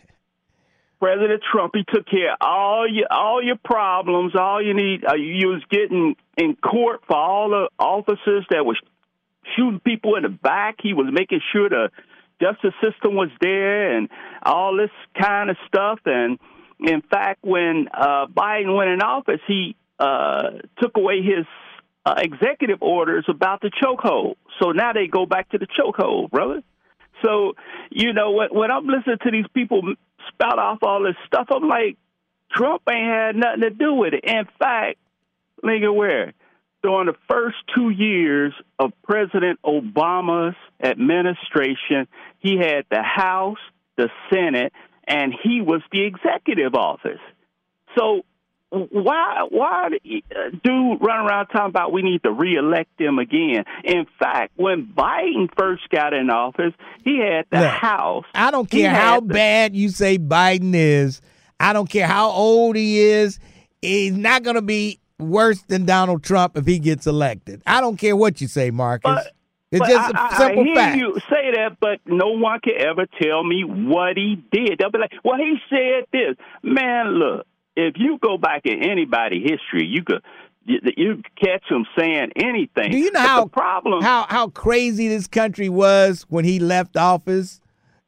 [0.98, 1.74] President Trump.
[1.74, 4.34] He took care of all your all your problems.
[4.34, 5.04] All you need.
[5.04, 8.78] Uh, you was getting in court for all the officers that was
[9.54, 10.76] shooting people in the back.
[10.82, 11.90] He was making sure the
[12.40, 14.08] justice system was there and
[14.42, 14.90] all this
[15.20, 16.00] kind of stuff.
[16.04, 16.38] And
[16.80, 20.50] in fact, when uh, Biden went in office, he uh,
[20.80, 21.46] took away his
[22.06, 24.36] uh, executive orders about the chokehold.
[24.60, 26.62] So now they go back to the chokehold, brother.
[27.24, 27.54] So,
[27.90, 29.82] you know, when, when I'm listening to these people
[30.28, 31.96] spout off all this stuff, I'm like,
[32.52, 34.24] Trump ain't had nothing to do with it.
[34.24, 34.98] In fact,
[35.64, 36.32] Lincoln Ware,
[36.82, 42.06] during the first two years of President Obama's administration,
[42.38, 43.58] he had the House,
[43.96, 44.72] the Senate,
[45.08, 47.18] and he was the executive office.
[47.98, 48.24] So
[48.90, 53.64] why why dude run around talking about we need to reelect him again?
[53.84, 56.72] In fact, when Biden first got in office,
[57.04, 58.24] he had the Look, House.
[58.34, 61.20] I don't care how the- bad you say Biden is.
[61.58, 63.38] I don't care how old he is.
[63.80, 67.62] He's not going to be worse than Donald Trump if he gets elected.
[67.66, 69.24] I don't care what you say, Marcus.
[69.72, 70.96] it's But just a I, I- simple I hear fact.
[70.98, 74.78] you say that, but no one can ever tell me what he did.
[74.78, 77.46] They'll be like, "Well, he said this." Man, look,
[77.76, 80.22] if you go back in anybody history, you could
[80.64, 82.90] you, you catch them saying anything.
[82.90, 84.02] Do you know But how problem?
[84.02, 87.60] how how crazy this country was when he left office?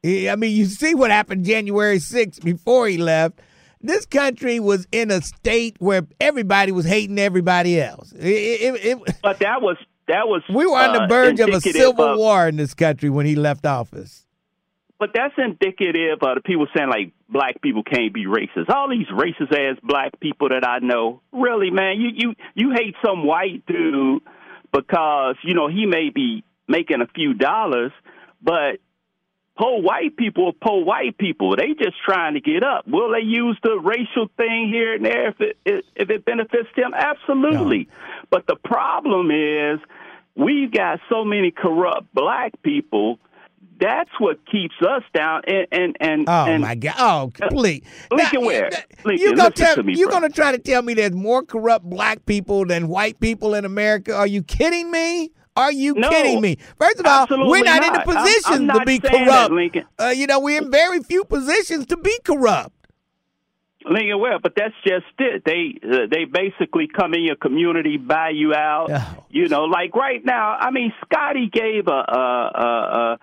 [0.04, 3.40] I mean, you see what happened January 6th before he left.
[3.80, 8.12] This country was in a state where everybody was hating everybody else.
[8.12, 9.76] It- it- it- but that was
[10.08, 12.74] that was we were on the uh, verge of a civil of- war in this
[12.74, 14.24] country when he left office.
[14.98, 18.68] But that's indicative of the people saying like black people can't be racist.
[18.68, 22.96] All these racist ass black people that I know, really, man, you you you hate
[23.04, 24.22] some white dude
[24.72, 27.92] because you know he may be making a few dollars,
[28.42, 28.80] but
[29.56, 31.54] poor white people are poor white people.
[31.54, 32.88] They just trying to get up.
[32.88, 36.92] Will they use the racial thing here and there if it if it benefits them?
[36.92, 37.88] Absolutely.
[38.30, 39.78] But the problem is
[40.34, 43.20] we've got so many corrupt black people.
[43.80, 45.42] That's what keeps us down.
[45.46, 46.94] And and and Oh and, my God!
[46.98, 48.70] Oh, please, Lincoln, Now, where?
[49.04, 50.14] Lincoln, you gonna tell to me, you bro.
[50.16, 54.14] gonna try to tell me there's more corrupt black people than white people in America?
[54.14, 55.30] Are you kidding me?
[55.56, 56.56] Are you No, kidding me?
[56.78, 58.04] First of all, we're not, in not.
[58.04, 59.52] the I'm- I'm position to be that, corrupt.
[59.52, 59.84] Lincoln.
[60.00, 62.74] Uh, you know, we're in very few positions to be corrupt.
[63.84, 65.42] Lincoln, well, but that's just it.
[65.44, 68.90] They uh, they basically come in your community, buy you out.
[69.30, 70.56] You know, like right now.
[70.60, 73.18] I mean, Scotty gave a a a, a,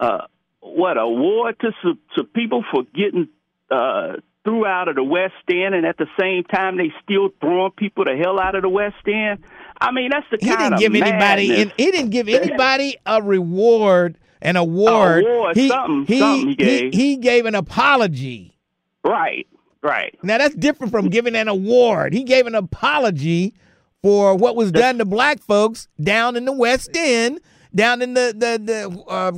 [0.00, 0.20] a
[0.60, 1.70] what award to
[2.16, 3.28] to people for getting
[3.70, 4.14] uh,
[4.44, 8.04] threw out of the West End, and at the same time they still throwing people
[8.04, 9.42] the hell out of the West End.
[9.80, 11.48] I mean, that's the He kind didn't of give anybody.
[11.48, 11.72] madness.
[11.76, 14.18] he didn't give anybody a reward.
[14.42, 15.24] An award.
[15.24, 16.94] award, he, something- he, something he gave.
[16.94, 18.56] he gave an apology.
[19.02, 19.46] Right,
[19.82, 20.14] right.
[20.22, 22.12] Now that's different from giving an award.
[22.12, 23.54] He gave an apology
[24.02, 27.40] for what was done to black folks down in the West End,
[27.76, 29.32] down in the the the uh,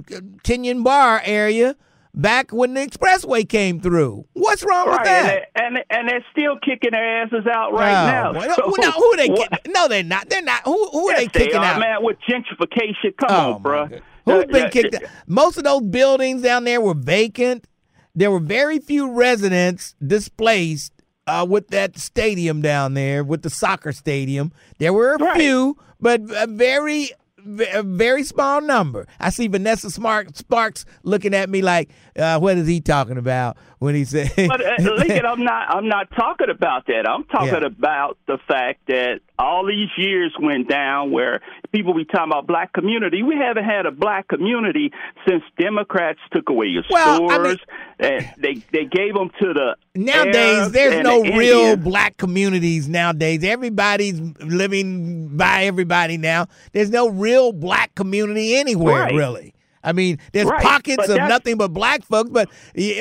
[0.44, 1.76] Kenyon Barr area,
[2.14, 4.24] back when the expressway came through.
[4.32, 5.48] What's wrong with that?
[5.56, 8.32] and, they, and and they're still kicking their asses out right Oh, now.
[8.32, 8.48] boy.
[8.54, 9.28] So who, now, who they?
[9.28, 10.30] Kick, no, they're not.
[10.30, 10.62] They're not.
[10.64, 11.80] Who, who are they kicking are, out?
[11.80, 13.16] man, with gentrification.
[13.18, 13.88] Come Oh, on, bro.
[14.24, 15.02] Who's been kicked out?
[15.26, 17.66] Most of those buildings down there were vacant.
[18.14, 20.92] There were very few residents displaced
[21.26, 24.52] uh, with that stadium down there, with the soccer stadium.
[24.78, 27.10] There were a few, but a very,
[27.46, 29.06] a very small number.
[29.20, 33.56] I see Vanessa Smart Sparks looking at me like, uh, "What is he talking about?"
[33.78, 35.74] When he said, But uh, Lincoln, I'm not.
[35.76, 37.08] I'm not talking about that.
[37.08, 37.66] I'm talking Yeah.
[37.66, 41.40] about the fact that all these years went down where
[41.70, 43.22] people be talking about black community.
[43.22, 44.90] We haven't had a black community
[45.28, 47.58] since Democrats took away your Well, I stores.
[48.00, 51.84] and they they gave them to the Nowadays, there's no the real Indians.
[51.84, 53.44] black communities nowadays.
[53.44, 56.46] Everybody's living by everybody now.
[56.72, 59.14] There's no real black community anywhere, Right.
[59.14, 59.54] really.
[59.82, 62.48] I mean, there's Right, pockets of nothing but black folks, but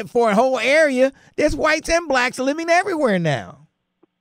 [0.10, 3.68] for a whole area, there's whites and blacks living everywhere now.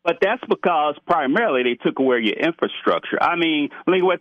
[0.05, 3.21] But that's because primarily they took away your infrastructure.
[3.21, 3.71] I mean,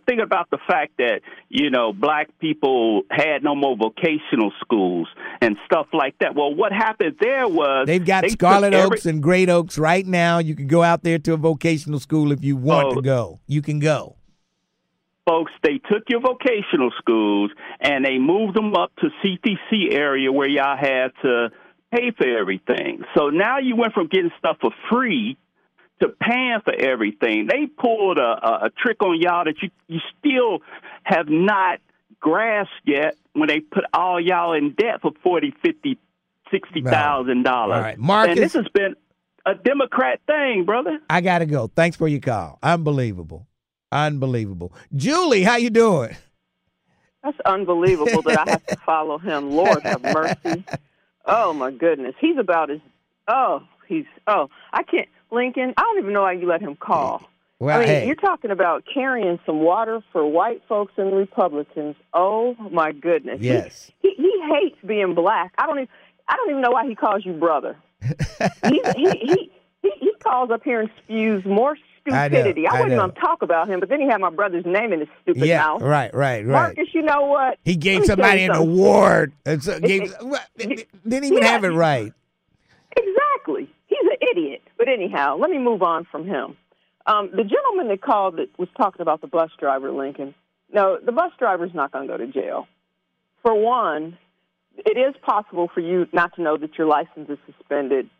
[0.04, 5.06] think about the fact that, you know, black people had no more vocational schools
[5.40, 6.34] and stuff like that.
[6.34, 10.04] Well, what happened there was They've got they Scarlet every- Oaks and Great Oaks right
[10.04, 10.38] now.
[10.38, 12.94] You can go out there to a vocational school if you want Oh.
[12.96, 13.38] to go.
[13.46, 14.15] You can go.
[15.26, 17.50] Folks, they took your vocational schools
[17.80, 21.50] and they moved them up to CTC area where y'all had to
[21.92, 23.02] pay for everything.
[23.16, 25.36] So now you went from getting stuff for free
[26.00, 27.48] to paying for everything.
[27.50, 30.58] They pulled a, a, a trick on y'all that you you still
[31.04, 31.80] have not
[32.20, 35.98] grasped yet when they put all y'all in debt for forty, fifty,
[36.50, 37.76] sixty thousand dollars.
[37.76, 37.98] All right.
[37.98, 38.94] Marcus- and this has been
[39.46, 40.98] a Democrat thing, brother.
[41.08, 41.68] I got to go.
[41.68, 42.58] Thanks for your call.
[42.62, 43.46] Unbelievable.
[43.96, 44.72] Unbelievable.
[44.94, 46.14] Julie, how you doing?
[47.24, 49.50] That's unbelievable that I have to follow him.
[49.56, 50.64] Lord have mercy.
[51.24, 52.78] Oh my goodness, he's about as
[53.26, 55.72] oh he's oh I can't Lincoln.
[55.76, 57.22] I don't even know why you let him call.
[57.58, 58.06] Well, I mean, hey.
[58.06, 61.96] you're talking about carrying some water for white folks and Republicans.
[62.12, 63.40] Oh my goodness.
[63.40, 63.90] He- Yes.
[64.02, 65.52] He, he, hates being black.
[65.58, 65.88] I don't even
[66.28, 67.76] I don't even know why he calls you brother.
[68.02, 69.50] he, he he
[69.82, 71.76] he he calls up here and spews more
[72.14, 72.66] I know, stupidity.
[72.66, 73.08] I, I wouldn't know.
[73.08, 75.58] to talk about him, but then he had my brother's name in his stupid yeah,
[75.60, 75.82] mouth.
[75.82, 76.46] right, right, right.
[76.46, 77.58] Marcus, you know what?
[77.64, 78.70] He gave somebody an something.
[78.72, 79.32] award.
[79.44, 80.14] And so gave,
[80.56, 81.46] didn't even Yeah.
[81.46, 82.12] have it right.
[82.96, 83.68] Exactly.
[83.86, 84.62] He's an idiot.
[84.78, 86.56] But anyhow, let me move on from him.
[87.06, 90.34] Um, the gentleman that called that was talking about the bus driver, Lincoln.
[90.72, 92.66] No, the bus driver's not going to go to jail.
[93.42, 94.18] For one,
[94.76, 98.10] it is possible for you not to know that your license is suspended,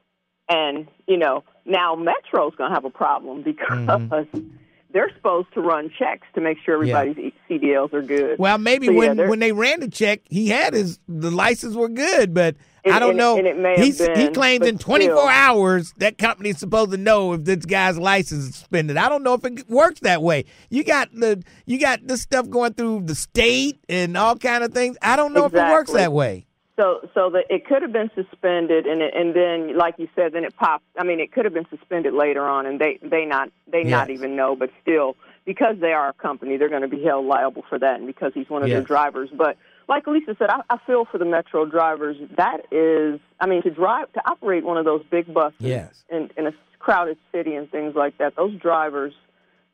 [0.49, 4.49] and you know now Metro's going to have a problem because mm-hmm.
[4.93, 8.39] they're supposed to run checks to make sure everybody's E CDLs are good.
[8.39, 11.75] Well, maybe So, when they're- when they ran the check, he had his the license
[11.75, 13.37] were good, but And- I don't and- know.
[13.37, 15.29] and have He's, he claims in 24 still.
[15.29, 18.97] hours that company's supposed to know if this guy's license is suspended.
[18.97, 20.45] I don't know if it works that way.
[20.71, 24.73] You got the you got this stuff going through the state and all kind of
[24.73, 24.97] things.
[25.03, 26.46] I don't know if it works that way.
[26.77, 30.33] So, so that it could have been suspended, and it, and then, like you said,
[30.33, 30.85] then it popped.
[30.99, 34.11] I mean, it could have been suspended later on, and they they not they not
[34.11, 34.55] even know.
[34.57, 35.17] But still,
[35.47, 38.33] because they are a company, they're going to be held liable for that, and because
[38.35, 39.31] he's one of their drivers.
[39.35, 39.57] But
[39.89, 42.17] like Lisa said, I, I feel for the metro drivers.
[42.37, 46.05] That is, I mean, to drive to operate one of those big buses Yes.
[46.11, 48.37] in in a crowded city and things like that.
[48.37, 49.15] Those drivers.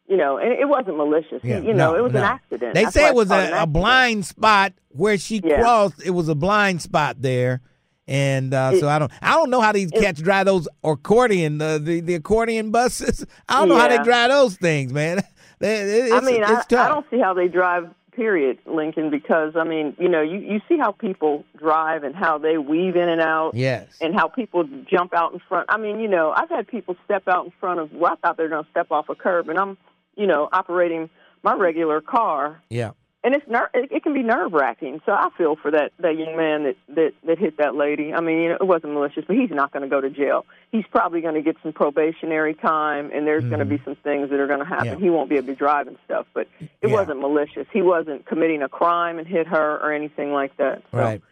[0.08, 1.40] You know, and it wasn't malicious.
[1.42, 2.18] Yeah, you know, no, it was no.
[2.18, 2.74] an accident.
[2.74, 5.60] They That's say it was a, a blind spot where she Yeah.
[5.60, 6.02] crossed.
[6.04, 7.60] It was a blind spot there.
[8.08, 11.78] And uh, so I don't, I don't know how these cats drive those accordion, uh,
[11.78, 13.24] the the accordion buses.
[13.48, 15.22] I don't know how they drive those things, man.
[15.60, 16.54] They- it- I mean, I.
[16.70, 17.88] I don't see how they drive.
[18.14, 19.10] Period, Lincoln.
[19.10, 22.96] Because I mean, you know, you you see how people drive and how they weave
[22.96, 23.54] in and out.
[23.54, 23.96] Yes.
[24.00, 25.66] And how people jump out in front.
[25.70, 27.92] I mean, you know, I've had people step out in front of.
[27.92, 29.78] Well, I thought they were going to step off a curb, and I'm,
[30.16, 31.08] you know, operating
[31.42, 32.92] my regular car, Yeah.
[33.24, 35.00] And it's ner- it, it can be nerve wracking.
[35.06, 38.12] So I feel for that that young man that that that hit that lady.
[38.12, 40.44] I mean, you know, it wasn't malicious, but he's not going to go to jail.
[40.70, 43.84] He's probably going to get some probationary time, and there's going to be mm-hmm.
[43.84, 44.86] some things that are going to happen.
[44.86, 44.96] Yeah.
[44.96, 46.92] He won't be able to drive and stuff, but it Yeah.
[46.92, 47.66] wasn't malicious.
[47.72, 50.82] He wasn't committing a crime and hit her or anything like that.
[50.90, 51.22] So, Right.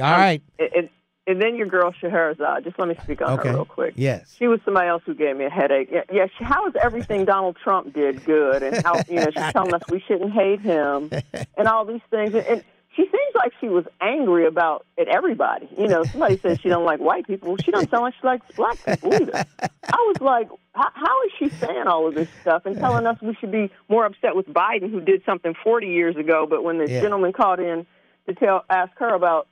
[0.00, 0.42] All right.
[0.58, 0.90] It, it,
[1.28, 2.40] and then your girl Scheherazade.
[2.44, 3.48] Uh, just let me speak on Okay.
[3.50, 3.94] her real quick.
[3.96, 4.34] Yes.
[4.38, 5.88] She was somebody else who gave me a headache.
[5.92, 9.52] Yeah, yeah she, how is everything Donald Trump did good, and how you know she's
[9.52, 11.12] telling us we shouldn't hate him,
[11.56, 12.34] and all these things.
[12.34, 12.64] And, and
[12.96, 16.84] she seems like she was angry about at Everybody, you know, somebody says she don't
[16.84, 17.56] like white people.
[17.64, 19.44] She don't sound like she likes black people either.
[19.90, 23.16] I was like, how, how is she saying all of this stuff and telling us
[23.22, 26.78] we should be more upset with Biden, who did something 40 years ago, but when
[26.78, 27.00] the Yeah.
[27.00, 27.86] gentleman called in
[28.26, 29.46] to tell ask her about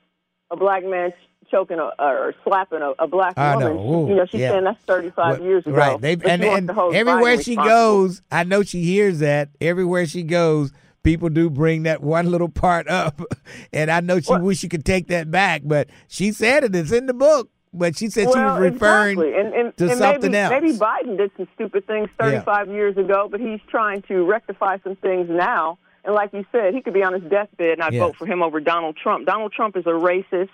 [0.51, 1.12] a black man
[1.51, 3.77] choking a, or slapping a, a black I woman.
[3.77, 3.82] know.
[3.82, 4.51] Ooh, you know, she's yeah.
[4.51, 5.77] saying that's 35 years ago.
[5.77, 6.01] Right.
[6.01, 9.51] They, and and to everywhere she goes, I know she hears that.
[9.60, 13.20] Everywhere she goes, people do bring that one little part up.
[13.73, 16.74] And I know she wish she could take that back, but she said it.
[16.74, 17.51] It's in the book.
[17.73, 19.39] But she said she was referring exactly.
[19.39, 20.51] and, and, to and something maybe, else.
[20.51, 24.97] Maybe Biden did some stupid things 35 years ago, but he's trying to rectify some
[24.97, 25.78] things now.
[26.05, 28.01] And like you said, he could be on his deathbed, and I'd Yes.
[28.01, 29.27] vote for him over Donald Trump.
[29.27, 30.48] Donald Trump is a racist.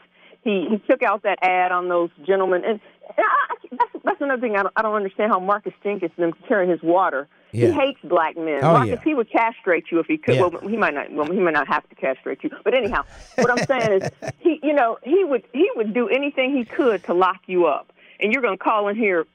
[0.44, 2.81] He he took out that ad on those gentlemen, and,
[3.16, 6.32] and I, that's that's another thing I don't, I don't understand how Marcus Jenkins them
[6.48, 7.28] carrying his water.
[7.52, 7.69] Yeah.
[7.69, 8.60] He hates black men.
[8.62, 9.05] Oh, Marcus, yeah.
[9.05, 10.36] he would castrate you if he could.
[10.36, 10.47] Yeah.
[10.47, 11.12] Well, he might not.
[11.12, 12.51] Well, he might not have to castrate you.
[12.64, 13.05] But anyhow,
[13.36, 17.05] what I'm saying is, he, you know, he would he would do anything he could
[17.05, 19.27] to lock you up, and you're going to call in here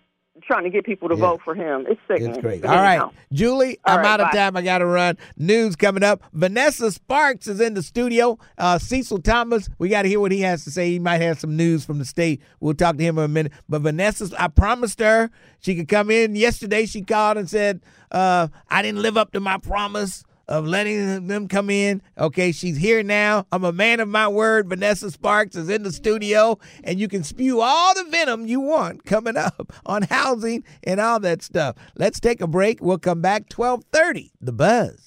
[0.43, 1.85] trying to get people to vote for him.
[1.87, 2.31] It's sickening.
[2.31, 2.65] It's great.
[2.65, 3.11] All right, anyhow.
[3.31, 4.37] Julie, All I'm right, out of bye.
[4.37, 4.57] time.
[4.57, 5.17] I got to run.
[5.37, 6.21] News coming up.
[6.33, 8.37] Vanessa Sparks is in the studio.
[8.57, 10.89] Uh, Cecil Thomas, we got to hear what he has to say.
[10.91, 12.41] He might have some news from the state.
[12.59, 13.51] We'll talk to him in a minute.
[13.67, 16.35] But Vanessa, I promised her she could come in.
[16.35, 17.81] Yesterday, she called and said,
[18.11, 22.01] uh, I didn't live up to my promise of letting them come in.
[22.17, 23.45] Okay, she's here now.
[23.51, 24.69] I'm a man of my word.
[24.69, 29.05] Vanessa Sparks is in the studio, and you can spew all the venom you want
[29.05, 31.75] coming up on housing and all that stuff.
[31.95, 32.81] Let's take a break.
[32.81, 34.31] We'll come back 12:30.
[34.41, 35.06] The Buzz.